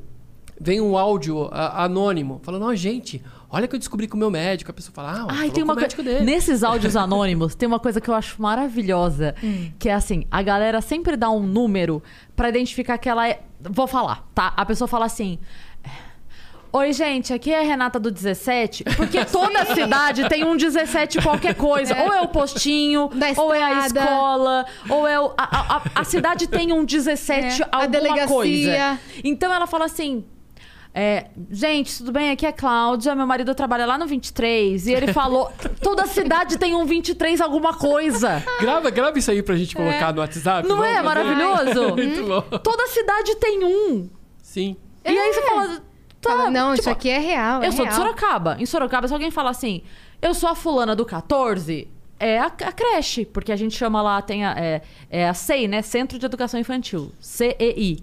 [0.60, 4.30] vem um áudio a- anônimo, falando: não, gente, olha que eu descobri com o meu
[4.30, 4.70] médico.
[4.70, 6.24] A pessoa fala: ah, Ai, tem com uma o médico dele.
[6.24, 9.34] Nesses áudios anônimos, tem uma coisa que eu acho maravilhosa.
[9.78, 12.02] Que é assim: a galera sempre dá um número
[12.36, 13.40] pra identificar que ela é.
[13.60, 14.52] Vou falar, tá?
[14.56, 15.38] A pessoa fala assim.
[16.72, 21.56] Oi, gente, aqui é a Renata do 17, porque toda cidade tem um 17 qualquer
[21.56, 22.00] coisa.
[22.00, 26.46] Ou é o postinho, ou é a escola, ou é o, a, a, a cidade
[26.46, 28.26] tem um 17 É, a alguma delegacia.
[28.28, 29.00] coisa.
[29.24, 30.24] Então ela fala assim:
[30.92, 32.30] é, gente, tudo bem?
[32.30, 35.50] Aqui é a Cláudia, meu marido trabalha lá no 23 e ele falou:
[35.82, 38.42] toda cidade tem um 23 alguma coisa.
[38.60, 40.66] Grava, grava isso aí pra gente colocar no WhatsApp.
[40.66, 40.68] É.
[40.68, 41.94] Não é maravilhoso?
[41.94, 42.58] Muito bom.
[42.58, 44.10] Toda cidade tem um.
[44.42, 44.76] Sim.
[45.04, 45.82] E aí você fala.
[46.20, 47.62] Tá, Fala, não, tipo, isso aqui é real.
[47.62, 48.02] é Eu sou de real.
[48.02, 48.56] Sorocaba.
[48.58, 49.80] Em Sorocaba, se alguém fala assim,
[50.20, 51.88] eu sou a fulana do 14,
[52.18, 53.24] é a, a creche.
[53.24, 55.80] Porque a gente chama lá, tem a, é, é a CEI, né?
[55.80, 57.10] Centro de Educação Infantil.
[57.20, 58.00] CEI.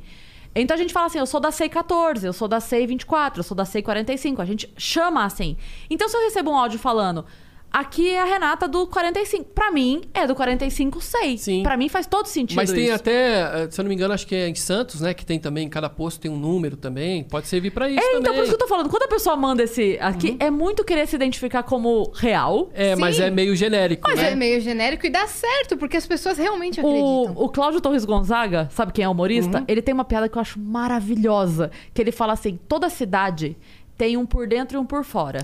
[0.62, 3.40] Então a gente fala assim, eu sou da CEI 14, eu sou da CEI 24,
[3.40, 4.42] eu sou da CEI 45.
[4.42, 5.56] A gente chama assim.
[5.90, 7.26] Então se eu recebo um áudio falando,
[7.72, 9.46] aqui é a Renata do 45.
[9.54, 11.38] Pra mim, é do 45 CEI.
[11.38, 11.64] Sim.
[11.64, 12.96] Pra mim faz todo sentido Mas tem isso.
[12.96, 15.14] até, eh, se eu não me engano, acho que é em Santos, né?
[15.14, 17.24] Que tem também, cada posto tem um número também.
[17.24, 18.20] Pode servir pra isso É, também.
[18.22, 18.90] então por isso que eu tô falando.
[18.90, 22.70] Quando a pessoa manda esse aqui, é muito querer se identificar como real.
[22.74, 23.24] É, mas Sim.
[23.24, 24.32] é meio genérico, Mas né?
[24.32, 27.04] é meio genérico e dá certo, porque as pessoas realmente acreditam.
[27.36, 29.64] O, o Cláudio Torres Gonzaga, sabe quem é humorista?
[29.68, 31.72] Ele tem uma piada que eu acho maravilhosa.
[31.94, 33.58] Que ele fala assim: toda cidade
[33.98, 35.42] tem um por dentro e um por fora.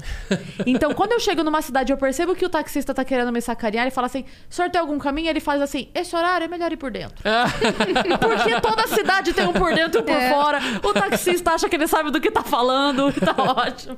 [0.66, 3.42] Então, quando eu chego numa cidade e eu percebo que o taxista tá querendo me
[3.42, 5.30] sacanear, ele fala assim: o senhor tem algum caminho?
[5.30, 7.16] Ele faz assim: esse horário é melhor ir por dentro.
[8.20, 10.30] Porque toda cidade tem um por dentro e um por É.
[10.30, 10.60] fora.
[10.84, 13.98] O taxista acha que ele sabe do que tá falando e tá ótimo.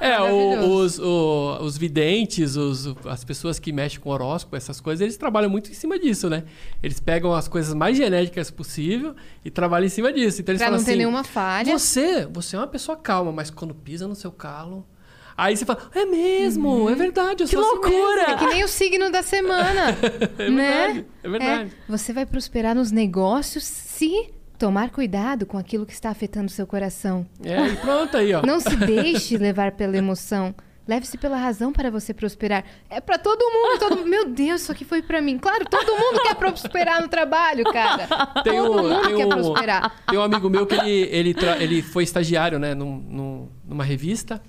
[0.00, 5.00] É, o- os, o- os videntes, os- as pessoas que mexem com horóscopo, essas coisas,
[5.00, 6.44] eles trabalham muito em cima disso, né?
[6.82, 9.14] Eles pegam as coisas mais genéricas possível
[9.44, 10.40] e trabalham em cima disso.
[10.40, 11.78] Então eles Pra falam não ter assim, nenhuma falha.
[11.78, 14.86] Você, você é uma pessoa calma, mas quando pisa no seu calo...
[15.34, 18.22] Aí você fala, é mesmo, é verdade, eu Que sou assim loucura!
[18.32, 19.96] É que nem o signo da semana.
[20.38, 20.86] É né?
[20.86, 21.72] verdade, é verdade.
[21.88, 27.26] Você vai prosperar nos negócios se tomar cuidado com aquilo que está afetando seu coração.
[27.42, 28.42] É, e pronto aí, ó.
[28.44, 30.54] Não se deixe levar pela emoção.
[30.86, 32.62] Leve-se pela razão para você prosperar.
[32.90, 35.38] É pra todo mundo, todo Meu Deus, isso aqui foi pra mim.
[35.38, 38.06] Claro, todo mundo quer prosperar no trabalho, cara.
[38.44, 39.96] Tem todo um- mundo tem quer um- prosperar.
[40.06, 43.84] Tem um amigo meu que ele, ele, tra- ele foi estagiário, né, num- num- numa
[43.84, 44.40] revista.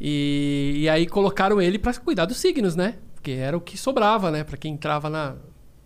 [0.00, 2.94] E, e aí colocaram ele pra cuidar dos signos, né?
[3.14, 4.42] Porque era o que sobrava, né?
[4.44, 5.36] Pra quem entrava na,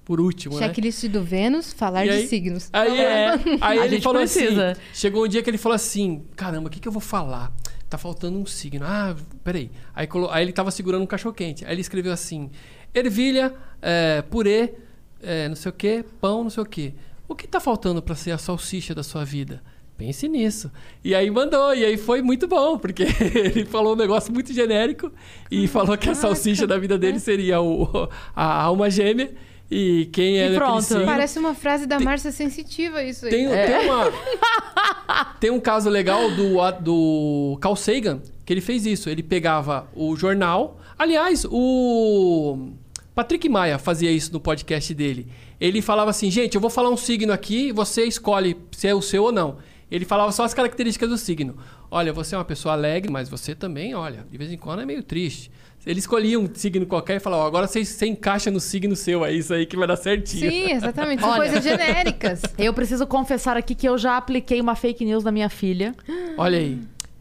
[0.04, 0.66] por último, né?
[0.68, 2.70] Checklist do Vênus, falar E de aí- signos.
[2.72, 3.30] Aí, É.
[3.60, 4.70] aí A ele falou precisa.
[4.72, 7.52] assim: chegou um dia que ele falou assim: caramba, o que, que eu vou falar?
[7.90, 8.84] Tá faltando um signo.
[8.86, 9.70] Ah, peraí.
[9.94, 11.64] Aí, colo- aí ele tava segurando um cachorro quente.
[11.64, 12.50] Aí ele escreveu assim:
[12.94, 13.52] ervilha,
[13.82, 14.74] é, purê,
[15.20, 16.94] é, não sei o que, pão, não sei o que.
[17.26, 19.60] O que tá faltando pra ser a salsicha da sua vida?
[19.96, 20.70] Pense nisso.
[21.04, 23.04] E aí mandou, e aí foi muito bom, porque
[23.34, 25.12] ele falou um negócio muito genérico
[25.50, 29.32] e falou que a salsicha da vida dele seria o, a alma gêmea.
[29.70, 30.86] E quem é E pronto.
[31.06, 33.30] Parece uma frase da Márcia Sensitiva, isso aí.
[33.30, 34.12] tem, tem, uma,
[35.40, 39.08] tem um caso legal do, do Carl Sagan, que ele fez isso.
[39.08, 40.78] Ele pegava o jornal.
[40.98, 42.68] Aliás, o
[43.14, 45.28] Patrick Maia fazia isso no podcast dele.
[45.60, 49.00] Ele falava assim: gente, eu vou falar um signo aqui, você escolhe se é o
[49.00, 49.56] seu ou não.
[49.90, 51.56] Ele falava só as características do signo.
[51.90, 54.86] Olha, você é uma pessoa alegre, mas você também, olha, de vez em quando é
[54.86, 55.50] meio triste.
[55.86, 59.24] Ele escolhia um signo qualquer e falava: ó, agora você, você encaixa no signo seu,
[59.24, 60.50] é isso aí que vai dar certinho.
[60.50, 61.20] Sim, exatamente.
[61.20, 62.42] São coisas genéricas.
[62.56, 65.94] Eu preciso confessar aqui que eu já apliquei uma fake news na minha filha.
[66.38, 66.80] Olha aí.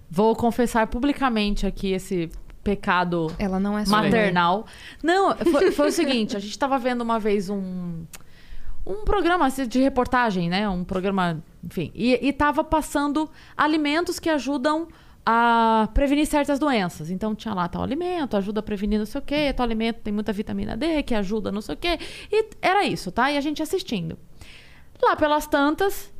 [0.09, 2.29] Vou confessar publicamente aqui esse
[2.63, 4.65] pecado Ela não é maternal.
[5.03, 8.05] Não, foi, foi o seguinte, a gente tava vendo uma vez um
[8.85, 10.67] um programa assim, de reportagem, né?
[10.67, 14.87] Um programa, enfim, e, e tava passando alimentos que ajudam
[15.25, 17.09] a prevenir certas doenças.
[17.09, 20.13] Então tinha lá tal alimento, ajuda a prevenir não sei o quê, tal alimento tem
[20.13, 21.97] muita vitamina D, que ajuda não sei o quê.
[22.31, 23.31] E era isso, tá?
[23.31, 24.17] E a gente assistindo.
[25.01, 26.11] Lá pelas tantas,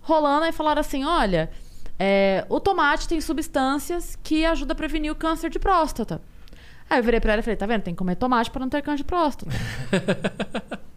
[0.00, 1.50] rolando e falaram assim: olha,
[1.98, 6.22] é, o tomate tem substâncias que ajudam a prevenir o câncer de próstata.
[6.88, 7.82] Aí eu virei pra ela e falei: tá vendo?
[7.82, 9.50] Tem que comer tomate pra não ter câncer de próstata.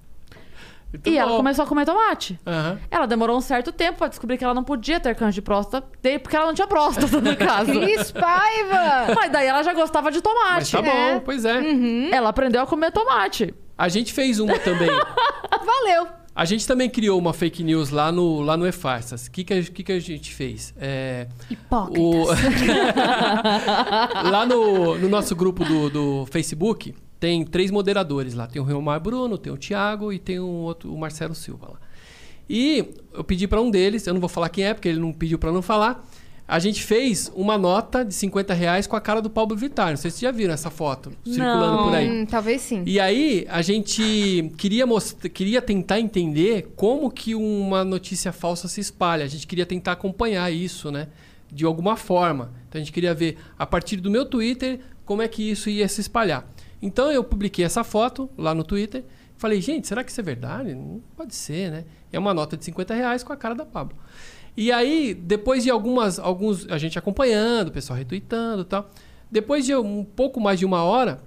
[0.94, 2.38] Muito e ela começou a comer tomate.
[2.46, 2.80] Aham.
[2.92, 5.88] Ela demorou um certo tempo pra descobrir que ela não podia ter câncer de próstata,
[6.22, 7.72] porque ela não tinha próstata no caso.
[7.72, 9.14] Cris Paiva!
[9.16, 10.72] Mas daí ela já gostava de Mas tomate.
[10.72, 11.20] tá bom, É.
[11.22, 11.62] pois é.
[12.12, 13.54] Ela aprendeu a comer tomate.
[13.78, 14.90] A gente fez uma também.
[15.66, 16.08] Valeu!
[16.34, 19.28] A gente também criou uma fake news lá no, lá no E-Farsas.
[19.28, 20.74] O que, que, a- que, que a gente fez?
[20.80, 22.02] É, Hipócritas.
[22.02, 22.26] o...
[24.30, 28.48] lá no, no nosso grupo do, do Facebook, tem três moderadores lá.
[28.48, 31.80] Tem o Reomar Bruno, tem o Thiago e tem o outro, o Marcelo Silva lá.
[32.50, 32.84] E
[33.14, 35.38] eu pedi para um deles, eu não vou falar quem é, porque ele não pediu
[35.38, 36.04] para não falar.
[36.48, 39.92] A gente fez uma nota de 50 reais com a cara do Pablo Vittar.
[39.92, 41.84] Não sei se vocês já viram essa foto circulando Não.
[41.84, 42.10] por aí.
[42.10, 42.82] Hum, talvez sim.
[42.88, 48.82] E aí, a gente queria, mostrar, queria tentar entender como que uma notícia falsa se
[48.82, 49.24] espalha.
[49.24, 51.08] A gente queria tentar acompanhar isso, né?
[51.50, 52.52] De alguma forma.
[52.68, 55.88] Então, a gente queria ver, a partir do meu Twitter, como é que isso ia
[55.88, 56.46] se espalhar.
[56.82, 59.04] Então, eu publiquei essa foto lá no Twitter.
[59.38, 60.74] Falei, gente, será que isso é verdade?
[60.74, 61.86] Não pode ser, né?
[62.12, 63.98] É uma nota de 50 reais com a cara da Pablo.
[64.56, 68.90] E aí, depois de algumas, alguns, a gente acompanhando, o pessoal retweetando e tal.
[69.30, 71.22] Depois de um pouco mais de uma hora,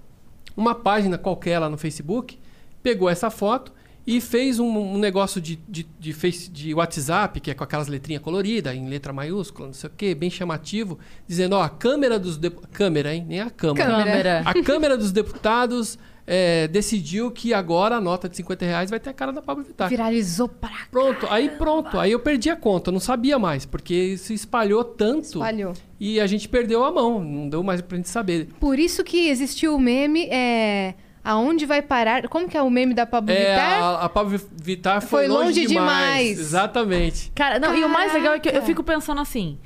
[0.56, 2.38] uma página qualquer lá no Facebook
[2.82, 3.72] pegou essa foto
[4.06, 7.88] e fez um, um negócio de, de, de, face, de WhatsApp, que é com aquelas
[7.88, 12.18] letrinhas coloridas, em letra maiúscula, não sei o quê, bem chamativo, dizendo, ó, a câmera
[12.18, 12.36] dos...
[12.36, 12.50] De...
[12.50, 13.24] Câmera, hein?
[13.26, 13.86] Nem a câmera.
[13.86, 14.42] Câmera.
[14.44, 19.10] A Câmara dos Deputados é, decidiu que agora a nota de 50 reais vai ter
[19.10, 19.88] a cara da Pablo Vittar.
[19.88, 21.98] Viralizou pra Pronto, aí pronto.
[21.98, 25.72] Aí eu perdi a conta, eu não sabia mais, porque se espalhou tanto Espalhou.
[25.98, 28.48] e a gente perdeu a mão, não deu mais pra gente saber.
[28.60, 30.94] Por isso que existiu o meme, é...
[31.24, 32.28] Aonde vai parar...
[32.28, 33.82] Como que é o meme da Pablo É, Vittar?
[33.82, 36.06] a, a Pablo Vittar foi, Foi longe, longe demais.
[36.28, 36.38] demais.
[36.38, 37.32] Exatamente.
[37.34, 38.66] Cara, não, e o mais legal é que eu, eu Caraca.
[38.66, 39.58] fico pensando assim: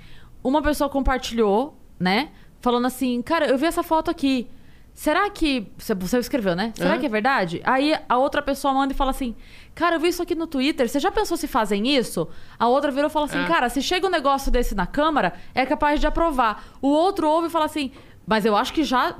[0.42, 2.28] uma pessoa compartilhou, né?
[2.60, 4.46] Falando assim, cara, eu vi essa foto aqui.
[4.94, 5.68] Será que.
[5.78, 6.72] Você, escreveu, né?
[6.74, 6.98] Será É.
[6.98, 7.60] que é verdade?
[7.64, 9.36] Aí a outra pessoa manda e fala assim:
[9.72, 10.88] Cara, eu vi isso aqui no Twitter.
[10.88, 12.26] Você já pensou se fazem isso?
[12.58, 13.46] A outra virou e fala assim: É.
[13.46, 16.64] Cara, se chega um negócio desse na Câmara, é capaz de aprovar.
[16.82, 17.92] O outro ouve e fala assim:
[18.28, 19.16] Mas eu acho que já.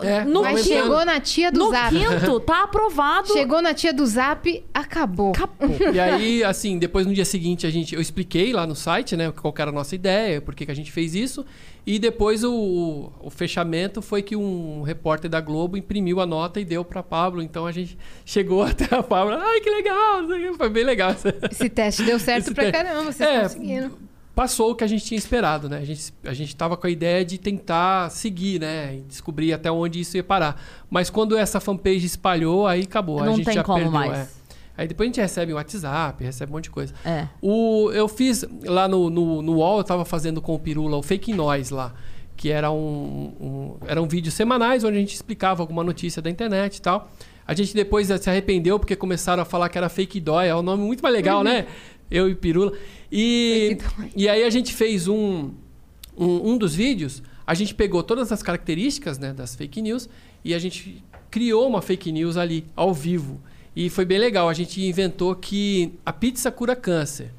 [0.00, 1.94] É, no Mas Mas quinto, chegou na tia do no Zap.
[1.96, 3.32] quinto, tá aprovado.
[3.32, 5.32] Chegou na tia do Zap, acabou.
[5.94, 9.30] E aí, assim, depois no dia seguinte a gente, eu expliquei lá no site, né,
[9.30, 11.46] qual que era a nossa ideia, por que, que a gente fez isso.
[11.86, 16.64] E depois o, o fechamento foi que um repórter da Globo imprimiu a nota e
[16.64, 17.42] deu para Pablo.
[17.42, 19.34] Então a gente chegou até a Pablo.
[19.40, 20.22] Ai, que legal!
[20.56, 21.14] Foi bem legal.
[21.50, 23.90] Esse teste deu certo Esse pra te- caramba, vocês É, conseguiram.
[24.34, 25.78] Passou o que a gente tinha esperado, né?
[25.78, 28.96] A gente, a gente tava com a ideia de tentar seguir, né?
[28.96, 30.60] E descobrir até onde isso ia parar.
[30.90, 33.20] Mas quando essa fanpage espalhou, aí acabou.
[33.20, 34.12] a Não gente tem já como perdeu, mais.
[34.12, 34.28] é.
[34.74, 36.94] Aí depois a gente recebe o WhatsApp, recebe um monte de coisa.
[37.04, 37.28] É.
[37.42, 41.02] O, eu fiz lá no, no, no UOL, eu tava fazendo com o Pirula o
[41.02, 41.92] Fake Noise lá.
[42.34, 46.76] Que era um, um, eram vídeos semanais onde a gente explicava alguma notícia da internet
[46.76, 47.10] e tal.
[47.46, 50.48] A gente depois se arrependeu porque começaram a falar que era Fake Dói.
[50.48, 51.66] É um nome muito mais legal, né?
[52.10, 52.72] Eu e Pirula.
[53.12, 53.76] E,
[54.16, 55.50] e aí a gente fez um,
[56.16, 57.22] um, um dos vídeos.
[57.46, 60.08] A gente pegou todas as características né, das fake news
[60.42, 63.38] e a gente criou uma fake news ali, ao vivo.
[63.76, 64.48] E foi bem legal.
[64.48, 67.30] A gente inventou que a pizza cura câncer.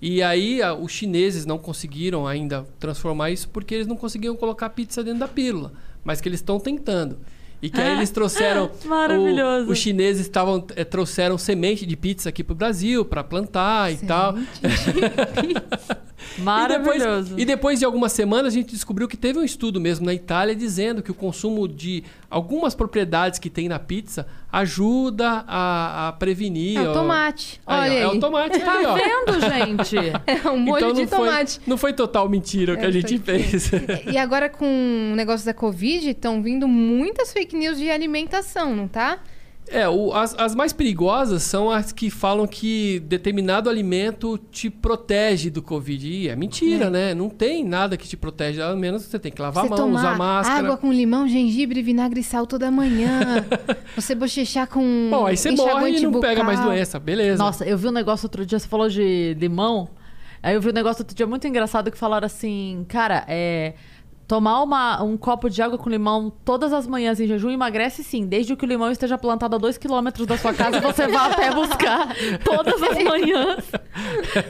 [0.00, 4.68] E aí a- os chineses não conseguiram ainda transformar isso porque eles não conseguiam colocar
[4.70, 5.72] pizza dentro da pílula.
[6.04, 7.18] Mas que eles estão tentando.
[7.62, 8.70] E que aí eles trouxeram.
[8.84, 9.68] Maravilhoso.
[9.68, 13.98] o- os chineses estavam eh, trouxeram semente de pizza aqui pro Brasil para plantar e
[13.98, 14.34] tal.
[16.38, 17.32] Maravilhoso.
[17.32, 20.06] E depois, e depois de algumas semanas a gente descobriu que teve um estudo mesmo
[20.06, 26.08] na Itália dizendo que o consumo de algumas propriedades que tem na pizza ajuda a,
[26.08, 26.78] a prevenir.
[26.78, 27.60] É o tomate.
[27.66, 27.98] Aí, ó, Olha aí.
[28.02, 28.94] É o tomate Tá aí, ó.
[28.94, 29.96] vendo, gente?
[30.26, 31.60] É um molho então de não foi, tomate.
[31.66, 33.70] não foi total mentira o que É, a gente foi fez.
[34.12, 38.86] E agora com o negócio da Covid, estão vindo muitas fake news de alimentação, não
[38.88, 39.18] tá?
[39.68, 45.48] É, o- as, as mais perigosas são as que falam que determinado alimento te protege
[45.48, 46.06] do Covid.
[46.06, 47.14] E é mentira, né?
[47.14, 48.60] Não tem nada que te protege.
[48.60, 50.58] Ao menos você tem que lavar Você a mão, usar máscara.
[50.66, 53.46] água com limão, gengibre, vinagre e sal toda manhã.
[53.96, 56.44] você bochechar com Bom, aí você morre e não pega bucal.
[56.44, 56.98] mais doença.
[57.00, 57.42] Beleza.
[57.42, 59.88] Nossa, eu vi um negócio outro dia, você falou de limão.
[60.42, 63.74] Aí eu vi um negócio outro dia muito engraçado que falaram assim, cara, é.
[64.32, 68.24] Tomar uma- um copo de água com limão todas as manhãs em jejum emagrece sim,
[68.24, 71.50] desde que o limão esteja plantado a dois quilômetros da sua casa, você vá até
[71.54, 72.08] buscar
[72.42, 73.62] todas as manhãs.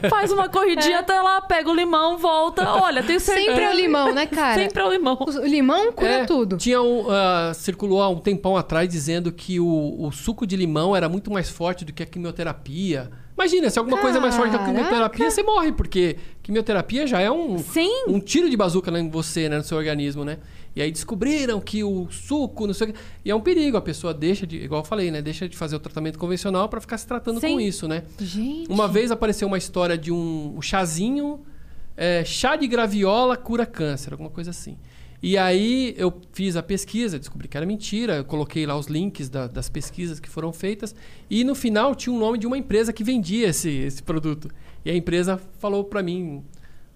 [0.09, 2.63] Faz uma corridinha até lá, pega o limão, volta.
[2.81, 3.47] Olha, tenho certeza.
[3.47, 4.53] Sempre é o limão, né, cara?
[4.53, 5.17] Sempre é o limão.
[5.19, 6.55] O limão cura É, tudo.
[6.55, 10.95] Tinha um, ah, circulou há um tempão atrás dizendo que o, o suco de limão
[10.95, 13.11] era muito mais forte do que a quimioterapia.
[13.35, 17.19] Imagina, se alguma coisa é mais forte que a quimioterapia, você morre, porque quimioterapia já
[17.19, 18.05] é um, Sim.
[18.07, 20.37] um tiro de bazuca né, em você, né, no seu organismo, né?
[20.75, 22.99] E aí descobriram que o suco, não sei o quê.
[23.25, 25.21] E é um perigo, a pessoa deixa de, igual eu falei, né?
[25.21, 27.53] Deixa de fazer o tratamento convencional para ficar se tratando Sim.
[27.53, 28.03] com isso, né?
[28.19, 28.69] Gente.
[28.69, 31.41] Uma vez apareceu uma história de um, um chazinho,
[31.95, 34.77] é, chá de graviola cura câncer, alguma coisa assim.
[35.25, 39.29] E aí eu fiz a pesquisa, descobri que era mentira, eu coloquei lá os links
[39.29, 40.93] da- das pesquisas que foram feitas
[41.29, 44.49] e no final tinha o nome de uma empresa que vendia esse, esse produto.
[44.83, 46.43] E a empresa falou pra mim,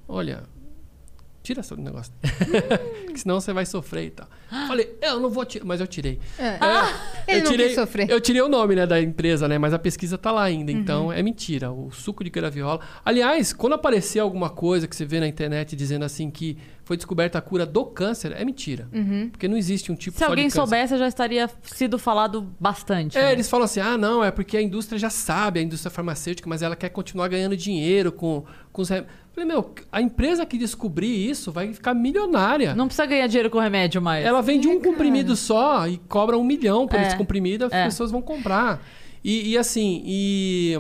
[0.10, 0.44] olha,
[1.48, 2.12] tira esse negócio,
[3.14, 4.28] que senão você vai sofrer e tal.
[4.68, 6.20] Falei, eu não vou tirar, mas eu tirei.
[6.38, 6.44] É.
[6.46, 6.58] É,
[7.28, 8.10] ele eu não tirei, sofrer.
[8.10, 9.58] Eu tirei o nome né, da empresa, né?
[9.58, 10.72] Mas a pesquisa tá lá ainda.
[10.72, 10.78] Uhum.
[10.78, 11.72] Então é mentira.
[11.72, 12.82] O suco de graviola.
[13.04, 16.58] Aliás, quando aparecer alguma coisa que você vê na internet dizendo assim que
[16.88, 18.88] foi descoberta a cura do câncer, é mentira.
[18.94, 19.30] Uhum.
[19.30, 20.62] Porque não existe um tipo Se só alguém de câncer.
[20.62, 23.18] soubesse, já estaria sido falado bastante.
[23.18, 23.32] É, né?
[23.34, 26.62] eles falam assim: ah, não, é porque a indústria já sabe, a indústria farmacêutica, mas
[26.62, 28.46] ela quer continuar ganhando dinheiro com,
[28.78, 28.90] com os.
[28.90, 32.74] rem- Falei, meu, a empresa que descobrir isso vai ficar milionária.
[32.74, 34.26] Não precisa ganhar dinheiro com remédio mais.
[34.26, 34.90] Ela vende É, um cara.
[34.92, 37.84] comprimido só e cobra um milhão por É, esse comprimido, as é.
[37.86, 38.82] pessoas vão comprar.
[39.24, 40.78] E, e assim, e.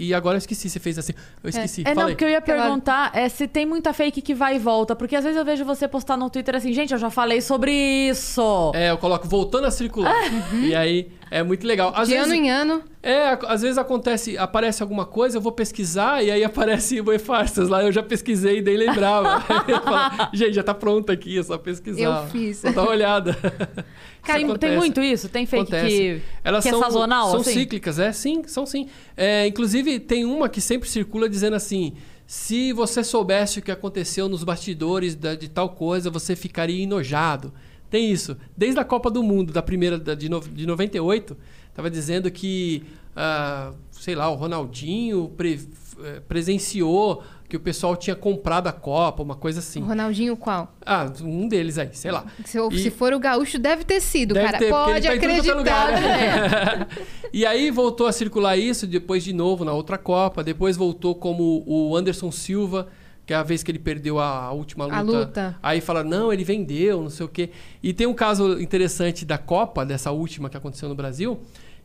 [0.00, 1.12] E agora eu esqueci, você fez assim.
[1.42, 1.82] Eu esqueci.
[1.84, 2.14] É, não, falei.
[2.14, 4.94] porque eu ia perguntar é se tem muita fake que vai e volta.
[4.94, 7.72] Porque às vezes eu vejo você postar no Twitter assim, gente, eu já falei sobre
[8.08, 8.70] isso.
[8.76, 10.14] É, eu coloco voltando a circular.
[10.54, 11.92] E aí é muito legal.
[11.94, 12.82] Às de vezes, ano em ano.
[13.02, 17.68] É, às vezes acontece, aparece alguma coisa, eu vou pesquisar e aí aparece o farsas
[17.68, 19.40] lá, eu já pesquisei e nem lembrava.
[19.84, 22.24] Falo, Gente, já tá pronto aqui, é só pesquisar.
[22.24, 22.58] Eu fiz.
[22.58, 23.34] Só dá uma olhada.
[23.34, 23.44] Tem,
[24.24, 24.76] Isso tem acontece.
[24.76, 25.28] muito isso?
[25.28, 25.96] Tem fake Acontece.
[25.96, 27.52] que, Elas que são, é sazonal, São assim?
[27.52, 28.12] cíclicas, é?
[28.12, 28.88] Sim, são sim.
[29.16, 31.94] É, inclusive, tem uma que sempre circula dizendo assim:
[32.26, 37.52] se você soubesse o que aconteceu nos bastidores da- de tal coisa, você ficaria enojado.
[37.90, 38.36] Tem isso.
[38.56, 41.36] Desde a Copa do Mundo, da primeira, de, no, de 98,
[41.70, 42.84] estava dizendo que,
[43.16, 45.60] ah, sei lá, o Ronaldinho pre-
[46.04, 49.80] eh, presenciou que o pessoal tinha comprado a Copa, uma coisa assim.
[49.82, 50.74] O Ronaldinho qual?
[50.84, 52.26] Ah, um deles aí, sei lá.
[52.44, 54.58] Se, E- se for o gaúcho, deve ter sido, Deve cara.
[54.58, 55.54] ter, Pode tá é acreditar.
[55.56, 55.98] lugar, né?
[56.00, 56.86] né?
[57.32, 61.64] e aí voltou a circular isso, depois de novo na outra Copa, depois voltou como
[61.66, 62.88] o Anderson Silva,
[63.28, 64.96] que é a vez que ele perdeu a, última luta.
[64.96, 65.58] A luta.
[65.62, 67.50] Aí fala, não, ele vendeu, não sei o quê.
[67.82, 71.38] E tem um caso interessante da Copa, dessa última que aconteceu no Brasil,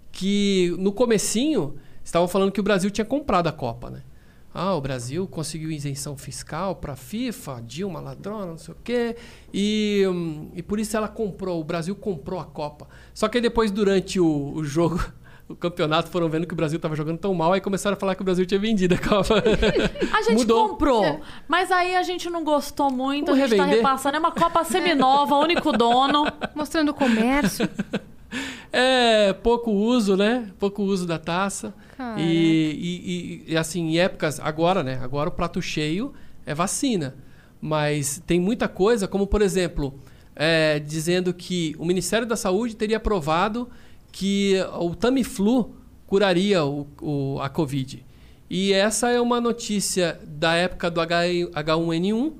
[0.10, 4.04] que no comecinho estavam falando que o Brasil tinha comprado a Copa, né?
[4.54, 9.18] Ah, o Brasil conseguiu isenção fiscal para a FIFA, Dilma ladrona, não sei o quê,
[9.54, 12.88] e, hum, e por isso ela comprou, o Brasil comprou a Copa.
[13.14, 15.04] Só que depois, durante o, o jogo,
[15.54, 18.16] o campeonato, foram vendo que o Brasil estava jogando tão mal, aí começaram a falar
[18.16, 19.36] que o Brasil tinha vendido a Copa.
[20.14, 20.70] A gente Mudou.
[20.70, 23.84] comprou, mas aí a gente não gostou muito, Vamos a gente tá revender?
[23.86, 24.16] repassando.
[24.18, 26.26] É uma Copa seminova, único dono.
[26.56, 27.68] Mostrando o comércio.
[28.72, 30.50] É, pouco uso, né?
[30.58, 31.72] Pouco uso da taça.
[32.18, 35.00] E, e- e, assim, em épocas, agora, né?
[35.04, 36.12] Agora o prato cheio
[36.44, 37.16] é vacina.
[37.62, 39.94] Mas tem muita coisa, como por exemplo,
[40.36, 43.70] é, dizendo que o Ministério da Saúde teria aprovado
[44.14, 45.76] que o Tamiflu
[46.08, 48.06] curaria o, o- a Covid.
[48.50, 51.24] E essa é uma notícia da época do H-
[51.54, 52.34] H1N1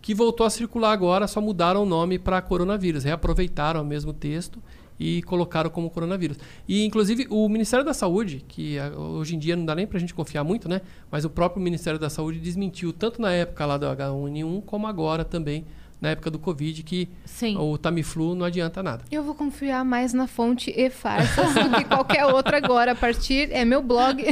[0.00, 3.02] que voltou a circular agora, só mudaram o nome para coronavírus.
[3.02, 4.62] Reaproveitaram o mesmo texto
[5.00, 6.38] e colocaram como coronavírus.
[6.68, 9.96] E, inclusive, o Ministério da Saúde, que ah, hoje em dia não dá nem para
[9.96, 10.80] a gente confiar muito, né?
[11.10, 15.24] Mas o próprio Ministério da Saúde desmentiu, tanto na época lá do H1N1, como agora
[15.24, 15.66] também,
[16.00, 17.56] na época do Covid, que Sim.
[17.56, 19.02] o Tamiflu não adianta nada.
[19.10, 22.92] Eu vou confiar mais na fonte e farsas do que qualquer outra agora.
[22.92, 24.22] A partir é meu blog.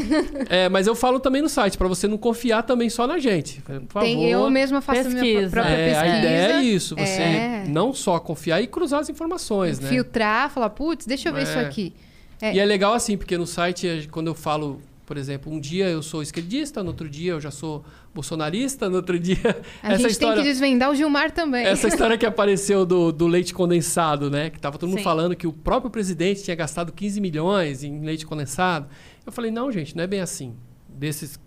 [0.50, 3.62] É, mas eu falo também no site, para você não confiar também só na gente.
[3.62, 4.06] Por favor.
[4.06, 5.50] Tem, eu mesma faço a minha Pesquisa.
[5.50, 6.00] própria É, pesquisa.
[6.02, 7.64] a ideia é isso, você É.
[7.66, 9.88] não só confiar e cruzar as informações, né?
[9.88, 11.42] Filtrar, falar, putz, deixa eu ver É.
[11.44, 11.94] isso aqui.
[12.42, 12.54] É.
[12.54, 15.88] E é legal assim, porque no site, eh, quando eu falo, por exemplo, um dia
[15.88, 17.82] eu sou esquerdista, no outro dia eu já sou
[18.14, 19.62] bolsonarista, no outro dia.
[19.82, 21.66] A essa gente história, tem que desvendar o Gilmar também.
[21.66, 24.50] essa história que apareceu do, do leite condensado, né?
[24.50, 25.04] Que tava todo mundo Sim.
[25.04, 28.86] falando que o próprio presidente tinha gastado 15 milhões em leite condensado.
[29.26, 30.54] Eu falei, não, gente, não é bem assim.
[30.88, 31.38] Desses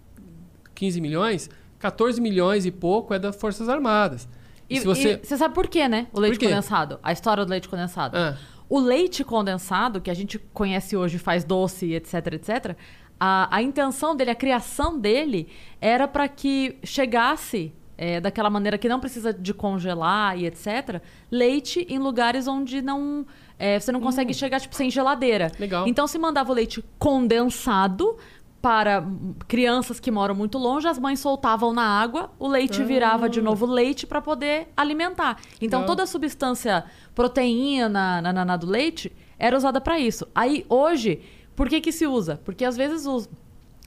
[0.76, 1.49] 15 milhões,
[1.80, 4.27] 14 milhões e pouco é das Forças Armadas.
[4.69, 5.19] E, E se você.
[5.23, 6.07] e você sabe por quê, né?
[6.11, 6.99] O leite condensado.
[7.02, 8.18] A história do leite condensado.
[8.18, 8.38] Ah.
[8.69, 12.76] O leite condensado, que a gente conhece hoje, faz doce, etc, etc.
[13.19, 15.48] A, a intenção dele, a criação dele,
[15.81, 21.02] era para que chegasse é, daquela maneira que não precisa de congelar e etc.
[21.31, 23.26] Leite em lugares onde não
[23.57, 25.52] é, você não consegue chegar tipo sem geladeira.
[25.60, 25.88] Legal.
[25.88, 28.15] Então se mandava o leite condensado
[28.61, 33.30] para hum, crianças que moram muito longe, as mães soltavam na água, o leite virava
[33.30, 35.38] de novo leite para poder alimentar.
[35.61, 35.95] Então Legal.
[35.95, 36.84] toda a substância
[37.15, 40.27] proteína na, na, na do leite era usada para isso.
[40.34, 41.22] Aí hoje,
[41.58, 42.40] por que que se usa?
[42.46, 43.28] Porque às vezes os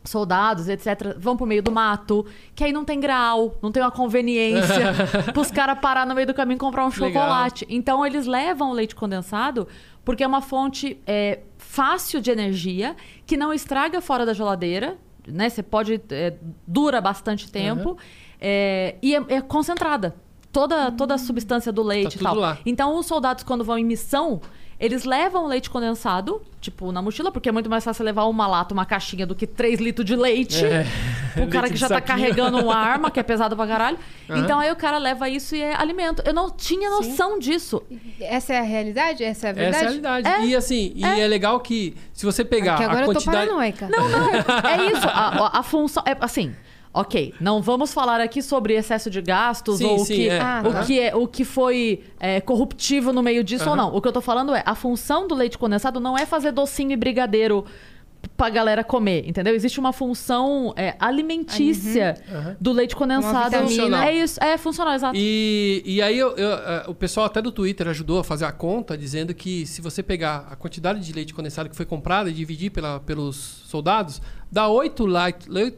[0.05, 3.93] soldados, etc, vão pro meio do mato, que aí não tem grau, não tem uma
[3.93, 4.93] conveniência
[5.33, 7.09] pros caras parar no meio do caminho e comprar um Legal.
[7.09, 7.67] chocolate.
[7.69, 9.69] Então eles levam o leite condensado
[10.05, 14.99] porque é uma fonte é, fácil de energia, que não estraga fora da geladeira,
[15.29, 15.49] né?
[15.49, 16.01] Você pode.
[16.11, 16.35] é,
[16.67, 17.97] dura bastante tempo.
[18.41, 20.17] é, e é, é concentrada.
[20.51, 22.35] Toda, toda a substância do leite e tudo tal.
[22.35, 22.59] lá.
[22.67, 24.41] Então, os soldados, quando vão em missão,
[24.81, 28.47] eles levam o leite condensado, tipo, na mochila, porque é muito mais fácil levar uma
[28.47, 30.65] lata, uma caixinha, do que 3 litros de leite.
[30.65, 30.87] É.
[31.37, 32.19] O cara Leite que já tá saquinho.
[32.19, 33.97] carregando uma arma, que é pesado pra caralho.
[34.29, 34.41] Aham.
[34.41, 36.21] Então, aí o cara leva isso e é alimento.
[36.27, 37.81] Eu não tinha noção disso.
[38.21, 39.23] Essa é a realidade?
[39.23, 39.77] Essa é a verdade?
[39.77, 40.47] Essa é a realidade.
[40.49, 43.47] E assim, e é legal que se você pegar Porque agora a eu tô quantidade.
[43.47, 43.89] paranoica.
[43.89, 44.29] Não, não.
[44.71, 45.07] É isso.
[45.09, 46.03] A, a- a função.
[46.05, 46.53] É assim.
[46.93, 50.41] Ok, não vamos falar aqui sobre excesso de gastos Sim, ou o sim, que, é.
[50.41, 50.83] Ah, o, tá.
[50.83, 53.83] que é, o que foi é, corruptivo no meio disso ou Aham.
[53.91, 53.97] não.
[53.97, 56.91] O que eu tô falando é, a função do leite condensado não é fazer docinho
[56.91, 57.65] e brigadeiro
[58.37, 59.55] pra galera comer, entendeu?
[59.55, 62.57] Existe uma função é, alimentícia Aham.
[62.61, 63.55] do leite condensado.
[63.55, 65.15] É isso, é funcional, exato.
[65.17, 68.53] E, e aí eu- eu, eh, o pessoal até do Twitter ajudou a fazer a
[68.53, 72.33] conta, dizendo que se você pegar a quantidade de leite condensado que foi comprada e
[72.33, 74.21] dividir pela, pelos soldados,
[74.51, 75.05] dá 8,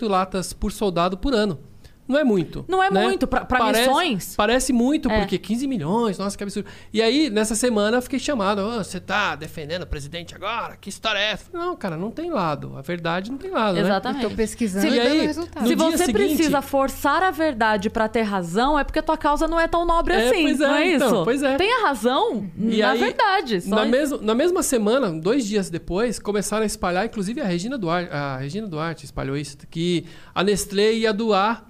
[0.08, 1.58] latas por soldado por ano.
[2.08, 2.64] Não é muito.
[2.68, 3.02] Não é né?
[3.02, 3.26] muito.
[3.26, 5.18] Pra, pra Parece- missões, Parece muito, É.
[5.20, 6.68] porque 15 milhões, nossa, que absurdo.
[6.92, 8.58] E aí, nessa semana, eu fiquei chamado.
[8.60, 10.76] "Ô, você tá defendendo o presidente agora?
[10.76, 11.44] Que história é essa?
[11.52, 12.76] Não, cara, não tem lado.
[12.76, 13.80] A verdade não tem lado, né?
[13.82, 14.22] Exatamente.
[14.28, 15.66] Tô pesquisando Se- e dando aí, resultado.
[15.68, 19.46] Se você seguinte- precisa forçar a verdade pra ter razão, é porque a tua causa
[19.46, 20.42] não é tão nobre É, assim.
[20.42, 21.24] pois é, não é então, isso?
[21.24, 21.56] pois é.
[21.56, 23.60] Tem a razão E na aí, verdade.
[23.60, 27.78] Só Na, mesma, na mesma semana, dois dias depois, começaram a espalhar, inclusive a Regina
[27.78, 30.04] Duarte, a Regina Duarte espalhou isso, que
[30.34, 31.64] a Nestlé ia doar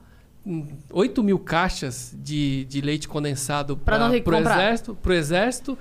[0.91, 4.59] 8 mil caixas de, de leite condensado pro comprar.
[4.59, 5.79] exército, pro exército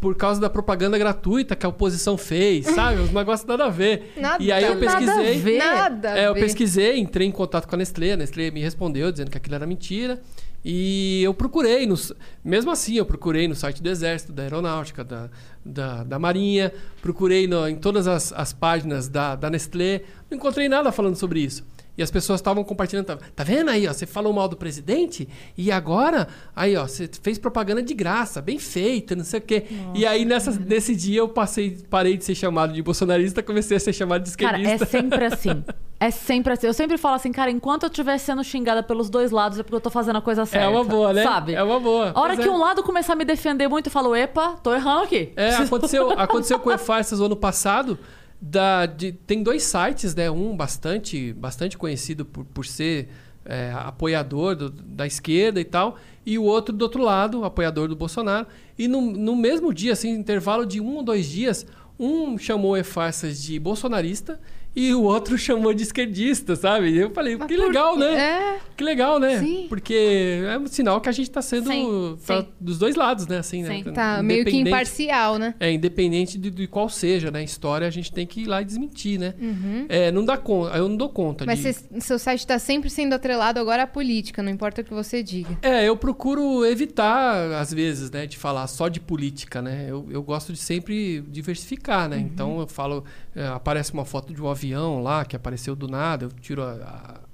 [0.00, 3.00] por causa da propaganda gratuita que a oposição fez, sabe?
[3.00, 4.12] Os negócios nada a ver.
[4.16, 5.38] Nada- e aí eu Nada a pesquisei.
[5.38, 5.58] ver.
[5.58, 6.12] Nada.
[6.12, 9.30] a É, eu pesquisei, entrei em contato com a Nestlé, a Nestlé me respondeu dizendo
[9.30, 10.20] que aquilo era mentira.
[10.64, 12.12] E eu procurei, nos,
[12.44, 15.28] mesmo assim, eu procurei no site do Exército, da Aeronáutica, da,
[15.64, 20.68] da, da Marinha, procurei no- em todas as, as páginas da, da Nestlé, não encontrei
[20.68, 21.64] nada falando sobre isso.
[21.96, 25.28] E as pessoas estavam compartilhando, tá, tá vendo aí, ó, você falou mal do presidente
[25.58, 29.64] e agora, aí ó, você fez propaganda de graça, bem feita, não sei o quê.
[29.94, 33.80] e aí nessa, nesse dia eu passei, parei de ser chamado de bolsonarista, comecei a
[33.80, 34.84] ser chamado de Cara, esquerdista.
[34.84, 35.64] é sempre assim.
[36.02, 36.66] É sempre assim.
[36.66, 39.76] Eu sempre falo assim, cara, enquanto eu estiver sendo xingada pelos dois lados é porque
[39.76, 40.66] eu tô fazendo a coisa certa.
[40.66, 41.22] É uma boa, né?
[41.22, 41.54] Sabe?
[41.54, 42.10] É uma boa.
[42.12, 42.52] A hora Pois que é.
[42.52, 45.32] um lado começar a me defender muito, eu falo, epa, tô errando aqui.
[45.36, 47.96] É, aconteceu, aconteceu com o E-Farsas o ano passado.
[48.44, 50.28] Da, de- tem dois sites, né?
[50.28, 53.08] Um bastante, bastante conhecido por, por ser
[53.44, 55.96] é, apoiador do- da esquerda e tal,
[56.26, 58.46] e o outro do outro lado, apoiador do Bolsonaro.
[58.76, 61.64] E no, no mesmo dia, assim, intervalo de um ou dois dias,
[61.98, 64.40] um chamou E-Farsas de bolsonarista
[64.74, 66.96] e o outro chamou de esquerdista, sabe?
[66.96, 68.14] Eu falei, Mas que por legal, né?
[68.14, 68.58] É.
[68.76, 69.38] Que legal, né?
[69.38, 69.66] Sim.
[69.68, 72.48] Porque é um sinal que a gente tá sendo Sim, tá sim.
[72.60, 73.38] dos dois lados, né?
[73.38, 73.84] Assim, Sim.
[73.84, 73.92] né?
[73.92, 75.54] Tá meio que imparcial, né?
[75.60, 77.44] é, independente de, de qual seja, né?
[77.44, 79.34] História, a gente tem que ir lá e desmentir, né?
[79.40, 79.86] Uhum.
[79.88, 81.72] É, não dá conta, eu não dou conta Mas de...
[81.72, 85.22] cê- seu site está sempre sendo atrelado agora à política, não importa o que você
[85.22, 85.58] diga.
[85.62, 89.86] É, eu procuro evitar, às vezes, né, de falar só de política, né?
[89.88, 92.18] Eu, eu gosto de sempre diversificar, né?
[92.18, 93.04] Então eu falo,
[93.36, 94.61] é, aparece uma foto de um avião
[95.02, 96.72] lá que apareceu do nada, eu tiro a,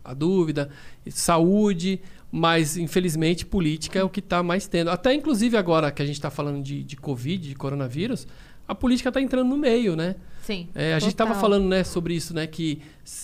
[0.05, 0.71] a- a dúvida,
[1.11, 2.01] saúde,
[2.33, 4.91] mas infelizmente política é o que está mais tendo.
[4.91, 8.27] Até inclusive agora que a gente está falando de, de Covid, de coronavírus,
[8.67, 10.15] a política está entrando no meio, né?
[10.43, 10.69] Sim.
[10.75, 12.47] É, a gente estava falando né, sobre isso, né?
[12.47, 12.81] Que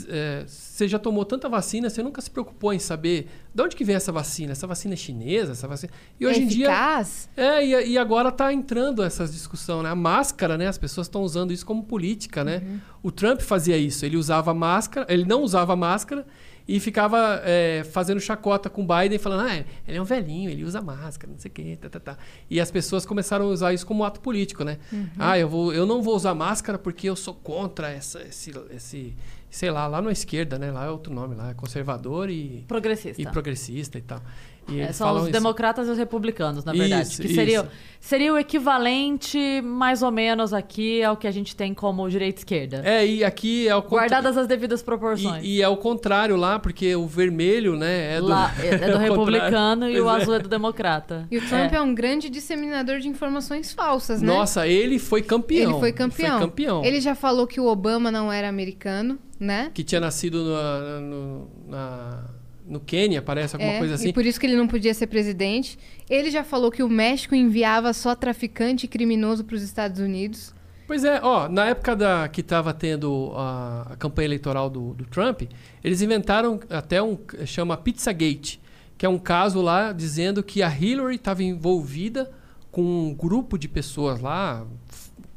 [0.09, 0.44] é,
[0.74, 3.94] você já tomou tanta vacina, você nunca se preocupou em saber de onde que vem
[3.94, 4.51] essa vacina.
[4.51, 5.52] Essa vacina é chinesa?
[5.52, 5.92] Essa vacina...
[6.18, 6.66] E hoje é em dia.
[6.66, 7.28] eficaz?
[7.36, 9.90] É, e, e agora está entrando essa discussão, né?
[9.90, 10.66] A máscara, né?
[10.66, 12.60] As pessoas estão usando isso como política, né?
[12.66, 12.80] Uhum.
[13.05, 14.05] O Trump fazia isso.
[14.05, 16.26] Ele usava máscara, ele não usava máscara
[16.66, 20.64] e ficava é, fazendo chacota com o Biden, falando, ah, ele é um velhinho, ele
[20.64, 22.18] usa máscara, não sei o quê, tá, tá, tá.
[22.48, 24.78] E as pessoas começaram a usar isso como ato político, né?
[24.90, 25.09] Uhum.
[25.18, 29.14] Ah, eu, vou, eu não vou usar máscara porque eu sou contra essa, esse, esse,
[29.55, 30.72] sei lá, lá na esquerda, né?
[30.72, 33.22] Lá é outro nome, lá é conservador e, Progressista.
[33.22, 34.20] e progressista e tal.
[34.68, 35.32] E É, são os isso.
[35.32, 37.02] democratas e os republicanos, na verdade.
[37.08, 37.68] Isso, que seria, isso.
[38.00, 42.40] seria o equivalente, mais ou menos, aqui ao que a gente tem como direita e
[42.40, 42.82] esquerda.
[42.84, 45.44] É, e aqui é o contra- Guardadas as devidas proporções.
[45.44, 48.70] E, e é o contrário lá, porque o vermelho, né, é do, Lá é, é
[48.72, 49.00] do contrário.
[49.10, 50.22] republicano e o Pois é.
[50.22, 51.26] azul é do democrata.
[51.30, 51.80] E o Trump é.
[51.80, 54.26] um grande disseminador de informações falsas, né?
[54.32, 55.70] Nossa, ele foi campeão.
[55.72, 56.38] Ele foi campeão.
[56.38, 56.84] Foi campeão.
[56.84, 59.70] Ele já falou que o Obama não era americano, né?
[59.74, 62.24] Que tinha nascido no, no, na-
[62.66, 64.08] no Quênia, parece, alguma É, coisa assim.
[64.08, 65.78] E por isso que ele não podia ser presidente.
[66.08, 70.54] Ele já falou que o México enviava só traficante e criminoso para os Estados Unidos.
[70.86, 75.06] Pois é, ó, na época da, que estava tendo a, a campanha eleitoral do, do
[75.06, 75.42] Trump,
[75.82, 78.60] eles inventaram até um chama Pizzagate,
[78.98, 82.30] que é um caso lá dizendo que a Hillary estava envolvida
[82.70, 84.66] com um grupo de pessoas lá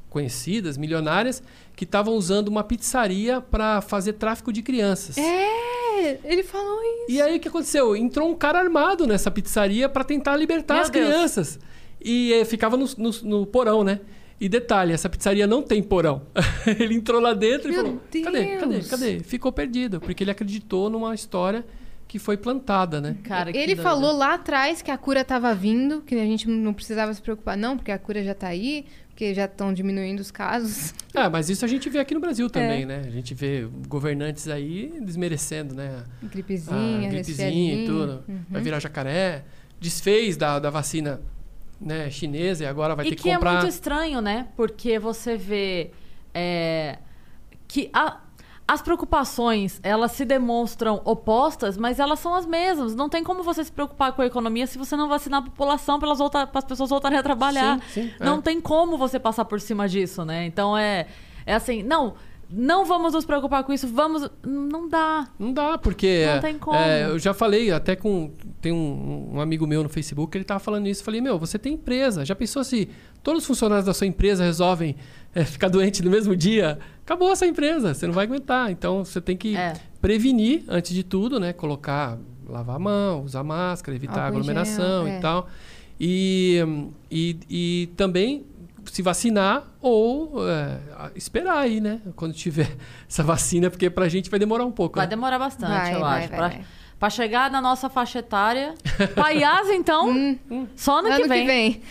[0.10, 1.42] conhecidas, milionárias,
[1.78, 5.16] que estavam usando uma pizzaria para fazer tráfico de crianças.
[5.18, 7.06] É, ele falou isso.
[7.12, 7.96] E aí o que aconteceu?
[7.96, 11.06] Entrou um cara armado nessa pizzaria para tentar libertar Meu as Deus.
[11.08, 11.60] crianças.
[12.04, 14.00] E eh, ficava no, no- no porão, né?
[14.40, 16.24] E detalhe, essa pizzaria não tem porão.
[16.80, 18.58] ele entrou lá dentro Meu e falou: cadê?
[18.58, 18.74] Cadê?
[18.74, 19.20] Deus." Cadê?
[19.20, 21.64] Ficou perdido, porque ele acreditou numa história
[22.08, 23.18] que foi plantada, né?
[23.24, 23.84] Cara, que ele doido.
[23.84, 27.58] falou lá atrás que a cura estava vindo, que a gente não precisava se preocupar,
[27.58, 28.86] não, porque a cura já está aí,
[29.18, 30.94] porque já estão diminuindo os casos.
[31.18, 32.86] Ah, mas isso a gente vê aqui no Brasil também, É.
[32.86, 33.02] né?
[33.04, 36.04] A gente vê governantes aí desmerecendo, né?
[36.22, 38.24] Gripezinha, a gripezinha e tudo.
[38.30, 38.42] Uhum.
[38.52, 39.44] Vai virar jacaré.
[39.82, 41.20] Desfez da, da vacina
[41.82, 43.50] né, chinesa e agora vai e ter que, que comprar.
[43.50, 44.50] é muito estranho, né?
[44.56, 45.90] Porque você vê
[46.36, 47.00] é,
[47.68, 48.22] que a-
[48.68, 52.94] as preocupações elas se demonstram opostas, mas elas são as mesmas.
[52.94, 55.98] Não tem como você se preocupar com a economia se você não vacinar a população
[56.00, 56.12] para
[56.54, 57.80] as pessoas voltarem a trabalhar.
[57.90, 58.26] Sim, sim, é.
[58.26, 60.46] Não tem como você passar por cima disso, né?
[60.46, 61.08] Então é,
[61.46, 62.16] é assim, não,
[62.50, 64.30] não vamos nos preocupar com isso, vamos.
[64.44, 65.28] Não dá.
[65.38, 66.26] Não dá, porque.
[66.26, 66.78] Não é, tem como.
[66.78, 68.32] é, eu já falei até com.
[68.62, 71.02] Tem um, um amigo meu no Facebook, ele tava falando isso.
[71.02, 72.26] Eu falei, meu, você tem empresa.
[72.26, 72.90] Já pensou se
[73.28, 74.96] todos os funcionários da sua empresa resolvem
[75.36, 76.80] é, ficar doente no mesmo dia?
[77.04, 78.72] Acabou essa empresa, você não vai aguentar.
[78.72, 79.74] Então você tem que É.
[80.02, 81.52] prevenir antes de tudo, né?
[81.52, 82.18] Colocar,
[82.48, 85.18] lavar a mão, usar máscara, evitar em aglomeração gel, é.
[85.18, 85.50] e tal.
[86.00, 86.66] E,
[87.12, 88.46] e, e também
[88.86, 90.78] se vacinar ou é,
[91.14, 92.00] esperar aí, né?
[92.16, 92.78] Quando tiver
[93.10, 94.96] essa vacina, porque pra gente vai demorar um pouco.
[94.96, 95.10] Vai né?
[95.10, 96.30] demorar bastante, Vai, eu vai, acho.
[96.30, 96.62] vai, pra,
[97.00, 97.00] vai.
[97.00, 98.74] Pra chegar na nossa faixa etária.
[99.16, 100.38] Paiás, então,
[100.76, 101.42] só ano, Ano que vem.
[101.42, 101.82] que vem.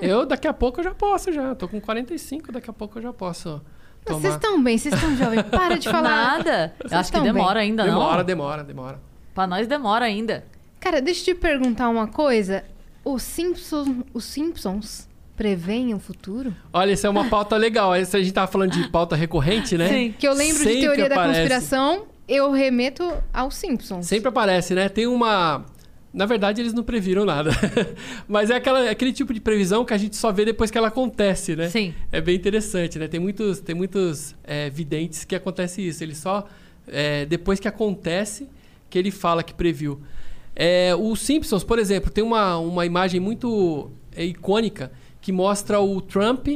[0.00, 1.54] Eu, daqui a pouco, eu já posso, já.
[1.54, 3.60] Tô com 45, daqui a pouco eu já posso
[4.04, 4.20] tomar.
[4.20, 5.42] Vocês estão bem, vocês estão jovens.
[5.42, 6.38] Para de falar.
[6.38, 6.74] Nada.
[6.90, 7.70] Eu acho que demora bem.
[7.70, 8.24] ainda, Demora, não.
[8.24, 9.00] demora, demora.
[9.34, 10.44] Pra nós demora ainda.
[10.80, 12.64] Cara, deixa eu te perguntar uma coisa.
[13.04, 16.54] Os Simpsons, os Simpsons preveem o futuro?
[16.72, 17.94] Olha, isso é uma pauta legal.
[17.94, 19.88] Essa a gente tava falando de pauta recorrente, né?
[19.88, 20.14] Sim.
[20.18, 21.38] Que eu lembro de Sempre teoria da aparece.
[21.40, 24.06] conspiração, eu remeto aos Simpsons.
[24.06, 24.88] Sempre aparece, né?
[24.88, 25.64] Tem uma.
[26.12, 27.50] Na verdade, eles não previram nada.
[28.26, 30.88] Mas é aquela, aquele tipo de previsão que a gente só vê depois que ela
[30.88, 31.68] acontece, né?
[31.68, 31.94] Sim.
[32.10, 33.08] É bem interessante, né?
[33.08, 36.02] Tem muitos, tem muitos é, videntes que acontece isso.
[36.02, 36.46] Ele só.
[36.86, 38.48] é, depois que acontece,
[38.90, 40.00] que ele fala que previu.
[40.54, 44.90] É, o Simpsons, por exemplo, tem uma, uma imagem muito é, icônica
[45.20, 46.48] que mostra o Trump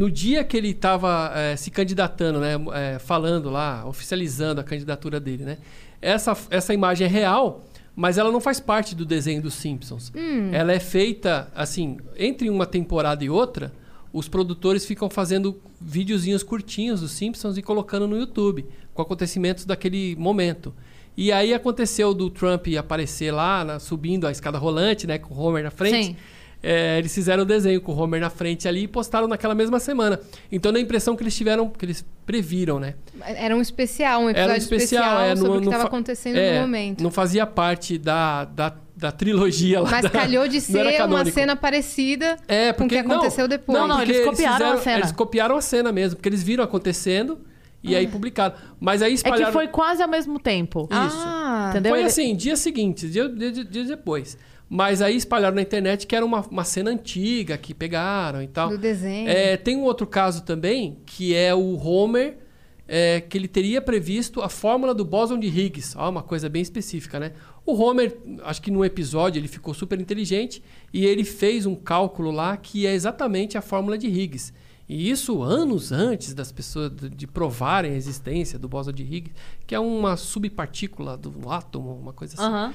[0.00, 2.54] no dia que ele estava se candidatando, né?
[2.72, 5.58] É, falando lá, oficializando a candidatura dele, né?
[6.00, 7.64] Essa, essa imagem é real,
[7.94, 10.10] mas ela não faz parte do desenho dos Simpsons.
[10.52, 13.72] Ela é feita, assim, entre uma temporada e outra,
[14.12, 18.64] os produtores ficam fazendo videozinhos curtinhos dos Simpsons e colocando no YouTube,
[18.94, 20.74] com acontecimentos daquele momento.
[21.16, 25.38] E aí aconteceu do Trump aparecer lá, na- subindo a escada rolante, né, com o
[25.38, 26.06] Homer na frente.
[26.06, 26.16] Sim.
[26.62, 29.80] É, eles fizeram o desenho com o Homer na frente ali e postaram naquela mesma
[29.80, 30.20] semana.
[30.52, 32.94] Então dá a impressão que eles tiveram, que eles previram, né?
[33.24, 36.36] Era um especial, um episódio Era um especial, é, sobre não- o que estava acontecendo
[36.36, 37.02] é, no momento.
[37.02, 39.90] Não fazia parte da, da, da trilogia lá.
[39.90, 43.48] Mas da- calhou de ser uma cena parecida É, com o que porque não, aconteceu
[43.48, 43.78] depois.
[43.78, 44.98] Não, não, porque eles copiaram a cena.
[44.98, 47.40] Eles copiaram a cena mesmo, porque eles viram acontecendo
[47.82, 48.54] e aí publicaram.
[48.78, 49.46] Mas aí É espalharam.
[49.46, 50.86] que foi quase ao mesmo tempo.
[50.90, 51.90] Ah, Entendeu?
[51.94, 54.36] Foi assim, dia seguinte, dia, dia- dias depois.
[54.72, 58.68] Mas aí espalharam na internet que era uma, uma cena antiga que pegaram e tal.
[58.68, 59.28] do desenho.
[59.28, 62.38] É, tem um outro caso também, que é o Homer,
[62.86, 65.98] é, que ele teria previsto a fórmula do bóson de Higgs.
[65.98, 67.32] Ó, uma coisa bem específica, né?
[67.66, 72.30] O Homer, acho que num episódio ele ficou super inteligente e ele fez um cálculo
[72.30, 74.52] lá que é exatamente a fórmula de Higgs.
[74.88, 79.34] E isso anos antes das pessoas de, de provarem a existência do bóson de Higgs,
[79.66, 82.44] que é uma subpartícula do átomo, uma coisa assim.
[82.44, 82.74] Aham.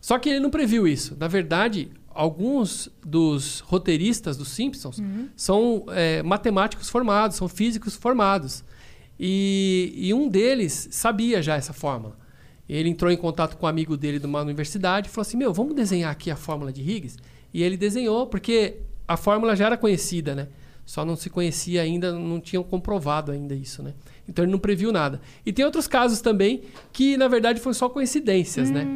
[0.00, 1.16] Só que ele não previu isso.
[1.18, 5.00] Na verdade, alguns dos roteiristas dos Simpsons
[5.36, 8.64] são é, matemáticos formados, são físicos formados.
[9.18, 12.16] E, e um deles sabia já essa fórmula.
[12.68, 15.52] Ele entrou em contato com um amigo dele de uma universidade e falou assim: Meu,
[15.52, 17.16] vamos desenhar aqui a fórmula de Higgs?
[17.52, 18.76] E ele desenhou, porque
[19.06, 20.48] a fórmula já era conhecida, né?
[20.84, 23.94] Só não se conhecia ainda, não tinham comprovado ainda isso, né?
[24.28, 25.20] Então ele não previu nada.
[25.44, 28.86] E tem outros casos também que, na verdade, foram só coincidências, né?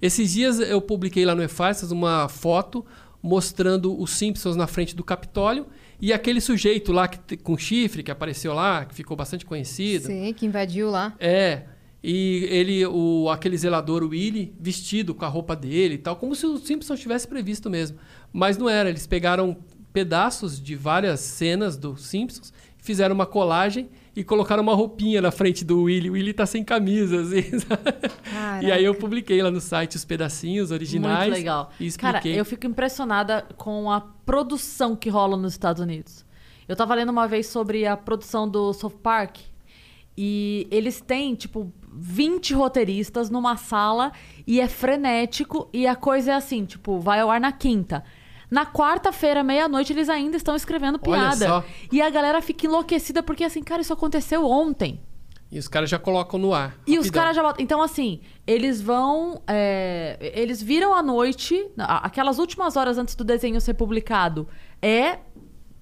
[0.00, 2.84] Esses dias eu publiquei lá no EFASTAS uma foto
[3.20, 5.66] mostrando os Simpsons na frente do Capitólio
[6.00, 10.06] e aquele sujeito lá que, com chifre que apareceu lá, que ficou bastante conhecido.
[10.06, 11.14] Sim, que invadiu lá.
[11.18, 11.62] É.
[12.04, 16.46] E ele, o, aquele zelador, Willy, vestido com a roupa dele e tal, como se
[16.46, 17.98] o Simpsons tivesse previsto mesmo.
[18.32, 18.88] Mas não era.
[18.88, 19.56] Eles pegaram
[19.92, 25.62] pedaços de várias cenas do Simpsons, fizeram uma colagem e colocaram uma roupinha na frente
[25.62, 26.08] do Willy.
[26.08, 27.44] O Willy tá sem camisa, assim.
[28.62, 31.28] E aí eu publiquei lá no site os pedacinhos originais.
[31.28, 31.70] Muito legal.
[31.78, 36.24] E Cara, eu fico impressionada com a produção que rola nos Estados Unidos.
[36.66, 39.38] Eu tava lendo uma vez sobre a produção do South Park
[40.16, 44.12] e eles têm, tipo, 20 roteiristas numa sala
[44.46, 48.02] e é frenético e a coisa é assim, tipo, vai ao ar na quinta.
[48.50, 51.64] Na quarta-feira, meia-noite, eles ainda estão escrevendo piada.
[51.90, 55.00] E a galera fica enlouquecida porque, assim, cara, isso aconteceu ontem.
[55.50, 56.76] E os caras já colocam no ar.
[56.86, 57.22] E os rapidão.
[57.22, 57.62] caras já botam.
[57.62, 59.40] Então, assim, eles vão.
[59.46, 64.48] é, Eles viram à noite, aquelas últimas horas antes do desenho ser publicado.
[64.82, 65.18] É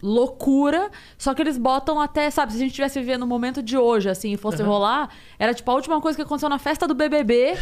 [0.02, 0.90] loucura.
[1.16, 4.08] Só que eles botam até, sabe, se a gente estivesse vivendo o momento de hoje,
[4.10, 5.08] assim, e fosse rolar,
[5.38, 7.54] era tipo a última coisa que aconteceu na festa do BBB.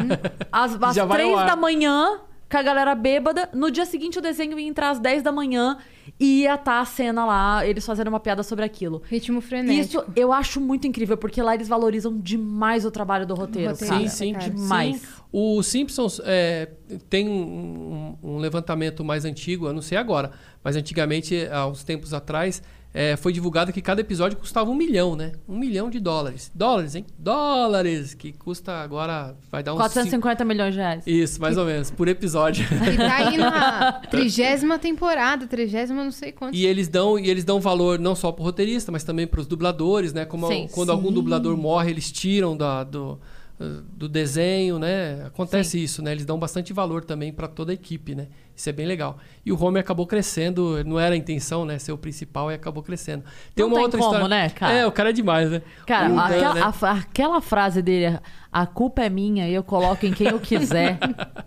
[0.50, 2.20] às às ao três da manhã.
[2.52, 3.48] Com a galera bêbada.
[3.54, 5.78] No dia seguinte, o desenho ia entrar às 10 da manhã
[6.20, 9.00] e ia estar a cena lá, eles fazendo uma piada sobre aquilo.
[9.08, 9.80] Ritmo frenético.
[10.04, 13.94] Isso eu acho muito incrível, porque lá eles valorizam demais o trabalho do roteiro, roteiro,
[13.94, 14.08] cara.
[14.08, 14.32] Sim, sim.
[14.34, 14.50] cara.
[14.50, 14.96] Demais.
[15.00, 15.06] Sim.
[15.32, 16.68] O Simpsons é,
[17.08, 21.82] tem um, um- um levantamento mais antigo, eu não sei agora, mas antigamente, há uns
[21.82, 22.62] tempos atrás,
[22.94, 25.32] é, foi divulgado que cada episódio custava um milhão, né?
[25.48, 26.50] Um milhão de dólares.
[26.54, 27.06] Dólares, hein?
[27.18, 28.14] Dólares!
[28.14, 29.78] Que custa agora, vai dar uns...
[29.78, 31.04] 450 milhões de reais.
[31.04, 32.64] cinco- Isso, mais ou menos, por episódio.
[32.64, 36.58] E tá aí na trigésima temporada, trigésima não sei quantos.
[36.58, 40.12] E eles dão e eles dão valor não só pro roteirista, mas também pros dubladores,
[40.12, 40.24] né?
[40.24, 40.68] Como Sim.
[40.72, 43.18] quando algum dublador morre, eles tiram da, do,
[43.92, 45.24] do desenho, né?
[45.26, 46.12] Acontece isso, né?
[46.12, 48.28] Eles dão bastante valor também para toda a equipe, né?
[48.54, 49.16] Isso é bem legal.
[49.46, 51.78] E o Homer acabou crescendo, não era a intenção, né?
[51.78, 53.24] Ser o principal e acabou crescendo.
[53.54, 54.28] Tem Não uma tem outra como, história.
[54.28, 54.72] né, cara?
[54.74, 55.62] É, o cara é demais, né?
[55.86, 56.60] Cara, Dan, aquela, né?
[56.62, 58.18] a- aquela frase dele,
[58.52, 60.98] a culpa é minha e eu coloco em quem eu quiser.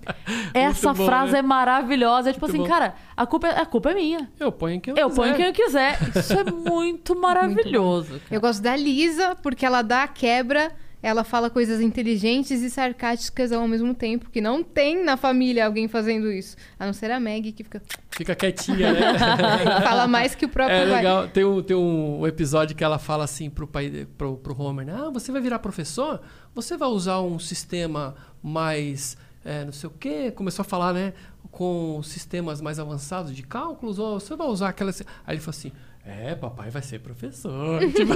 [0.53, 1.39] Essa bom, frase né?
[1.39, 2.29] é maravilhosa.
[2.31, 2.73] É tipo Muito assim, bom.
[2.73, 4.29] cara, a culpa, é, a culpa é minha.
[4.39, 5.21] Eu ponho em quem eu, Eu quiser.
[5.21, 5.97] ponho quem eu quiser.
[6.15, 8.13] Isso é muito maravilhoso.
[8.13, 8.21] cara.
[8.31, 10.71] Eu gosto da Lisa, porque ela dá a quebra,
[11.05, 15.87] ela fala coisas inteligentes e sarcásticas ao mesmo tempo, que não tem na família alguém
[15.87, 16.57] fazendo isso.
[16.79, 17.79] A não ser a Maggie, que fica...
[18.09, 19.19] Fica quietinha, né?
[19.85, 20.95] fala mais que o próprio É pai.
[20.95, 21.27] legal.
[21.27, 24.95] Tem um, tem um episódio que ela fala assim pro pai, pro, pro Homer, né?
[24.97, 26.21] Ah, você vai virar professor?
[26.55, 30.31] Você vai usar um sistema mais é, não sei o quê?
[30.31, 31.13] Começou a falar, né?
[31.51, 33.99] Com sistemas mais avançados de cálculos?
[33.99, 34.89] Ou você vai usar aquela...
[34.89, 35.71] Aí ele falou assim...
[36.05, 37.79] É, papai vai ser professor.
[37.91, 38.13] Tipo,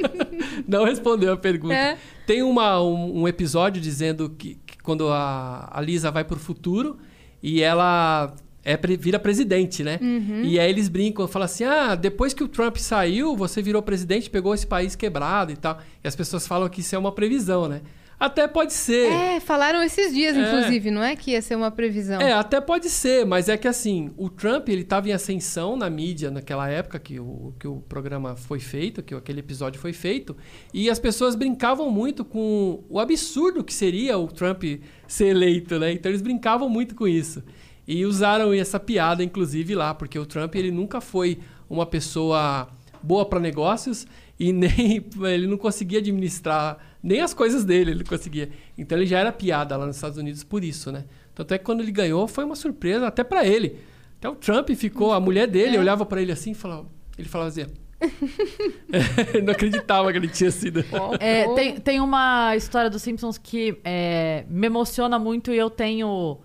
[0.66, 1.74] não respondeu a pergunta.
[1.74, 1.98] É.
[2.26, 6.96] Tem uma, um, um episódio dizendo que, que quando a, a Lisa vai pro futuro
[7.42, 8.34] e ela
[8.64, 9.98] é, vira presidente, né?
[10.44, 14.30] E aí eles brincam, falam assim: ah, depois que o Trump saiu, você virou presidente,
[14.30, 15.78] pegou esse país quebrado e tal.
[16.02, 17.82] E as pessoas falam que isso é uma previsão, né?
[18.20, 19.12] Até pode ser.
[19.12, 20.40] É, falaram esses dias, É.
[20.40, 22.20] inclusive, não é que ia ser uma previsão.
[22.20, 25.88] É, até pode ser, mas é que assim, o Trump ele estava em ascensão na
[25.88, 30.36] mídia naquela época que o, que o programa foi feito, que aquele episódio foi feito,
[30.74, 34.64] e as pessoas brincavam muito com o absurdo que seria o Trump
[35.06, 35.92] ser eleito, né?
[35.92, 37.42] Então eles brincavam muito com isso.
[37.86, 41.38] E usaram essa piada, inclusive, lá, porque o Trump ele nunca foi
[41.70, 42.68] uma pessoa
[43.02, 44.06] boa para negócios
[44.38, 48.50] e nem ele não conseguia administrar nem as coisas dele, ele conseguia.
[48.76, 51.04] Então ele já era piada lá nos Estados Unidos por isso, né?
[51.34, 53.78] Tanto é que quando ele ganhou foi uma surpresa até para ele.
[54.18, 55.80] Até o Trump ficou, a mulher dele É.
[55.80, 57.66] olhava para ele assim e falava, ele falava assim,
[59.32, 60.84] ele não acreditava que ele tinha sido.
[61.20, 66.38] É, tem, tem uma história dos Simpsons que é, me emociona muito e eu tenho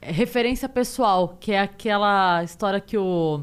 [0.00, 3.42] é, referência pessoal, que é aquela história que o,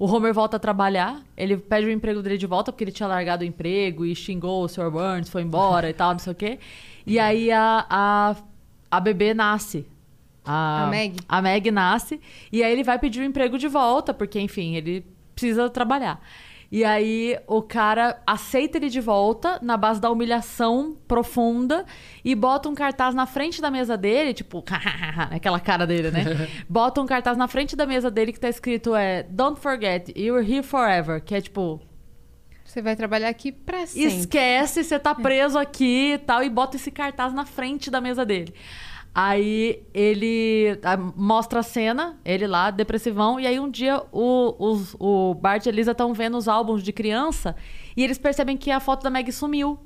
[0.00, 3.06] o Homer volta a trabalhar, ele pede o emprego dele de volta porque ele tinha
[3.06, 4.90] largado o emprego e xingou o Sr.
[4.90, 6.58] Burns, foi embora e tal, não sei o quê.
[7.06, 8.36] E aí a, a,
[8.90, 9.86] a bebê nasce.
[10.42, 11.16] A Meg.
[11.28, 12.18] A Meg nasce
[12.50, 15.04] e aí ele vai pedir o emprego de volta, porque, enfim, ele
[15.34, 16.18] precisa trabalhar.
[16.70, 21.84] E aí o cara aceita ele de volta na base da humilhação profunda
[22.24, 24.62] e bota um cartaz na frente da mesa dele, tipo,
[25.30, 26.24] aquela cara dele, né?
[26.70, 30.48] bota um cartaz na frente da mesa dele que tá escrito é Don't forget, you're
[30.48, 31.80] here forever, que é tipo,
[32.64, 34.18] Você vai trabalhar aqui pra sempre.
[34.18, 38.24] Esquece, você tá preso aqui e tal, e bota esse cartaz na frente da mesa
[38.24, 38.54] dele.
[39.14, 44.94] Aí ele ah, mostra a cena, ele lá, depressivão, e aí um dia o, os-
[45.00, 47.56] o Bart e a Lisa estão vendo os álbuns de criança
[47.96, 49.78] e eles percebem que a foto da Meg sumiu.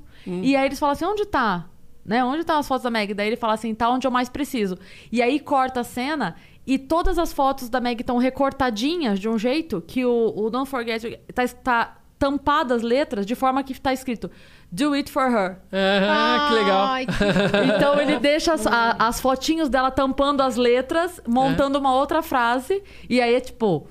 [0.43, 1.67] E aí eles falam assim: onde tá?
[2.05, 2.23] Né?
[2.23, 3.13] Onde estão as fotos da Meg?
[3.15, 4.77] Daí ele fala assim: tá onde eu mais preciso.
[5.11, 6.35] E aí corta a cena
[6.65, 10.69] e todas as fotos da Meg estão recortadinhas de um jeito que o, o Don't
[10.69, 14.29] Forget tá, tá tampadas as letras de forma que tá escrito
[14.71, 15.57] Do it for her.
[15.71, 16.81] Ah, que legal.
[16.87, 17.11] Ai, que-
[17.77, 22.81] Então ele deixa as, a- as fotinhos dela tampando as letras, montando uma outra frase,
[23.09, 23.87] e aí é tipo,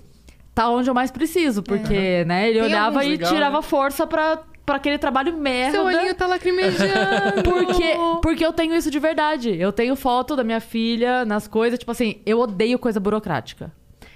[0.55, 3.63] tá onde eu mais preciso, porque, né, ele Tem olhava e legal, tirava né?
[3.63, 5.73] força pra, pra aquele trabalho merda.
[5.79, 7.43] Seu olhinho tá lacrimejando.
[7.45, 9.55] Porque, porque eu tenho isso de verdade.
[9.59, 11.79] Eu tenho foto da minha filha nas coisas.
[11.79, 13.71] Tipo assim, eu odeio coisa burocrática.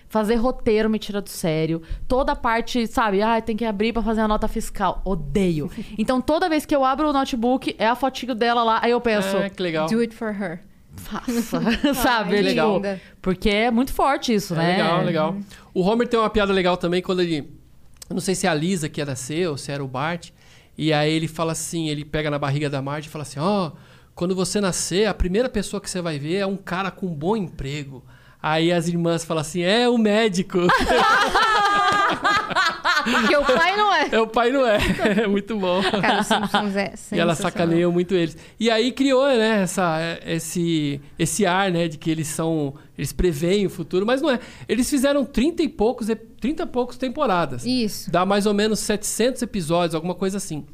[0.09, 1.82] Fazer roteiro me tira do sério.
[2.06, 3.20] Toda parte, sabe?
[3.20, 5.02] Ah, tem que abrir pra fazer a nota fiscal.
[5.05, 5.70] Odeio.
[5.98, 8.80] Então, toda vez que eu abro o notebook, é a fotinho dela lá.
[8.82, 9.86] Aí eu penso, Ah, que legal.
[9.89, 10.60] Do it for her.
[10.97, 11.60] faça.
[11.94, 12.32] sabe?
[12.35, 12.76] Ai, É legal.
[12.76, 13.01] linda.
[13.20, 14.72] Porque é muito forte isso, É né?
[14.78, 15.36] legal, legal.
[15.74, 17.39] O Homer tem uma piada legal também quando ele.
[18.09, 20.30] Eu não sei se é a Lisa que era ser ou se era o Bart.
[20.78, 23.72] E aí ele fala assim: ele pega na barriga da Marge e fala assim: Ó,
[24.14, 27.14] quando você nascer, a primeira pessoa que você vai ver é um cara com um
[27.14, 28.02] bom emprego.
[28.43, 30.59] Aí as irmãs falam assim: é o médico.
[33.05, 34.09] Porque o pai não é.
[34.12, 34.78] é o pai não é.
[35.23, 35.81] É muito bom.
[35.82, 37.36] Cara, os Simpsons é E ela sensacional.
[37.36, 38.36] sacaneia muito eles.
[38.59, 42.74] E aí criou, né, essa, esse, esse ar, né, de que eles são.
[42.97, 44.39] Eles preveem o futuro, mas não é.
[44.69, 47.65] Eles fizeram 30 e poucos, ep- 30 e poucos temporadas.
[47.65, 48.10] Isso.
[48.10, 50.66] Dá mais ou menos 700 episódios, alguma coisa assim.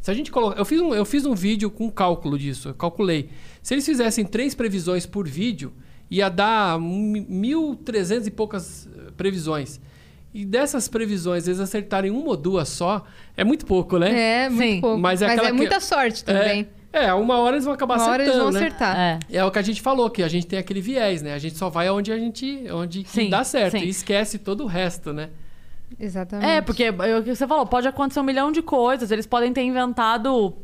[0.00, 0.58] Se a gente colocar.
[0.58, 3.30] Eu fiz um, eu fiz um vídeo com cálculo disso, eu calculei.
[3.62, 5.72] Se eles fizessem três previsões por vídeo,
[6.10, 9.80] ia dar um 1.300 e poucas eh, previsões.
[10.32, 13.04] E dessas previsões, eles acertarem uma ou duas só,
[13.36, 14.44] é muito pouco, né?
[14.44, 14.80] É, muito Sim.
[14.80, 14.98] pouco.
[14.98, 16.68] Mas Mas é é, aquela que- muita sorte também.
[16.92, 18.66] É, é, uma hora eles vão acabar Uma hora acertando, eles vão né?
[18.66, 18.98] acertar.
[18.98, 19.18] É.
[19.38, 21.34] É o que a gente falou, que a gente tem aquele viés, né?
[21.34, 22.64] A gente só vai aonde a gente.
[22.72, 23.78] onde que Sim, dá certo.
[23.78, 23.84] sim.
[23.84, 25.30] E esquece todo o resto, né?
[25.98, 26.48] Exatamente.
[26.48, 29.10] É, porque é o que você falou, pode acontecer um milhão de coisas.
[29.10, 30.56] Eles podem ter inventado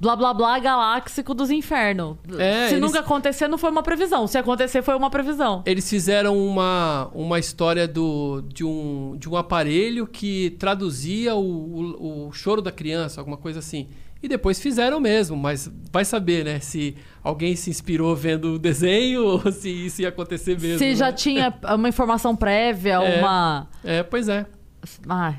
[0.00, 2.16] blá blá blá galáxico dos infernos.
[2.38, 4.26] É, Se eles- nunca acontecer, não foi uma previsão.
[4.26, 5.62] Se acontecer, foi uma previsão.
[5.66, 12.28] Eles fizeram uma, uma história do, de, um, de um aparelho que traduzia o, o,
[12.28, 13.88] o choro da criança, alguma coisa assim.
[14.22, 16.58] E depois fizeram mesmo, mas vai saber, né?
[16.58, 20.78] Se alguém se inspirou vendo o desenho ou se isso ia acontecer mesmo.
[20.78, 21.12] Se já né?
[21.12, 23.20] tinha uma informação prévia, É.
[23.20, 23.68] uma.
[23.84, 24.46] É, pois é.
[25.08, 25.36] Ai,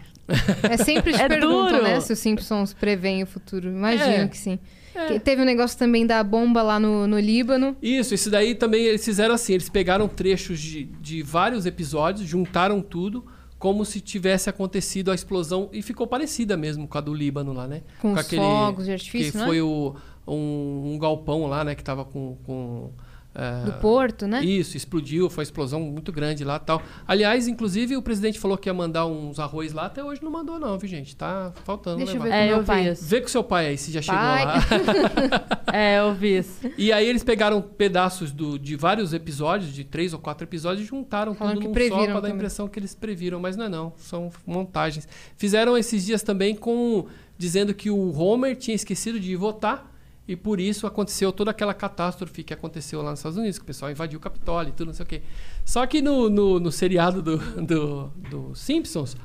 [0.70, 1.84] É sempre te É perguntam, duro.
[1.84, 2.00] né?
[2.02, 3.70] Se os Simpsons preveem o futuro.
[3.70, 4.28] Imagino É.
[4.28, 4.60] que sim.
[4.94, 5.20] É.
[5.20, 7.78] Teve um negócio também da bomba lá no, no Líbano.
[7.82, 12.82] Isso, isso daí também eles fizeram assim, eles pegaram trechos de, de vários episódios, juntaram
[12.82, 13.24] tudo,
[13.60, 17.68] como se tivesse acontecido a explosão, e ficou parecida mesmo com a do Líbano lá,
[17.68, 17.84] né?
[18.02, 19.48] Com os fogos de artifício, Que não é?
[19.48, 19.96] foi o,
[20.28, 22.38] um, um galpão lá, né, que tava com...
[22.44, 22.92] com
[23.38, 24.44] é, Do Porto, né?
[24.44, 26.82] Isso, explodiu, foi uma explosão muito grande lá tal.
[27.08, 30.60] Aliás, inclusive, o presidente falou que ia mandar uns arroz lá, até hoje não mandou
[30.60, 31.16] não, viu, gente?
[31.16, 32.36] Tá faltando Deixa eu levar.
[32.36, 32.90] ver é, meu eu pai.
[32.90, 33.06] isso.
[33.06, 34.46] Vê com seu pai aí se já chegou Pai.
[34.46, 34.58] lá.
[35.72, 36.62] É, eu vi isso.
[36.78, 40.90] E aí eles pegaram pedaços do, de vários episódios, de três ou quatro episódios, e
[40.90, 43.66] juntaram Falando tudo que num só pra dar a impressão que eles previram, mas não
[43.66, 45.08] é não, são montagens.
[45.36, 47.06] Fizeram esses dias também com
[47.38, 49.97] dizendo que o Homer tinha esquecido de votar
[50.28, 53.68] e por isso aconteceu toda aquela catástrofe que aconteceu lá nos Estados Unidos, que o
[53.68, 55.22] pessoal invadiu o Capitólio e tudo, não sei o quê.
[55.64, 59.16] Só que no, no, no seriado do, do, do Simpsons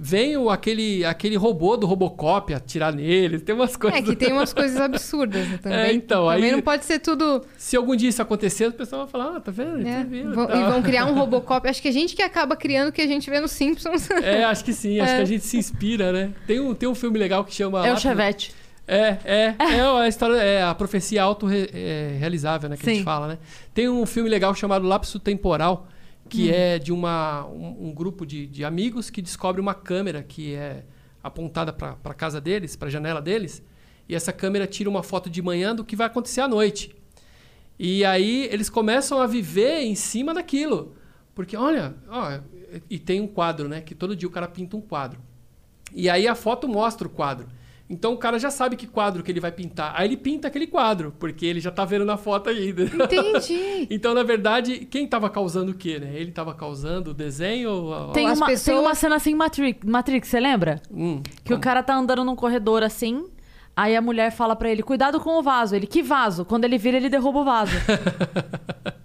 [0.00, 3.98] vem o, aquele, aquele robô do Robocop atirar neles, tem umas coisas...
[3.98, 5.78] É que tem umas coisas absurdas né, também.
[5.78, 7.44] É, então, também aí- não pode ser tudo.
[7.56, 9.78] Se algum dia isso acontecer, o pessoal vai falar, ah, tá vendo?
[9.78, 10.04] né?
[10.04, 10.50] Previram, Vão-.
[10.50, 11.68] E vão criar um Robocop.
[11.68, 14.08] Acho que a gente que acaba criando o que a gente vê nos Simpsons.
[14.10, 15.16] É, acho que sim, acho É.
[15.16, 16.32] que a gente se inspira, né?
[16.46, 17.84] Tem um, tem um filme legal que chama.
[17.84, 18.54] É o Chevette.
[18.90, 22.76] É, é, é a história, é a profecia autorrealizável, né?
[22.76, 22.94] Que a Sim.
[22.94, 23.38] gente fala, né?
[23.74, 25.86] Tem um filme legal chamado Lapso Temporal,
[26.26, 30.54] que é de uma, um, um grupo de, de amigos que descobre uma câmera que
[30.54, 30.84] é
[31.22, 33.62] apontada para a casa deles, para a janela deles,
[34.08, 36.96] e essa câmera tira uma foto de manhã do que vai acontecer à noite.
[37.78, 40.96] E aí eles começam a viver em cima daquilo.
[41.34, 42.40] Porque, olha, ó,
[42.88, 43.82] e tem um quadro, né?
[43.82, 45.20] Que todo dia o cara pinta um quadro.
[45.94, 47.46] E aí a foto mostra o quadro.
[47.90, 49.94] Então o cara já sabe que quadro que ele vai pintar.
[49.96, 52.82] Aí ele pinta aquele quadro, porque ele já tá vendo na foto ainda.
[52.84, 53.86] Entendi.
[53.90, 56.10] Então, na verdade, quem tava causando o quê, né?
[56.14, 57.70] Ele tava causando o desenho?
[57.70, 60.82] ou- Tem as uma, tem pessoas- uma cena assim em Matrix, Matrix, você lembra?
[60.90, 63.24] Hum, Que o cara tá andando num corredor assim,
[63.74, 65.74] aí a mulher fala pra ele, cuidado com o vaso.
[65.74, 66.44] Ele, que vaso?
[66.44, 67.72] Quando ele vira, ele derruba o vaso.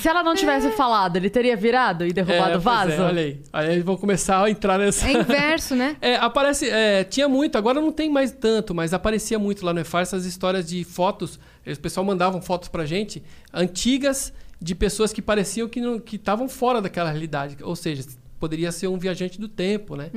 [0.00, 2.90] Se ela não tivesse falado, ele teria virado e derrubado é, o pois vaso?
[2.92, 3.40] é, olha aí.
[3.52, 5.08] Aí eles vão começar a entrar nessa...
[5.08, 5.96] É inverso, né?
[6.02, 6.68] É, aparece.
[6.68, 10.24] é, tinha muito, agora não tem mais tanto, mas aparecia muito lá no EFAR essas
[10.26, 11.38] histórias de fotos.
[11.66, 16.48] O pessoal mandavam fotos pra gente, antigas, de pessoas que pareciam que não- que estavam
[16.48, 17.56] fora daquela realidade.
[17.62, 18.04] Ou seja,
[18.38, 20.10] poderia ser um viajante do tempo, né?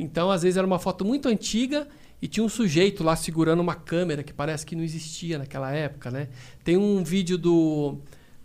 [0.00, 1.86] Então, às vezes, era uma foto muito antiga
[2.20, 6.10] e tinha um sujeito lá segurando uma câmera que parece que não existia naquela época,
[6.10, 6.28] né?
[6.62, 7.98] Tem um vídeo do.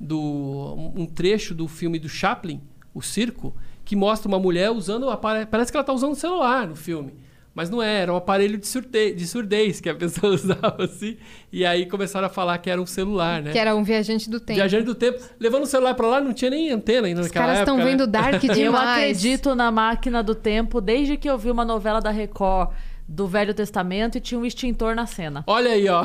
[0.04, 2.62] Do um trecho do filme do Chaplin,
[2.94, 3.56] O Circo,
[3.86, 5.06] que mostra uma mulher usando.
[5.18, 7.14] Parece que ela está usando um celular no filme.
[7.56, 11.18] Mas não é, era um aparelho de, surte- de surdez que a pessoa usava assim.
[11.52, 13.52] E aí começaram a falar que era um celular, né?
[13.52, 14.56] Que era um viajante do tempo.
[14.58, 15.20] Viajante do tempo.
[15.40, 17.84] Levando o celular pra lá, não tinha nem antena ainda Os naquela caras estão né?
[17.86, 18.60] vendo Dark demais.
[18.60, 22.72] Eu acredito na máquina do tempo desde que eu vi uma novela da Record
[23.08, 25.44] do Velho Testamento e tinha um extintor na cena.
[25.48, 26.04] Olha aí, ó.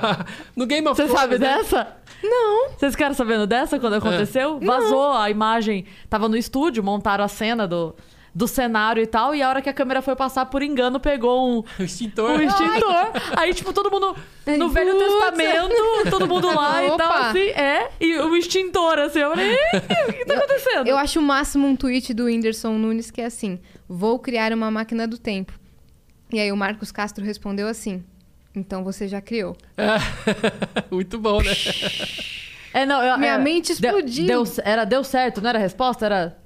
[0.54, 1.56] no Game of Você Thrones, sabe né?
[1.58, 1.96] dessa?
[2.22, 2.70] Não.
[2.70, 4.58] Vocês ficaram sabendo dessa quando aconteceu?
[4.60, 5.84] Vazou a imagem.
[6.08, 7.94] Tava no estúdio, montaram a cena do,
[8.34, 9.34] do cenário e tal.
[9.34, 12.30] E a hora que a câmera foi passar, por engano, pegou um, O extintor.
[12.30, 13.10] um extintor.
[13.36, 14.16] Aí, tipo, todo mundo
[14.46, 15.12] Ai, no Velho putz.
[15.12, 15.74] Testamento,
[16.10, 17.28] todo mundo lá e tal, Opa.
[17.28, 17.48] assim.
[17.50, 19.18] É, e o extintor, assim.
[19.18, 19.76] Eu falei, "Ih,
[20.08, 20.86] o que tá acontecendo?
[20.86, 24.70] Eu acho o máximo um tweet do Whindersson Nunes que é assim: vou criar uma
[24.70, 25.52] máquina do tempo.
[26.32, 28.02] E aí o Marcos Castro respondeu assim:
[28.54, 29.56] então você já criou.
[29.76, 29.96] É.
[30.90, 31.52] Muito bom, né?
[32.72, 34.26] É, não, eu- Minha é, mente explodiu.
[34.26, 36.04] Deu, era, deu certo, não era a resposta?
[36.06, 36.38] Era,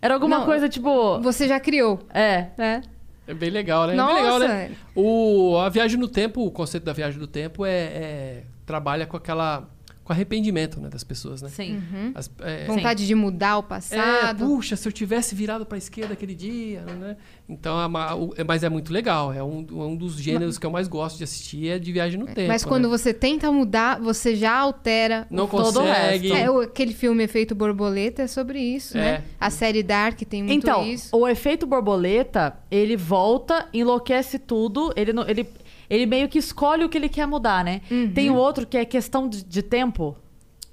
[0.00, 1.20] era alguma Não, coisa tipo.
[1.20, 2.00] Você já criou.
[2.12, 2.48] É.
[2.58, 2.80] É.
[3.26, 3.94] É bem legal, né?
[3.94, 4.14] É Nossa.
[4.14, 4.70] bem legal, né?
[4.94, 9.16] O, a viagem no tempo, o conceito da viagem do tempo é, é- trabalha com
[9.16, 9.68] aquela
[10.04, 11.48] com arrependimento né, das pessoas, né?
[11.48, 11.82] Sim.
[12.14, 14.44] As- é, Vontade de mudar o é, passado.
[14.46, 17.16] puxa, se eu tivesse virado para a esquerda aquele dia, né?
[17.48, 19.32] Então, é uma- o- é- mas é muito legal.
[19.32, 22.26] É um, um dos gêneros que eu mais gosto de assistir é de viagem no
[22.26, 22.48] tempo.
[22.48, 22.88] Mas quando né?
[22.90, 25.26] você tenta mudar, você já altera.
[25.30, 26.28] não todo o consegue.
[26.28, 26.44] resto.
[26.44, 29.00] É, o- aquele filme Efeito Borboleta é sobre isso, É.
[29.00, 29.24] né?
[29.40, 31.16] A série Dark tem muito Então, isso.
[31.16, 35.46] o efeito borboleta, ele volta, enlouquece tudo, ele, não- ele,
[35.94, 37.80] ele meio que escolhe o que ele quer mudar, né?
[37.90, 38.10] Uhum.
[38.12, 40.16] Tem o outro que é questão de, de tempo.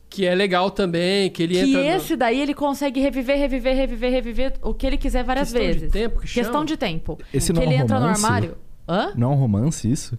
[0.09, 1.81] Que é legal também, que ele que entra.
[1.83, 5.61] no- esse daí ele consegue reviver, reviver, reviver, reviver o que ele quiser várias Questão
[5.71, 5.91] de vezes.
[5.91, 6.43] tempo que chama?
[6.45, 7.17] Questão de tempo.
[7.33, 8.21] Esse que não é ele um entra romance?
[8.21, 8.57] no armário.
[8.89, 9.13] Hã?
[9.15, 10.17] Não é um romance isso?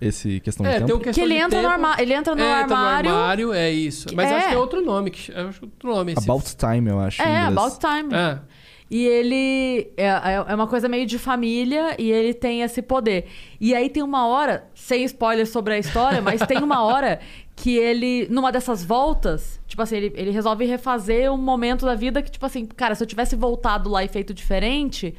[0.00, 0.98] esse questão É, de tem tempo?
[0.98, 1.72] questão Que ele de entra no tempo.
[1.72, 2.02] armário.
[2.02, 3.10] Ele entra no é, entra armário.
[3.10, 4.08] no armário, é isso.
[4.14, 4.34] Mas É.
[4.36, 5.10] acho que é outro nome.
[5.10, 6.30] Que, é outro nome esse.
[6.30, 7.22] About Time, eu acho.
[7.22, 7.38] É.
[7.46, 8.12] About Time.
[8.14, 8.38] É.
[8.90, 13.26] E ele é, é é uma coisa meio de família e ele tem esse poder.
[13.60, 17.18] E aí tem uma hora, sem spoiler sobre a história, mas tem uma hora
[17.56, 22.22] que ele, numa dessas voltas, tipo assim, ele, ele resolve refazer um momento da vida
[22.22, 25.14] que, tipo assim, cara, se eu tivesse voltado lá e feito diferente,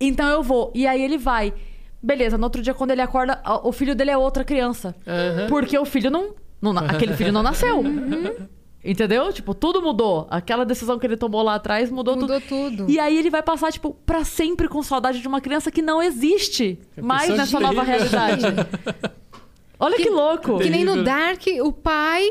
[0.00, 0.72] então eu vou.
[0.74, 1.52] E aí ele vai.
[2.02, 4.94] Beleza, no outro dia, quando ele acorda, o filho dele é outra criança.
[5.06, 5.46] Aham.
[5.48, 6.34] Porque o filho não.
[6.60, 7.82] não aquele filho não nasceu.
[8.84, 9.32] Entendeu?
[9.32, 10.26] Tipo, tudo mudou.
[10.30, 12.76] Aquela decisão que ele tomou lá atrás mudou, Mudou tudo.
[12.76, 12.90] tudo.
[12.90, 16.00] E aí ele vai passar, tipo, pra sempre com saudade de uma criança que não
[16.00, 18.44] existe Que mais nessa nova realidade.
[19.80, 20.58] Olha que, louco.
[20.58, 21.04] Que nem no Terrível.
[21.04, 22.30] Dark, o pai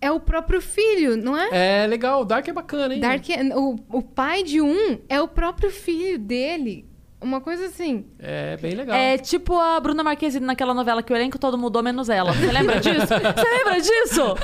[0.00, 1.82] é o próprio filho, não é?
[1.82, 3.00] É legal, o Dark é bacana, hein?
[3.00, 6.87] Dark é- o, o pai de um é o próprio filho dele.
[7.20, 8.06] Uma coisa assim.
[8.18, 8.96] É bem legal.
[8.96, 12.32] É tipo a Bruna Marquezine naquela novela que o elenco todo mudou, menos ela.
[12.32, 13.06] Você lembra disso?
[13.06, 14.34] Você lembra disso?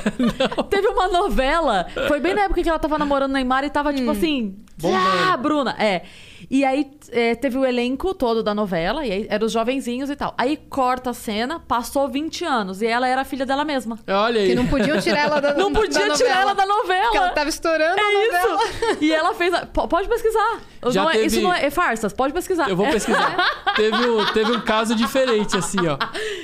[0.69, 3.93] Teve uma novela, foi bem na época que ela tava namorando o Neymar e tava
[3.93, 4.57] tipo assim.
[4.77, 5.03] Bombando.
[5.31, 6.01] Ah, Bruna, é.
[6.49, 10.15] E aí é, teve o elenco todo da novela, e aí eram os jovenzinhos e
[10.15, 10.33] tal.
[10.37, 13.97] Aí corta a cena, passou 20 anos, e ela era a filha dela mesma.
[14.07, 14.49] Olha aí.
[14.49, 17.29] Que não podiam tirar ela da Não podia da tirar ela da Porque ela novela.
[17.29, 18.63] tava estourando a É novela.
[18.63, 18.97] isso!
[19.03, 19.53] E ela fez.
[19.53, 20.61] a- Pode pesquisar.
[20.87, 22.69] Já Não é- teve- Isso não é, é farsas, pode pesquisar.
[22.69, 23.35] Eu vou pesquisar.
[23.75, 25.97] teve, um, teve um caso diferente, assim, ó.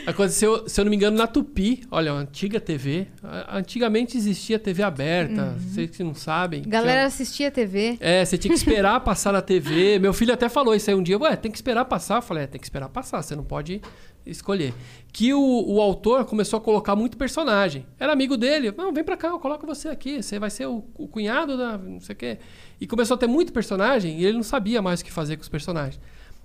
[0.07, 1.83] Aconteceu, se eu não me engano, na Tupi.
[1.91, 3.07] Olha, uma antiga TV.
[3.23, 5.55] A- Antigamente existia TV aberta.
[5.59, 6.63] Vocês que não sabem.
[6.65, 7.97] Galera Tinha- assistia TV.
[7.99, 9.80] É, você tinha que esperar passar na TV.
[9.99, 11.17] Meu filho até falou isso aí um dia.
[11.17, 12.17] Ué, tem que esperar passar.
[12.17, 13.21] Eu falei, é, tem que esperar passar.
[13.21, 13.81] Você não pode
[14.25, 14.73] escolher.
[15.11, 17.85] Que o, o autor começou a colocar muito personagem.
[17.99, 18.73] Era amigo dele.
[18.77, 20.21] Não, vem pra cá, eu coloco você aqui.
[20.21, 22.37] Você vai ser o, o cunhado da não sei o quê.
[22.79, 25.43] E começou a ter muito personagem e ele não sabia mais o que fazer com
[25.43, 25.99] os personagens.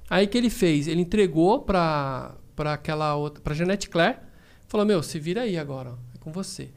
[0.08, 0.86] Aí que ele fez?
[0.86, 3.42] Ele entregou pra, pra aquela outra...
[3.42, 4.18] Pra Jeanette Claire.
[4.68, 5.90] Falou, meu, se vira aí agora.
[5.90, 6.68] ó, É com você.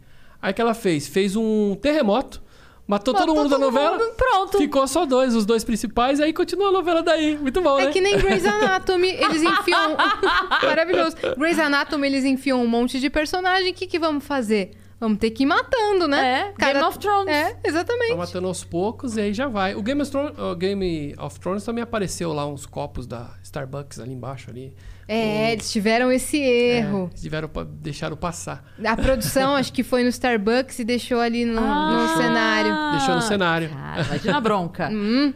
[0.41, 1.07] Aí que ela fez?
[1.07, 2.41] Fez um terremoto.
[2.90, 3.99] Matou, todo mundo da novela.
[4.18, 4.57] Pronto.
[4.57, 7.38] Ficou só dois, os dois principais, aí continua a novela daí.
[7.38, 7.91] Muito bom, É né?
[7.91, 9.95] que nem Grey's Anatomy, eles enfiam.
[10.64, 11.16] Maravilhoso.
[11.38, 13.70] Grey's Anatomy, eles enfiam um monte de personagem.
[13.72, 14.72] O que, que vamos fazer?
[14.99, 16.52] Vamos ter que ir matando, né?
[16.57, 17.32] É, Game of Thrones.
[17.32, 18.10] É, exatamente.
[18.10, 19.76] Tá matando aos poucos e aí já vai.
[19.76, 23.99] O Game of, Thrones, o Game of Thrones também apareceu lá uns copos da Starbucks
[23.99, 24.74] ali embaixo ali.
[25.11, 27.06] É, eles tiveram esse erro.
[27.06, 27.49] É, eles tiveram
[27.81, 28.64] deixaram passar.
[28.86, 32.98] A produção, acho que foi no Starbucks e deixou ali no, no Ah, cenário.
[32.98, 33.69] Deixou no cenário.
[33.69, 34.90] Cara, imagina a bronca.
[34.91, 35.34] Hum,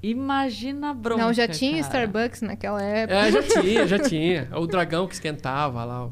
[0.00, 1.22] Imagina a bronca.
[1.24, 2.04] não, já tinha cara.
[2.04, 3.18] Starbucks naquela época.
[3.18, 4.48] É, já tinha, já tinha.
[4.54, 6.02] O dragão que esquentava lá.
[6.02, 6.08] Eu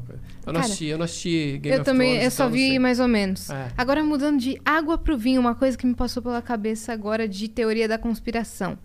[0.47, 2.23] não Cara, assisti, eu não assisti Game eu of também, Thrones.
[2.25, 3.49] eu só então vi mais ou menos.
[3.49, 3.67] É.
[3.77, 7.47] Agora, mudando de água pro vinho, uma coisa que me passou pela cabeça agora de
[7.47, 8.77] teoria da conspiração.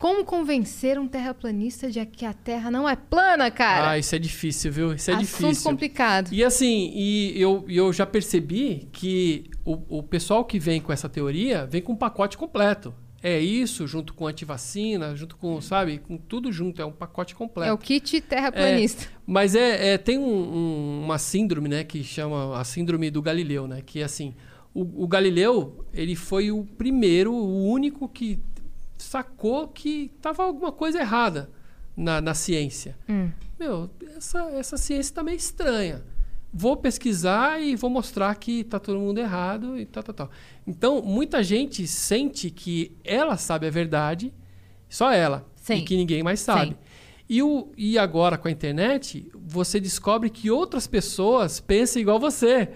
[0.00, 3.90] Como convencer um terraplanista de que a Terra não é plana, cara?
[3.90, 4.94] Ah, isso é difícil, viu?
[4.94, 5.70] Isso é Assunto difícil.
[5.70, 6.32] complicado.
[6.32, 11.06] E assim, e eu, eu já percebi que o, o pessoal que vem com essa
[11.06, 12.94] teoria vem com um pacote completo.
[13.22, 17.68] É isso, junto com antivacina, junto com, sabe, com tudo junto, é um pacote completo.
[17.68, 19.06] É o kit terraplanista.
[19.26, 23.68] Mas é, é- tem um- um- uma síndrome, né, que chama a síndrome do Galileu,
[23.68, 24.34] né, que é assim,
[24.72, 28.38] o, o Galileu, ele foi o primeiro, o único que
[29.02, 31.50] sacou que tava alguma coisa errada
[31.96, 32.96] na, na ciência.
[33.08, 33.30] Hum.
[33.58, 36.02] Meu, essa, essa ciência tá meio estranha.
[36.52, 40.30] Vou pesquisar e vou mostrar que tá todo mundo errado e tal, tal, tal.
[40.66, 44.32] Então, muita gente sente que ela sabe a verdade,
[44.88, 45.74] só ela, Sim.
[45.74, 46.70] e que ninguém mais sabe.
[46.70, 46.76] Sim.
[47.28, 52.68] E, o, e agora com a internet, você descobre que outras pessoas pensam igual você.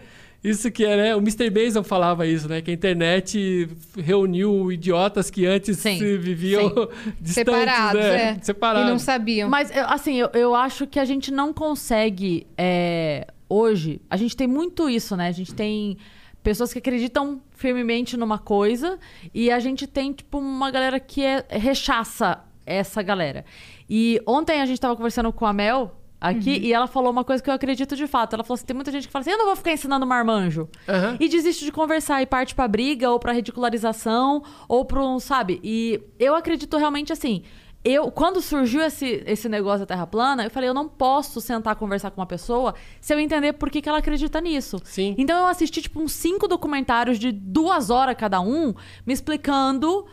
[0.45, 1.17] Isso que é, né?
[1.17, 1.51] O Mr.
[1.51, 2.61] Mason falava isso, né?
[2.61, 3.67] Que a internet
[3.97, 6.69] reuniu idiotas que antes Sim, se viviam
[7.19, 8.23] distantes, Separados, né?
[8.23, 8.39] é.
[8.43, 8.87] Separados.
[8.87, 9.49] E não sabiam.
[9.49, 12.47] Mas, assim, eu, eu acho que a gente não consegue.
[12.59, 15.29] é, hoje, a gente tem muito isso, né?
[15.29, 15.97] A gente tem
[16.43, 18.99] pessoas que acreditam firmemente numa coisa
[19.33, 23.47] e a gente tem, tipo, uma galera que é, rechaça essa galera.
[23.89, 25.99] E ontem a gente tava conversando com a Mel
[26.29, 28.35] aqui e ela falou uma coisa que eu acredito de fato.
[28.35, 30.69] Ela falou assim: tem muita gente que fala assim, eu não vou ficar ensinando marmanjo.
[30.89, 31.17] Aham.
[31.21, 35.61] E desiste de conversar e parte pra briga, ou pra ridicularização, ou pra um, sabe?
[35.63, 37.43] E eu acredito realmente assim.
[37.87, 41.77] Eu, quando surgiu esse, esse negócio da Terra plana, eu falei, eu não posso sentar
[41.77, 44.79] conversar com uma pessoa se eu entender por que, que ela acredita nisso.
[44.85, 45.15] Sim.
[45.19, 48.73] Então eu assisti, tipo, uns cinco documentários de duas horas cada um,
[49.07, 50.07] me explicando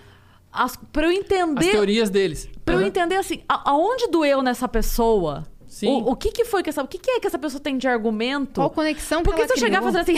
[0.52, 1.72] as, pra eu As entender.
[1.72, 2.50] teorias deles.
[2.66, 2.88] Pra eu Aham.
[2.88, 5.46] entender assim, a- aonde doeu nessa pessoa?
[5.82, 5.88] Sim.
[5.88, 6.84] O, o que, que foi que essa.
[6.84, 8.54] O que, que é que essa pessoa tem de argumento?
[8.62, 10.16] Qual conexão que Porque ela se eu chegar fazendo assim,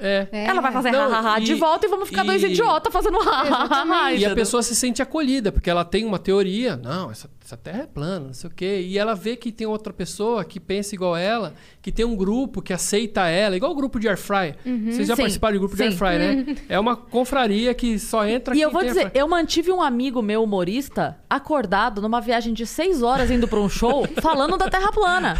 [0.00, 0.26] É.
[0.32, 0.46] É.
[0.46, 3.18] Ela vai fazer Não, hahaha de e- volta e vamos ficar dois e- idiotas fazendo
[3.18, 4.12] hahaha.
[4.12, 6.74] E a pessoa se sente acolhida, porque ela tem uma teoria.
[6.76, 8.82] Não, essa, essa terra é plana, não sei o quê.
[8.86, 11.52] E ela vê que tem outra pessoa que pensa igual ela,
[11.82, 14.54] que tem um grupo que aceita ela, igual o grupo de air fry.
[14.64, 15.98] Vocês já Sim, participaram de grupo de air sim.
[15.98, 16.56] fry, né?
[16.68, 20.42] É uma confraria que só entra E eu vou dizer, eu mantive um amigo meu
[20.42, 25.34] humorista acordado numa viagem de seis horas indo pra um show falando da Terra plana.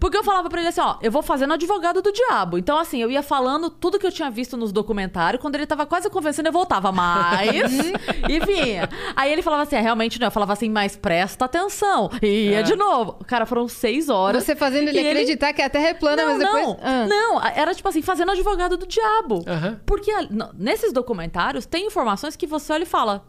[0.00, 2.58] Porque eu falava pra ele assim, ó, eu vou fazendo advogado do diabo.
[2.58, 5.40] Então, assim, eu ia falando tudo que eu tinha visto nos documentários.
[5.40, 7.72] Quando ele tava quase convencendo, eu voltava mais
[8.28, 8.88] e vinha.
[9.14, 10.26] Aí ele falava assim, é, realmente não.
[10.26, 10.96] Eu falava assim, mas
[11.28, 12.10] presta atenção.
[12.22, 12.62] E ia É.
[12.62, 13.18] de novo.
[13.26, 14.42] Cara, foram seis horas.
[14.44, 16.64] Você fazendo ele acreditar que a Terra é plana, não, mas depois.
[16.66, 17.06] não, Ah.
[17.06, 19.44] não, era tipo assim, fazendo advogado do diabo.
[19.84, 20.10] Porque
[20.54, 23.24] nesses documentários tem informações que você olha e fala,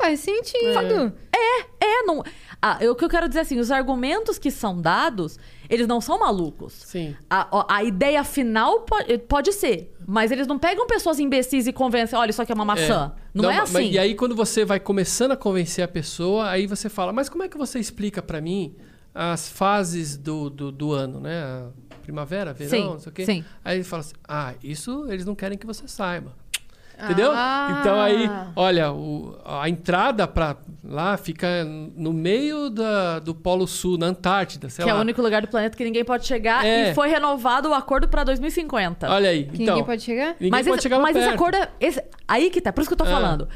[0.00, 1.12] Faz sentido.
[1.80, 2.22] é, não.
[2.60, 5.38] Ah, eu- o que eu quero dizer assim, os argumentos que são dados,
[5.68, 6.72] eles não são malucos.
[6.72, 7.14] Sim.
[7.28, 12.18] A, a ideia final pode, pode ser, mas eles não pegam pessoas imbecis e convencem,
[12.18, 13.12] olha, isso aqui é uma maçã.
[13.32, 13.90] Não, é mas- assim.
[13.90, 17.42] E aí, quando você vai começando a convencer a pessoa, aí você fala, mas como
[17.42, 18.74] é que você explica pra mim
[19.14, 21.42] as fases do, do, do ano, né?
[21.42, 23.24] A primavera, verão, Sim, não sei o quê.
[23.24, 23.44] sim.
[23.64, 26.34] Aí ele fala assim, ah, isso eles não querem que você saiba.
[27.02, 27.32] Entendeu?
[27.34, 27.78] Ah.
[27.80, 33.98] Então aí, olha, o- a entrada pra lá fica no meio da, do Polo Sul,
[33.98, 34.98] na Antártida, sei que é lá.
[34.98, 36.90] o único lugar do planeta que ninguém pode chegar É.
[36.90, 39.10] e foi renovado o acordo pra 2050.
[39.10, 39.44] Olha aí.
[39.44, 40.28] Que então, ninguém pode chegar?
[40.34, 41.34] Ninguém mas pode esse, chegar mas esse perto.
[41.40, 41.68] acordo é.
[41.80, 43.08] esse- aí que tá, por isso que eu tô Ah.
[43.08, 43.48] falando.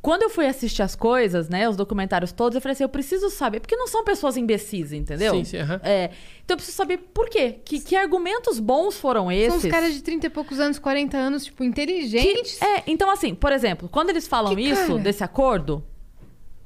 [0.00, 3.28] Quando eu fui assistir as coisas, né, os documentários todos, eu falei assim, eu preciso
[3.30, 5.34] saber, porque não são pessoas imbecis, entendeu?
[5.34, 5.56] Sim, sim.
[5.82, 6.10] É,
[6.44, 7.56] então eu preciso saber por quê.
[7.64, 9.64] Que, que argumentos bons foram São esses?
[9.64, 12.62] uns caras de 30 e poucos anos, 40 anos, tipo, que, inteligentes.
[12.62, 14.98] é, então assim, por exemplo, quando eles falam Que isso, cara?
[15.00, 15.84] desse acordo,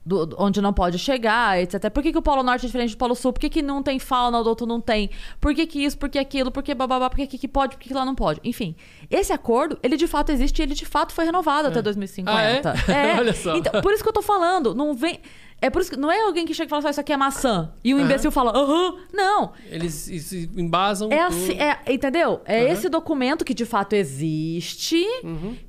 [0.04, 1.90] do- do- onde não pode chegar, etc.
[1.90, 3.32] Por que, que o Polo Norte é diferente do Polo Sul?
[3.32, 5.10] Por que, que não tem fauna, o outro não tem?
[5.40, 7.80] Por que, que isso, por que aquilo, por que bababá, por que, que pode, por
[7.82, 8.40] que, que lá não pode?
[8.44, 8.74] Enfim,
[9.10, 12.70] esse acordo, ele de fato existe e ele de fato foi renovado até 2050.
[12.70, 13.18] Ah, é?
[13.18, 13.56] Olha só.
[13.56, 15.20] Então, por isso que eu tô falando, não vem...
[15.62, 17.16] É por isso que não é alguém que chega e fala assim, isso aqui é
[17.16, 17.72] maçã.
[17.84, 18.04] E o Aham.
[18.04, 18.96] imbecil fala, aham.
[19.12, 19.52] Não.
[19.70, 22.40] Eles se embasam É assim, é, entendeu?
[22.44, 22.64] É.
[22.64, 22.72] Uhum.
[22.72, 25.04] esse documento que de fato existe.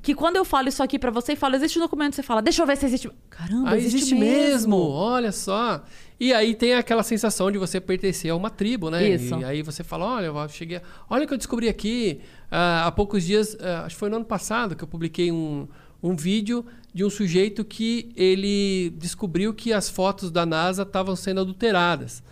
[0.02, 2.42] Que quando eu falo isso aqui pra você e falo, existe um documento, você fala,
[2.42, 3.08] deixa eu ver se existe.
[3.30, 4.76] Caramba, Ah, existe, existe mesmo.
[4.76, 5.82] Olha só.
[6.18, 9.08] E aí tem aquela sensação de você pertencer a uma tribo, né?
[9.08, 9.38] Isso.
[9.38, 12.20] E aí você fala, olha, eu cheguei, olha o que eu descobri aqui.
[12.50, 15.66] Ah, há poucos dias, ah, acho que foi no ano passado que eu publiquei um,
[16.02, 16.64] um vídeo
[16.94, 22.22] de um sujeito que ele descobriu que as fotos da NASA estavam sendo adulteradas.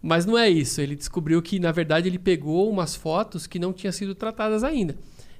[0.00, 0.80] Mas não é isso.
[0.80, 4.96] Ele descobriu que, na verdade, ele pegou umas fotos que não tinham sido tratadas ainda.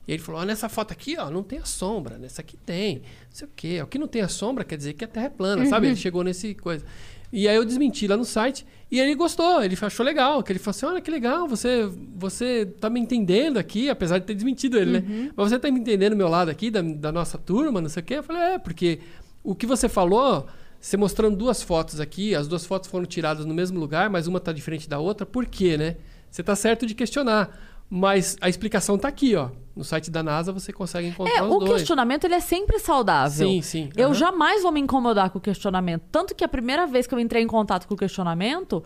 [0.07, 2.97] E ele falou: ó, nessa foto aqui, ó, não tem a sombra, nessa aqui tem.
[2.97, 3.83] Não sei o quê.
[3.83, 5.87] O que não tem a sombra quer dizer que a Terra é plana, sabe?
[5.87, 6.85] Ele chegou nesse coisa.
[7.33, 10.59] E aí eu desmenti lá no site e ele gostou, ele achou legal, que ele
[10.59, 14.79] falou assim: olha que legal, você, você tá me entendendo aqui, apesar de ter desmentido
[14.79, 15.31] ele, né?
[15.37, 18.03] Mas você tá me entendendo o meu lado aqui, da, da nossa turma, não sei
[18.03, 18.15] o quê.
[18.15, 19.01] Eu falei, é, porque
[19.43, 20.47] o que você falou,
[20.81, 24.39] você mostrando duas fotos aqui, as duas fotos foram tiradas no mesmo lugar, mas uma
[24.39, 25.97] tá diferente da outra, por quê, né?
[26.31, 27.76] Você tá certo de questionar.
[27.89, 29.51] Mas a explicação tá aqui, ó.
[29.75, 31.73] No site da NASA você consegue encontrar É, os o dois.
[31.75, 33.47] questionamento ele é sempre saudável.
[33.47, 33.91] Sim, sim.
[33.97, 36.03] Eu jamais vou me incomodar com o questionamento.
[36.11, 38.83] Tanto que a primeira vez que eu entrei em contato com o questionamento,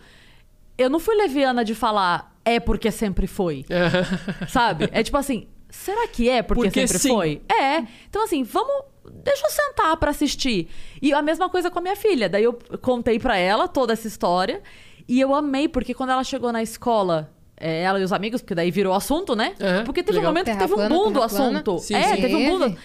[0.77, 3.65] eu não fui leviana de falar é porque sempre foi.
[4.49, 4.89] Sabe?
[4.93, 7.09] É tipo assim, será que é porque, Porque sempre sim.
[7.11, 7.43] foi?
[7.49, 7.85] É.
[8.09, 8.85] Então, assim, vamos.
[9.25, 10.69] Deixa eu sentar pra assistir.
[11.01, 12.29] E a mesma coisa com a minha filha.
[12.29, 14.61] Daí eu contei pra ela toda essa história.
[15.09, 17.33] E eu amei, porque quando ela chegou na escola.
[17.61, 19.55] É, ela e os amigos, porque daí virou assunto, né?
[19.61, 20.31] Aham, porque teve legal.
[20.31, 21.79] um momento que teve um boom do assunto.
[21.79, 22.23] Sim, é, sim.
[22.23, 22.77] teve um boom do...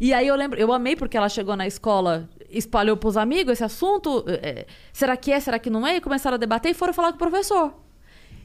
[0.00, 3.64] E aí eu lembro, eu amei porque ela chegou na escola, espalhou pros amigos esse
[3.64, 4.24] assunto.
[4.28, 5.96] é, será que é, será que não é?
[5.96, 7.72] E começaram a debater e foram falar com o professor.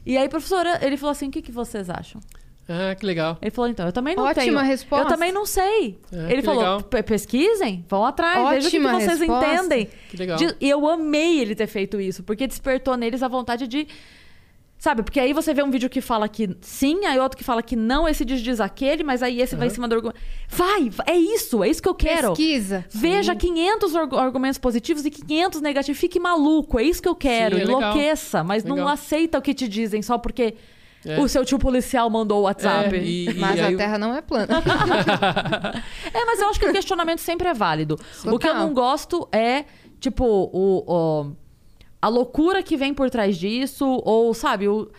[0.06, 2.20] E aí, professor, ele falou assim: o que, que vocês acham?
[2.68, 3.36] Ah, que legal.
[3.42, 4.58] Ele falou, então, eu também não Ótima tenho.
[4.60, 5.04] resposta.
[5.04, 5.98] Eu também não sei.
[6.12, 6.82] É, ele falou, legal.
[6.84, 9.54] "Pe- pesquisem, vão atrás, vejam o que, que Ótima vocês resposta.
[9.54, 9.88] entendem.
[10.08, 10.36] Que legal.
[10.38, 13.88] De- E eu amei ele ter feito isso, porque despertou neles a vontade de.
[14.80, 17.62] Sabe, porque aí você vê um vídeo que fala que sim, aí outro que fala
[17.62, 20.18] que não, esse diz, diz aquele, mas aí esse vai em cima do argumento.
[20.48, 22.28] Vai, é isso, é isso que eu quero.
[22.30, 22.82] Pesquisa.
[22.90, 26.00] Veja 500 argu- argumentos positivos e 500 negativos.
[26.00, 27.56] Fique maluco, é isso que eu quero.
[27.56, 27.80] Sim, é legal.
[27.82, 28.92] Enlouqueça, mas não Legal.
[28.94, 30.54] aceita o que te dizem só porque
[31.04, 31.20] É.
[31.20, 32.96] o seu tio policial mandou o WhatsApp.
[32.96, 34.48] É, e- e Mas aí- a Terra não é plana.
[36.12, 37.98] É, mas eu acho que o questionamento sempre é válido.
[38.24, 39.64] O que eu não gosto é,
[40.00, 41.32] tipo, o, o-
[42.00, 44.90] a loucura que vem por trás disso, ou, sabe, o.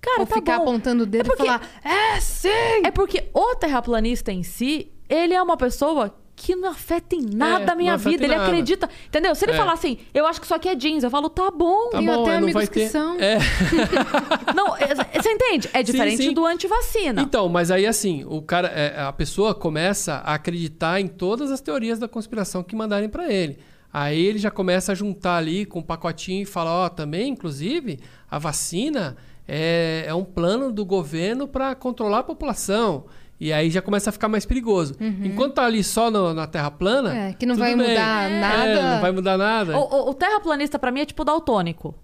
[0.00, 0.62] Cara, Ou tá ficar bom.
[0.62, 2.48] apontando o dedo É porque- e falar, é sim!
[2.84, 7.64] É porque o terraplanista em si, ele é uma pessoa que não afeta em nada
[7.66, 8.22] É, a minha vida.
[8.22, 8.46] em Ele nada.
[8.48, 8.88] acredita.
[9.08, 9.34] Entendeu?
[9.34, 9.56] Se ele É.
[9.56, 11.90] falar assim, eu acho que isso aqui é jeans, eu falo, tá bom.
[11.90, 12.88] Tá Tenho bom, até não amigos vai que ter.
[12.88, 13.18] são.
[13.20, 13.36] É.
[14.56, 15.68] Não, é- você entende?
[15.74, 16.32] É diferente sim.
[16.32, 17.20] do antivacina.
[17.20, 21.60] Então, mas aí assim, o cara, é, a pessoa começa a acreditar em todas as
[21.60, 23.58] teorias da conspiração que mandarem pra ele.
[23.92, 27.98] Aí ele já começa a juntar ali com um pacotinho e fala, ó, também, inclusive,
[28.30, 29.16] a vacina
[29.48, 33.06] é, é um plano do governo para controlar a população.
[33.40, 34.94] E aí já começa a ficar mais perigoso.
[35.00, 37.16] Enquanto tá ali só no- na Terra plana.
[37.16, 37.88] É, que não vai bem.
[37.88, 38.82] mudar É, nada.
[38.94, 39.78] não vai mudar nada.
[39.78, 41.94] O, o- o terraplanista, pra mim, é tipo daltônico.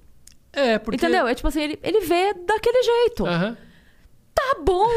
[0.52, 0.96] É, porque.
[0.96, 1.26] Entendeu?
[1.28, 3.26] É tipo assim, ele, ele vê daquele jeito.
[3.26, 3.56] Aham.
[4.34, 4.88] Tá bom!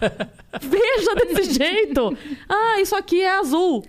[0.60, 2.16] Veja desse jeito!
[2.48, 3.84] Ah, isso aqui é azul.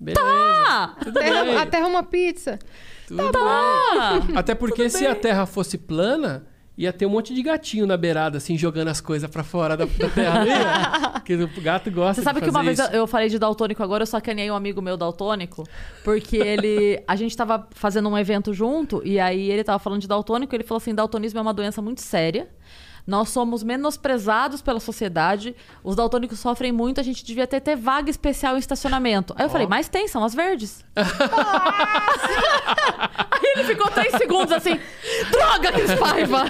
[0.00, 0.22] Beleza.
[0.24, 0.94] Ah!
[1.02, 1.56] Tudo Terra- bem.
[1.56, 2.58] a Terra é uma pizza.
[3.06, 4.36] Tudo bem.
[4.36, 6.46] Até porque se a Terra fosse plana,
[6.78, 9.84] ia ter um monte de gatinho na beirada, assim, jogando as coisas pra fora da,
[9.84, 11.10] da Terra.
[11.20, 12.90] Porque o gato gosta Você sabe de que uma vez isso.
[12.92, 15.64] eu falei de daltônico agora, eu sacaneei um amigo meu daltônico,
[16.02, 17.00] porque ele.
[17.06, 20.56] A gente tava fazendo um evento junto, e aí ele tava falando de daltônico, e
[20.56, 22.48] ele falou assim: daltonismo é uma doença muito séria.
[23.10, 25.56] Nós somos menosprezados pela sociedade.
[25.82, 27.00] Os daltônicos sofrem muito.
[27.00, 29.34] A gente devia ter, ter vaga especial em estacionamento.
[29.36, 30.84] Aí eu falei, mas tem, são as verdes.
[30.94, 31.02] Aí
[33.56, 34.78] ele ficou três segundos assim:
[35.28, 36.44] Droga, Cris Paiva!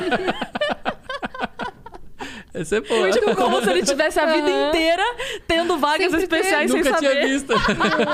[2.53, 3.11] Essa é boa.
[3.11, 4.69] Tipo, como se ele tivesse a vida Aham.
[4.69, 5.05] inteira
[5.49, 7.09] tendo vagas Sempre especiais sem Nunca saber.
[7.09, 7.55] tinha visto.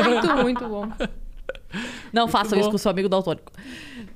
[0.05, 0.89] Muito, muito bom.
[2.13, 2.71] Não façam isso bom.
[2.71, 3.51] com o seu amigo daltônico.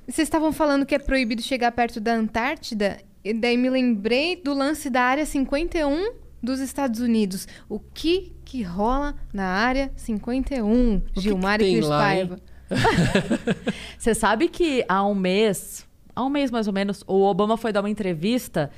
[0.06, 4.54] Vocês estavam falando que é proibido chegar perto da Antártida, e daí me lembrei do
[4.54, 7.46] lance da Área 51 dos Estados Unidos.
[7.68, 11.88] O que que rola na Área 51, que Gilmar que e tem Cris?
[11.88, 12.38] Paiva?
[13.98, 17.72] Você sabe que há um mês, há um mês mais ou menos, o Obama foi
[17.72, 18.70] dar uma entrevista.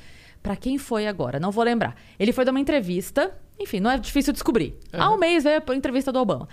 [0.43, 1.39] Pra quem foi agora?
[1.39, 1.95] Não vou lembrar.
[2.19, 4.77] Ele foi dar uma entrevista, enfim, não é difícil descobrir.
[4.93, 6.49] Há um mês veio a entrevista do Obama.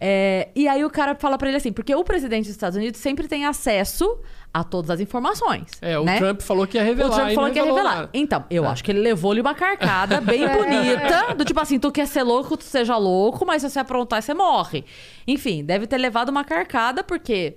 [0.00, 3.00] É, e aí o cara fala pra ele assim, porque o presidente dos Estados Unidos
[3.00, 4.18] sempre tem acesso
[4.54, 5.68] a todas as informações.
[5.80, 6.18] É, o né?
[6.18, 7.10] Trump falou que ia revelar.
[7.10, 7.94] O Trump falou que ia revelar.
[7.96, 8.10] nada.
[8.12, 8.68] Então, eu É.
[8.68, 11.34] acho que ele levou-lhe uma carcada bem bonita.
[11.34, 14.34] Do tipo assim, tu quer ser louco, tu seja louco, mas se você aprontar, você
[14.34, 14.84] morre.
[15.26, 17.56] Enfim, deve ter levado uma carcada, porque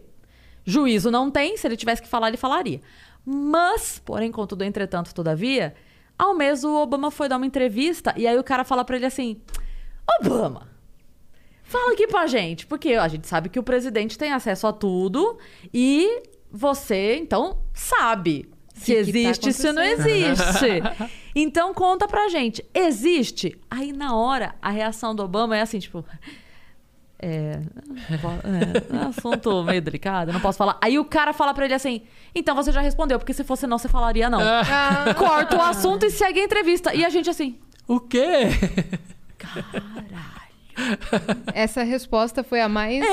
[0.63, 1.57] juízo não tem.
[1.57, 2.79] Se ele tivesse que falar, ele falaria.
[3.25, 5.73] Mas, porém, contudo, entretanto, todavia,
[6.17, 9.05] ao mês o Obama foi dar uma entrevista e aí o cara fala pra ele
[9.05, 9.41] assim:
[10.21, 10.69] Obama,
[11.63, 15.37] fala aqui pra gente, porque a gente sabe que o presidente tem acesso a tudo
[15.73, 16.21] e
[16.57, 20.81] você, então, sabe se Que que tá existe, se não existe.
[21.35, 23.57] então conta pra gente, existe?
[23.69, 26.05] Aí na hora a reação do Obama é assim, tipo,
[27.19, 30.77] é, é, é um assunto meio delicado, não posso falar.
[30.81, 32.01] Aí o cara fala pra ele assim:
[32.33, 34.39] então você já respondeu, porque se fosse não, você falaria não.
[34.41, 36.93] Ah, Corta o assunto e segue a entrevista.
[36.93, 37.57] E a gente assim,
[37.87, 38.49] O quê?
[41.53, 43.03] essa resposta foi a mais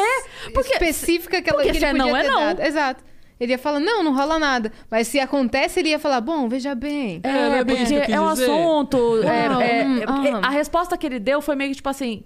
[0.52, 2.40] porque- específica que, ela, que ele é podia não, é ter não.
[2.40, 2.60] dado.
[2.60, 3.04] Exato.
[3.40, 4.72] Ele ia falar, não, não rola nada.
[4.90, 7.20] Mas se acontece, ele ia falar, bom, veja bem.
[7.24, 8.44] É, É, é porque é um dizer.
[8.50, 9.22] assunto.
[9.24, 10.46] é, é, ah.
[10.46, 12.22] A resposta que ele deu foi meio que tipo assim: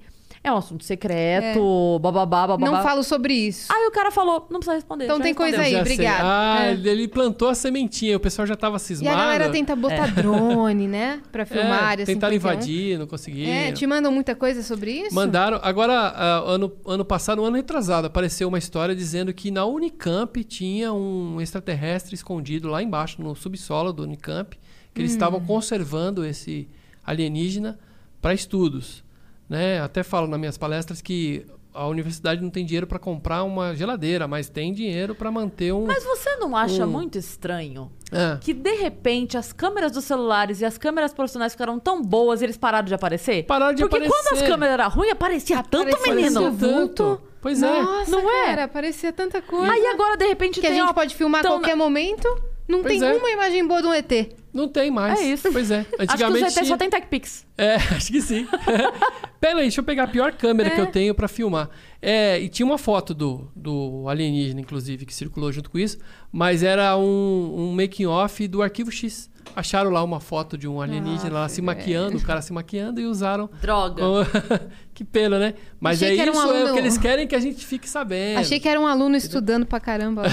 [0.48, 2.70] é um assunto secreto, bababá, bababá.
[2.70, 3.72] Não falo sobre isso.
[3.72, 5.04] Aí o cara falou: não precisa responder.
[5.04, 6.22] Então tem coisa aí, obrigado.
[6.24, 6.72] Ah, É.
[6.72, 9.16] ele plantou a sementinha, o pessoal já tava E cismado.
[9.16, 11.20] a galera tenta botar drone, né?
[11.32, 12.36] Pra filmar a é, área tentaram 51.
[12.36, 13.50] invadir, não conseguiram.
[13.52, 15.14] É, te mandam muita coisa sobre isso?
[15.14, 15.58] Mandaram.
[15.62, 20.42] Agora, ah, ano, ano passado, um ano retrasado, apareceu uma história dizendo que na Unicamp
[20.44, 24.56] tinha um extraterrestre escondido lá embaixo, no subsolo do Unicamp,
[24.94, 26.68] que eles estavam conservando esse
[27.04, 27.78] alienígena
[28.22, 29.04] para estudos.
[29.48, 29.80] Né?
[29.80, 34.26] Até falo nas minhas palestras que a universidade não tem dinheiro para comprar uma geladeira,
[34.26, 35.84] mas tem dinheiro para manter um.
[35.86, 36.90] Mas você não acha Hum.
[36.90, 41.78] muito estranho Ah, que de repente as câmeras dos celulares e as câmeras profissionais ficaram
[41.78, 43.44] tão boas e eles pararam de aparecer?
[43.44, 44.16] Pararam de Porque aparecer.
[44.24, 46.40] quando as câmeras eram ruins, aparecia tanto Aparecia menino.
[46.40, 46.56] tanto.
[46.56, 47.20] vulto.
[47.42, 47.82] Pois é.
[47.82, 48.46] Nossa, Não é?
[48.46, 49.70] cara, parecia tanta coisa.
[49.72, 52.26] Aí agora, de repente, que a tem gente uma- pode filmar a qualquer momento.
[52.68, 53.12] Não Pois tem é.
[53.14, 54.12] uma imagem boa de um ET.
[54.52, 55.20] Não tem mais.
[55.20, 55.52] É isso.
[55.52, 55.80] Pois é.
[55.80, 56.50] Acho que o Antigamente.
[56.50, 57.46] ZT só tem TechPix.
[57.56, 58.46] É, acho que sim.
[59.40, 61.68] Pera aí, deixa eu pegar a pior câmera que eu tenho pra filmar.
[62.00, 65.98] É, e tinha uma foto do, do alienígena, inclusive, que circulou junto com isso,
[66.32, 69.30] mas era um, um making-off do Arquivo X.
[69.54, 73.04] Acharam lá uma foto de um alienígena lá se maquiando, o cara se maquiando e
[73.06, 73.48] usaram.
[73.60, 74.02] Droga.
[74.92, 75.54] que pena, né?
[75.78, 77.88] Mas Achei é isso, um é o aluno- que eles querem que a gente fique
[77.88, 78.38] sabendo.
[78.40, 80.24] Achei que era um aluno estudando pra caramba.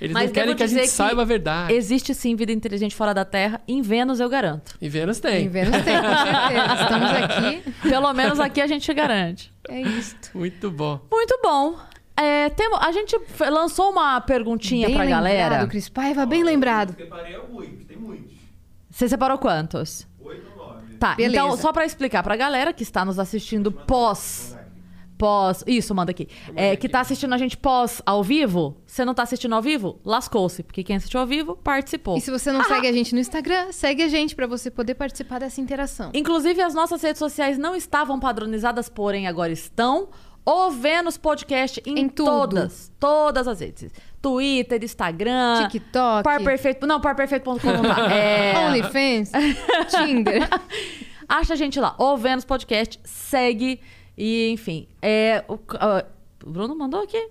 [0.00, 1.72] Eles Mas não querem que a gente que saiba a verdade.
[1.72, 3.60] Existe sim vida inteligente fora da Terra.
[3.66, 4.76] Em Vênus, eu garanto.
[4.80, 5.46] E Vênus tem.
[5.46, 6.82] Em Vênus tem, com certeza.
[6.82, 7.72] Estamos aqui.
[7.88, 9.52] Pelo menos aqui a gente garante.
[9.68, 10.30] É isto.
[10.36, 11.00] Muito bom.
[11.10, 11.76] Muito bom.
[12.16, 13.16] É, temo- a gente
[13.50, 15.66] lançou uma perguntinha bem pra lembrado, galera.
[15.68, 16.94] Cris Paiva, bem lembrado.
[16.96, 18.32] Separei alguns, tem muitos.
[18.90, 20.04] Você separou quantos?
[20.20, 20.94] Oito ou nove.
[20.96, 21.36] Tá, Beleza.
[21.36, 24.57] então só pra explicar pra galera que está nos assistindo pós
[25.18, 25.64] pós.
[25.66, 26.28] Isso, manda aqui.
[26.54, 28.76] É, que tá assistindo a gente pós ao vivo.
[28.86, 30.00] Você não tá assistindo ao vivo?
[30.04, 30.62] Lascou-se.
[30.62, 32.16] Porque quem assistiu ao vivo participou.
[32.16, 34.94] E se você não segue a gente no Instagram, segue a gente pra você poder
[34.94, 36.10] participar dessa interação.
[36.14, 40.08] Inclusive, as nossas redes sociais não estavam padronizadas, porém agora estão.
[40.46, 42.30] O Vênus Podcast em, Em tudo.
[42.30, 42.90] todas.
[42.98, 43.92] Todas as redes.
[44.22, 45.68] Twitter, Instagram.
[45.68, 46.24] TikTok.
[46.24, 46.86] Par Perfeito.
[46.86, 48.08] Não, parperfeito.com não tá.
[48.10, 48.54] É...
[48.66, 49.30] OnlyFans,
[49.90, 50.48] Tinder.
[51.28, 51.94] Acha a gente lá.
[51.98, 52.98] O Vênus Podcast.
[53.04, 53.78] Segue.
[54.18, 54.88] E, enfim.
[55.00, 55.54] É, o,
[56.44, 57.28] o Bruno mandou aqui?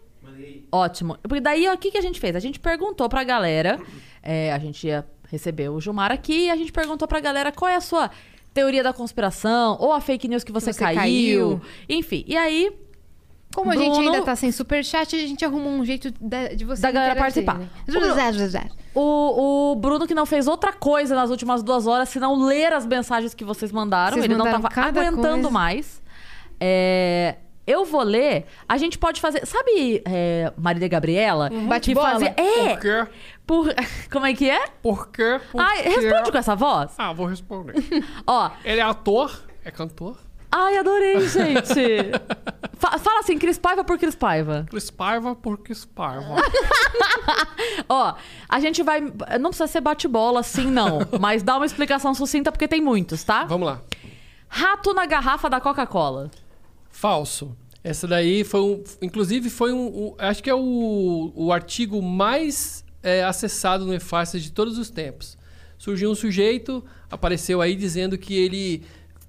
[0.72, 1.18] Ótimo.
[1.22, 2.36] Porque daí, o que, que a gente fez?
[2.36, 3.78] A gente perguntou pra galera.
[4.24, 7.70] é, a gente ia receber o Gilmar aqui e a gente perguntou pra galera qual
[7.70, 8.10] é a sua
[8.54, 10.98] teoria da conspiração ou a fake news que você, você caiu.
[10.98, 11.62] caiu.
[11.90, 12.24] Enfim.
[12.26, 12.72] E aí,
[13.54, 16.64] Como a gente Bruno- ainda tá sem superchat, a gente arrumou um jeito da- de
[16.66, 17.60] você Da galera participar.
[17.60, 17.70] né?
[18.96, 22.86] o, o Bruno que não fez outra coisa nas últimas duas horas, senão ler as
[22.86, 24.14] mensagens que vocês mandaram.
[24.14, 25.50] Vocês Ele não mandaram tava cada aguentando coisa.
[25.52, 26.02] mais.
[26.60, 27.36] É,
[27.66, 28.46] eu vou ler.
[28.68, 29.46] A gente pode fazer.
[29.46, 31.50] Sabe, é, Marília Gabriela?
[31.52, 31.62] Uhum.
[31.62, 32.10] Que Bate-bola?
[32.12, 32.34] fazia.
[32.38, 32.70] É!
[32.76, 33.08] Por quê?
[33.46, 33.76] Por...
[34.12, 34.68] Como é que é?
[34.82, 35.40] Por quê?
[35.52, 35.90] Por Ai, quê?
[35.90, 36.92] responde com essa voz.
[36.98, 37.76] Ah, vou responder.
[38.26, 38.50] Ó.
[38.64, 40.18] Ele é ator, é cantor.
[40.50, 42.12] Ai, adorei, gente.
[42.78, 44.66] Fa- fala assim, Cris Paiva por Cris Paiva.
[44.70, 46.36] Cris Paiva por Cris Paiva.
[47.90, 48.14] Ó,
[48.48, 49.02] a gente vai.
[49.40, 51.00] Não precisa ser bate-bola assim, não.
[51.20, 53.44] mas dá uma explicação sucinta, porque tem muitos, tá?
[53.44, 53.82] Vamos lá.
[54.48, 56.32] Rato na garrafa da Coca-Cola.
[56.98, 57.56] Falso.
[57.84, 58.84] Essa daí foi um.
[59.04, 59.86] Inclusive, foi um.
[59.88, 64.90] um- acho que é o, o artigo mais é, acessado no e-farsa de todos os
[64.90, 65.38] tempos.
[65.78, 68.82] Surgiu um sujeito, apareceu aí dizendo que ele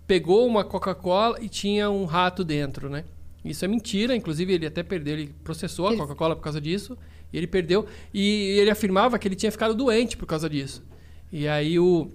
[0.06, 3.04] pegou uma Coca-Cola e tinha um rato dentro, né?
[3.44, 6.96] Isso é mentira, inclusive ele até perdeu, ele processou a Coca-Cola por causa disso,
[7.30, 7.86] e ele perdeu.
[8.14, 10.82] E ele afirmava que ele tinha ficado doente por causa disso.
[11.30, 12.10] E aí o,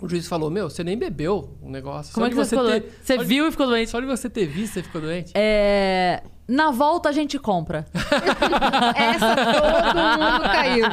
[0.00, 2.12] o juiz falou: Meu, você nem bebeu o negócio.
[2.14, 2.94] Como só é que de você ficou ter- doente?
[3.02, 3.90] Você só de- viu e ficou doente?
[3.90, 5.32] Só de você ter visto, você ficou doente?
[5.34, 6.22] É.
[6.48, 7.84] Na volta a gente compra.
[8.96, 10.86] Essa todo mundo caiu.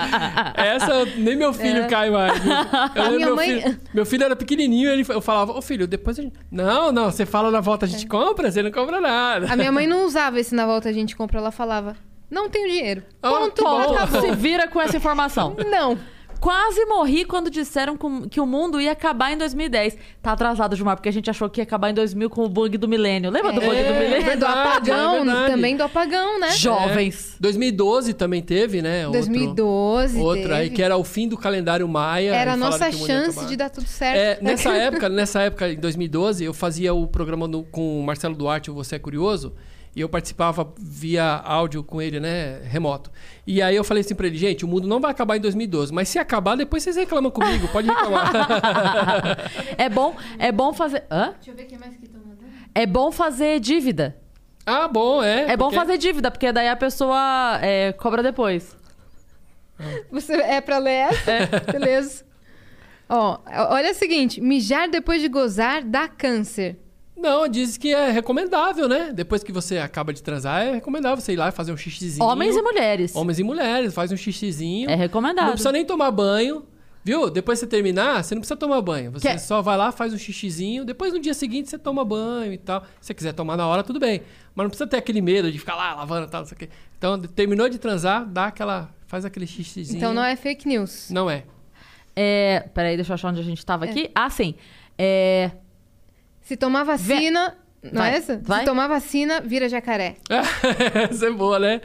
[0.55, 1.87] Essa nem meu filho É.
[1.87, 2.33] cai mais.
[2.95, 6.23] Eu meu, mãe- filho, meu filho era pequenininho, ele, eu falava, ô filho, depois a
[6.23, 6.35] gente...
[6.51, 9.51] Não, não, você fala na volta a gente compra, você não compra nada.
[9.51, 11.95] A minha mãe não usava esse na volta a gente compra, ela falava:
[12.29, 13.03] "Não tenho dinheiro".
[13.21, 14.21] Ah, Ponto, acabou.
[14.21, 15.55] Se vira com essa informação.
[15.69, 15.97] Não.
[16.39, 17.97] Quase morri quando disseram
[18.29, 19.97] que o mundo ia acabar em 2010.
[20.21, 22.77] Tá atrasado, Gilmar, porque a gente achou que ia acabar em 2000 com o bug
[22.77, 23.31] do milênio.
[23.31, 23.93] Lembra do bug do É.
[23.93, 24.15] milênio?
[24.15, 26.51] É do verdade, apagão, é também do apagão, né?
[26.51, 27.35] Jovens.
[27.39, 29.07] 2012 também teve, né?
[29.07, 30.75] outro- 2012 Outra aí, teve.
[30.75, 32.35] que era o fim do calendário maia.
[32.35, 34.17] Era a nossa chance de dar tudo certo.
[34.17, 38.35] É, nessa época, nessa época, em 2012, eu fazia o programa no- com o Marcelo
[38.35, 39.53] Duarte, o Você é Curioso,
[39.95, 43.09] e eu participava via áudio com ele, né, remoto.
[43.47, 45.93] E aí eu falei assim pra ele, gente, o mundo não vai acabar em 2012,
[45.93, 48.31] mas se acabar, depois vocês reclamam comigo, pode reclamar.
[49.77, 51.05] é bom, é bom fazer.
[51.09, 51.33] Hã?
[51.35, 52.45] Deixa eu ver o que mais que estão mandando.
[52.73, 54.17] É bom fazer dívida.
[54.65, 55.51] ah, bom, é.
[55.51, 58.75] É bom porque- fazer dívida, porque daí a pessoa é, cobra depois.
[60.11, 61.31] Você é pra ler essa?
[61.71, 62.25] Beleza.
[63.07, 63.39] Ó,
[63.69, 66.79] olha o seguinte, mijar depois de gozar dá câncer.
[67.25, 69.11] Não, diz que é recomendável, né?
[69.11, 72.23] Depois que você acaba de transar, é recomendável você ir lá e fazer um xixizinho.
[72.25, 73.15] Homens e mulheres.
[73.15, 74.89] Homens e mulheres, faz um xixizinho.
[74.89, 75.45] É recomendável.
[75.45, 76.63] Não precisa nem tomar banho.
[77.03, 77.29] Viu?
[77.29, 79.11] Depois que você terminar, você não precisa tomar banho.
[79.11, 80.83] Você Que- só vai lá, faz um xixizinho.
[80.83, 82.81] Depois, no dia seguinte, você toma banho e tal.
[82.99, 84.21] Se você quiser tomar na hora, tudo bem.
[84.55, 86.59] Mas não precisa ter aquele medo de ficar lá lavando e tal, não sei o
[86.59, 86.69] quê.
[86.97, 88.89] Então, terminou de transar, dá aquela...
[89.07, 89.97] Faz aquele xixizinho.
[89.97, 91.09] Então não é fake news.
[91.11, 91.43] Não é.
[92.15, 94.09] É, peraí, deixa eu achar onde a gente tava aqui.
[94.15, 94.55] Ah, sim.
[94.97, 95.51] É,
[96.45, 98.39] Se tomar vacina, não Vai, é essa?
[98.43, 98.59] vai.
[98.59, 100.15] Se tomar vacina, vira jacaré.
[101.09, 101.81] Essa é boa, né?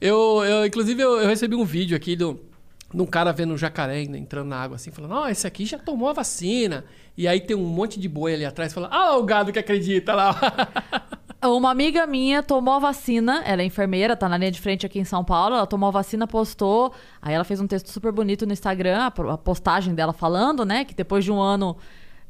[0.00, 2.40] Eu, eu inclusive, eu, eu recebi um vídeo aqui do,
[2.94, 5.78] de um cara vendo um jacaré entrando na água assim, falando, ó, esse aqui já
[5.78, 6.84] tomou a vacina.
[7.16, 9.58] E aí tem um monte de boi ali atrás, falando, ah, lá o gado que
[9.58, 10.38] acredita lá.
[11.42, 15.00] Uma amiga minha tomou a vacina, ela é enfermeira, tá na linha de frente aqui
[15.00, 15.56] em São Paulo.
[15.56, 16.92] Ela tomou a vacina, postou.
[17.20, 20.84] Aí ela fez um texto super bonito no Instagram, a postagem dela falando, né?
[20.84, 21.76] Que depois de um ano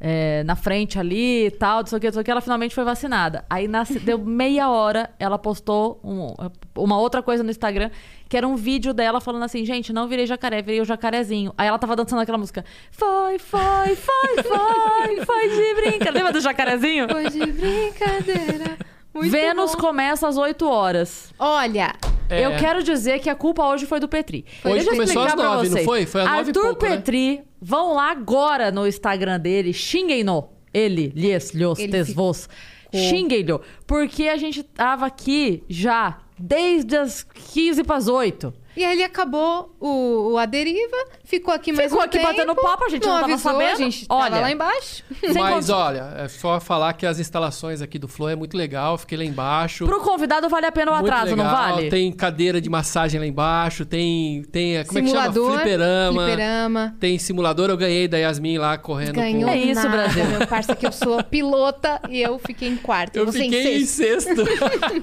[0.00, 2.40] é, na frente ali e tal, não sei o que, não sei o que, ela
[2.40, 3.44] finalmente foi vacinada.
[3.50, 6.34] Aí nas- deu meia hora, ela postou um-
[6.76, 7.90] uma outra coisa no Instagram,
[8.28, 11.52] que era um vídeo dela falando assim: gente, não virei jacaré, virei o jacarezinho.
[11.58, 16.10] Aí ela tava dançando aquela música: foi, foi, foi, foi, foi de brinca.
[16.10, 17.08] Lembra do jacarezinho?
[17.08, 18.76] Foi de brincadeira.
[19.18, 19.78] Muito Vênus bom.
[19.80, 21.32] começa às 8 horas.
[21.38, 21.94] Olha,
[22.30, 22.44] É.
[22.44, 24.44] Eu quero dizer que a culpa hoje foi do Petri.
[24.64, 25.84] Hoje Deixa eu começou explicar às pra nove, não vocês.
[25.86, 26.06] foi?
[26.06, 26.96] Foi às nove e Arthur pouco, né?
[26.96, 30.48] Petri, vão lá agora no Instagram dele, xinguem-no.
[30.74, 32.48] Ele, lhes, lhos, Ele tes, vos.
[32.94, 33.60] Xinguem-no.
[33.86, 38.52] Porque a gente tava aqui já desde as 15 para as 8.
[38.78, 42.30] E aí ele acabou o, o A Deriva, ficou aqui mais Ficou um aqui tempo,
[42.30, 43.72] batendo papo, a gente não tava avisou, sabendo.
[43.72, 44.30] a gente Olha.
[44.30, 45.02] tava lá embaixo.
[45.34, 48.96] Mas olha, é só falar que as instalações aqui do Flow é muito legal.
[48.96, 49.84] Fiquei lá embaixo.
[49.84, 51.56] Pro convidado vale a pena o Muito atraso, não legal.
[51.74, 51.88] vale?
[51.90, 54.42] Tem cadeira de massagem lá embaixo, tem.
[54.44, 55.22] tem como é que chama?
[55.32, 56.22] Simulador, Fliperama.
[56.22, 56.96] fliperama.
[57.00, 59.58] Tem simulador, eu ganhei da Yasmin lá correndo Ganhou É com.
[59.58, 60.24] isso, nada, Brasil.
[60.24, 63.16] meu parça, que eu sou pilota e eu fiquei em quarto.
[63.16, 64.36] Eu fiquei em em sexto.
[64.36, 64.44] sexto.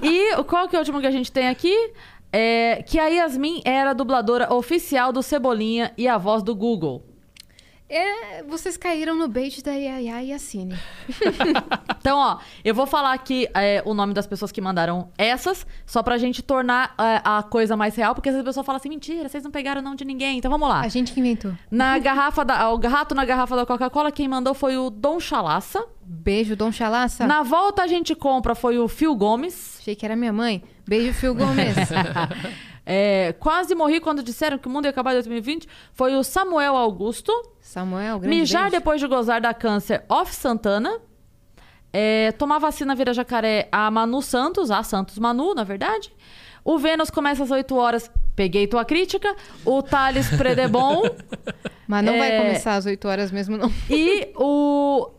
[0.02, 1.92] E qual que é o último que a gente tem aqui?
[2.32, 7.15] É que a Yasmin era dubladora oficial do Cebolinha e a voz do Google.
[7.88, 10.76] É, vocês caíram no bait da Yaya e a Cine.
[12.06, 16.04] Então, ó, eu vou falar aqui é, o nome das pessoas que mandaram essas, só
[16.04, 18.88] pra gente tornar é, a coisa mais real, porque às vezes a pessoa fala assim,
[18.88, 20.38] mentira, vocês não pegaram o nome de ninguém.
[20.38, 20.82] Então vamos lá.
[20.82, 21.52] A gente que inventou.
[21.68, 22.70] Na garrafa da.
[22.70, 25.84] O rato na garrafa da Coca-Cola, quem mandou foi o Dom Chalaça.
[26.00, 27.26] Beijo, Dom Chalaça.
[27.26, 29.78] Na volta a gente compra foi o Phil Gomes.
[29.80, 30.62] Achei que era minha mãe.
[30.86, 31.74] Beijo, Phil Gomes.
[32.88, 35.66] É, quase morri quando disseram que o mundo ia acabar em 2020.
[35.92, 37.32] Foi o Samuel Augusto.
[37.60, 38.76] Samuel, grande Mijar beijo.
[38.76, 41.00] depois de gozar da câncer, Off Santana.
[41.92, 46.12] É, tomar vacina vira jacaré, a Manu Santos, a Santos Manu, na verdade.
[46.64, 48.10] O Vênus começa às 8 horas.
[48.34, 49.34] Peguei tua crítica.
[49.64, 51.02] O Thales Predebon.
[51.88, 52.38] Mas não vai É.
[52.42, 53.72] começar às 8 horas mesmo, não.
[53.88, 55.10] e o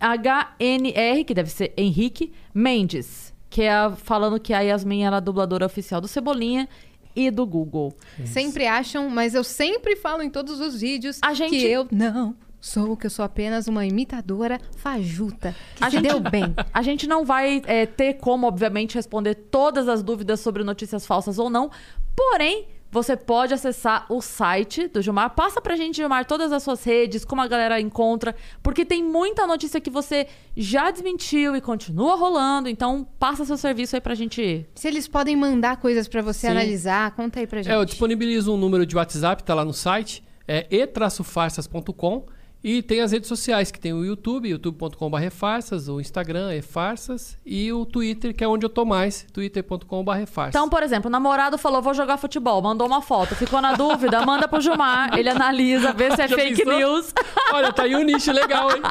[0.00, 3.34] HNR, que deve ser Henrique Mendes.
[3.48, 6.68] Que é a- falando que a Yasmin era a dubladora oficial do Cebolinha
[7.14, 7.94] e do Google.
[8.24, 12.34] Sempre acham, mas eu sempre falo em todos os vídeos A gente- que eu não
[12.60, 15.54] sou, que eu sou apenas uma imitadora fajuta.
[15.76, 16.54] Que A gente- deu bem.
[16.72, 21.38] A gente não vai é, ter como, obviamente, responder todas as dúvidas sobre notícias falsas
[21.38, 21.70] ou não.
[22.14, 25.30] Porém, você pode acessar o site do Gilmar.
[25.30, 28.34] Passa pra gente, Gilmar, todas as suas redes, como a galera encontra.
[28.62, 30.26] Porque tem muita notícia que você
[30.56, 32.68] já desmentiu e continua rolando.
[32.68, 34.66] Então, passa seu serviço aí pra gente.
[34.74, 36.52] Se eles podem mandar coisas pra você Sim.
[36.52, 37.72] analisar, conta aí pra gente.
[37.72, 42.26] É, eu disponibilizo um número de WhatsApp, tá lá no site, é e-farsas.com
[42.62, 47.38] e tem as redes sociais, que tem o YouTube, youtube.com.br farsas, o Instagram é farsas
[47.44, 50.54] e o Twitter, que é onde eu tô mais, twitter.com.br farsas.
[50.54, 52.60] Então, por exemplo, o namorado falou, vou jogar futebol.
[52.60, 53.34] Mandou uma foto.
[53.34, 55.18] Ficou na dúvida, manda pro Gilmar.
[55.18, 56.78] Ele analisa, vê se é Já fake pensou?
[56.78, 57.14] news.
[57.52, 58.82] Olha, tá aí um nicho legal, hein?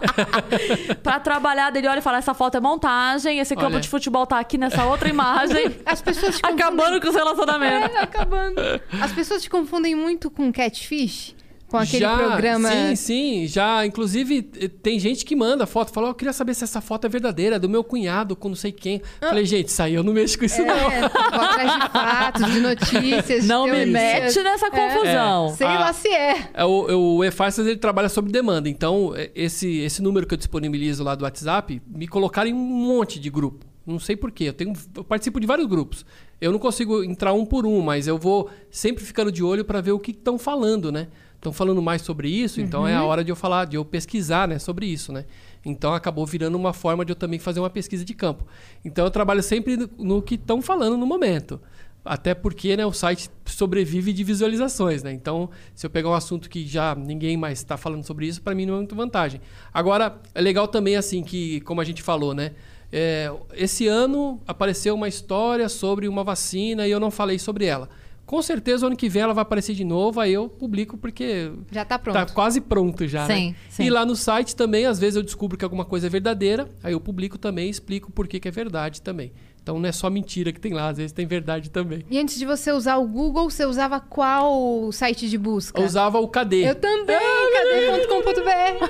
[1.03, 3.39] pra trabalhar dele, olha e fala, essa foto é montagem.
[3.39, 3.79] Esse campo Olha.
[3.79, 5.75] de futebol tá aqui nessa outra imagem.
[5.85, 6.65] As pessoas te confundem...
[6.65, 7.95] Acabando com os relacionamentos.
[7.95, 8.61] É, acabando.
[9.01, 11.35] As pessoas te confundem muito com catfish?
[11.69, 12.69] Com aquele já, programa...
[12.69, 13.47] Sim, sim.
[13.47, 15.91] Já, inclusive, tem gente que manda foto.
[15.93, 18.55] Fala, eu queria saber se essa foto é verdadeira, é do meu cunhado, com não
[18.55, 19.01] sei quem.
[19.19, 20.73] Falei, gente, isso aí eu não mexo com isso, não.
[20.91, 25.55] É, vou atrás de fatos, de notícias, Não de me mete nessa confusão.
[25.55, 25.79] Sei Ah.
[25.79, 26.49] lá se é.
[26.55, 28.67] É, O, o E-Farsas, ele trabalha sob demanda.
[28.67, 32.57] Então, é, esse, esse número que eu disponibilizo lá do WhatsApp, me colocaram em um
[32.57, 33.63] monte de grupo.
[33.85, 34.45] Não sei porquê.
[34.45, 36.05] Eu, tenho, eu participo de vários grupos.
[36.41, 39.81] Eu não consigo entrar um por um, mas eu vou sempre ficando de olho para
[39.81, 41.07] ver o que estão falando, né?
[41.39, 44.45] Estão falando mais sobre isso, então é a hora de eu falar, de eu pesquisar,
[44.45, 45.23] né, sobre isso, né?
[45.63, 48.45] Então acabou virando uma forma de eu também fazer uma pesquisa de campo.
[48.83, 51.61] Então eu trabalho sempre no, no que estão falando no momento.
[52.03, 55.13] Até porque né, o site sobrevive de visualizações, né?
[55.13, 58.53] Então, se eu pegar um assunto que já ninguém mais está falando sobre isso, para
[58.53, 59.39] mim não é muito vantagem.
[59.73, 62.51] Agora, é legal também assim que, como a gente falou, né?
[62.91, 67.87] É, esse ano apareceu uma história sobre uma vacina e eu não falei sobre ela.
[68.29, 71.83] Com certeza, ano que vem ela vai aparecer de novo, aí eu publico porque Já
[71.83, 72.13] tá pronto.
[72.13, 73.55] Tá quase pronto já, Sim, né?
[73.71, 73.83] sim.
[73.85, 76.93] E lá no site também, às vezes eu descubro que alguma coisa é verdadeira, aí
[76.93, 79.31] eu publico também e explico por que, que é verdade também.
[79.69, 82.03] Então não é só mentira que tem lá, às vezes tem verdade também.
[82.09, 85.79] E antes de você usar o Google, você usava qual site de busca?
[85.79, 86.69] Eu usava o KD.
[86.69, 87.19] Eu também,
[87.53, 88.89] cadê.com.br?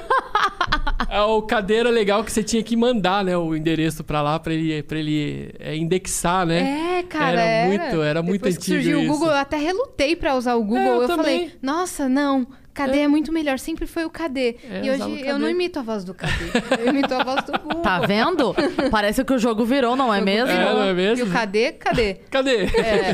[1.10, 4.39] É, o KD era legal que você tinha que mandar, né, o endereço pra lá
[4.39, 6.99] pra ele, pra ele é, indexar, né?
[6.99, 7.68] É, cara, Era era.
[7.68, 9.10] muito- era muito Depois que antigo surgiu isso.
[9.10, 10.80] o Google, eu até relutei pra usar o Google.
[10.80, 12.47] É, eu eu falei, nossa, não,
[12.85, 13.07] KD é.
[13.07, 14.57] muito melhor, sempre foi o KD.
[14.64, 16.31] É, e hoje eu não imito a voz do KD,
[16.80, 17.81] eu imito a voz do Google.
[17.81, 18.56] Tá vendo?
[18.89, 20.49] Parece que o jogo virou, não é mesmo?
[20.49, 21.26] É, não é mesmo?
[21.26, 22.14] E o KD, cadê?
[22.30, 22.68] Cadê?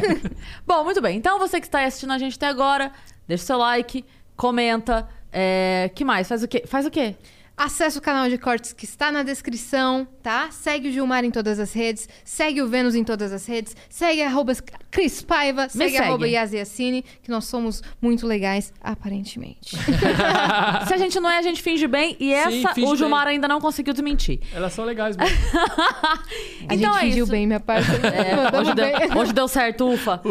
[0.66, 1.18] Bom, muito bem.
[1.18, 2.92] Então, você que está aí assistindo a gente até agora,
[3.28, 4.06] deixa o seu like,
[4.36, 5.08] comenta.
[5.32, 5.92] É...
[5.94, 6.28] que mais?
[6.28, 6.64] Faz o quê?
[6.66, 7.16] Faz o quê?
[7.58, 10.50] Acesse o canal de cortes que está na descrição, tá?
[10.52, 14.22] Segue o Gilmar em todas as redes, segue o Vênus em todas as redes, segue
[14.22, 14.54] arroba
[14.92, 16.04] Cris Paiva, segue, segue.
[16.06, 19.78] arroba Yaziacine, que nós somos muito legais, aparentemente.
[20.88, 22.18] Se a gente não é, a gente finge bem.
[22.20, 23.36] E essa finge o Gilmar bem.
[23.36, 24.42] ainda não conseguiu desmentir.
[24.54, 25.36] Elas são legais mesmo.
[26.68, 27.32] A então gente é fingiu isso.
[27.32, 27.88] bem, minha parte.
[28.06, 29.08] É, hoje, bem.
[29.10, 30.22] deu, hoje deu certo, ufa.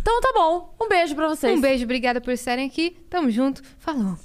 [0.00, 0.74] Então tá bom.
[0.80, 1.56] Um beijo pra vocês.
[1.56, 2.96] Um beijo, obrigada por estarem aqui.
[3.08, 3.62] Tamo junto.
[3.78, 4.16] Falou.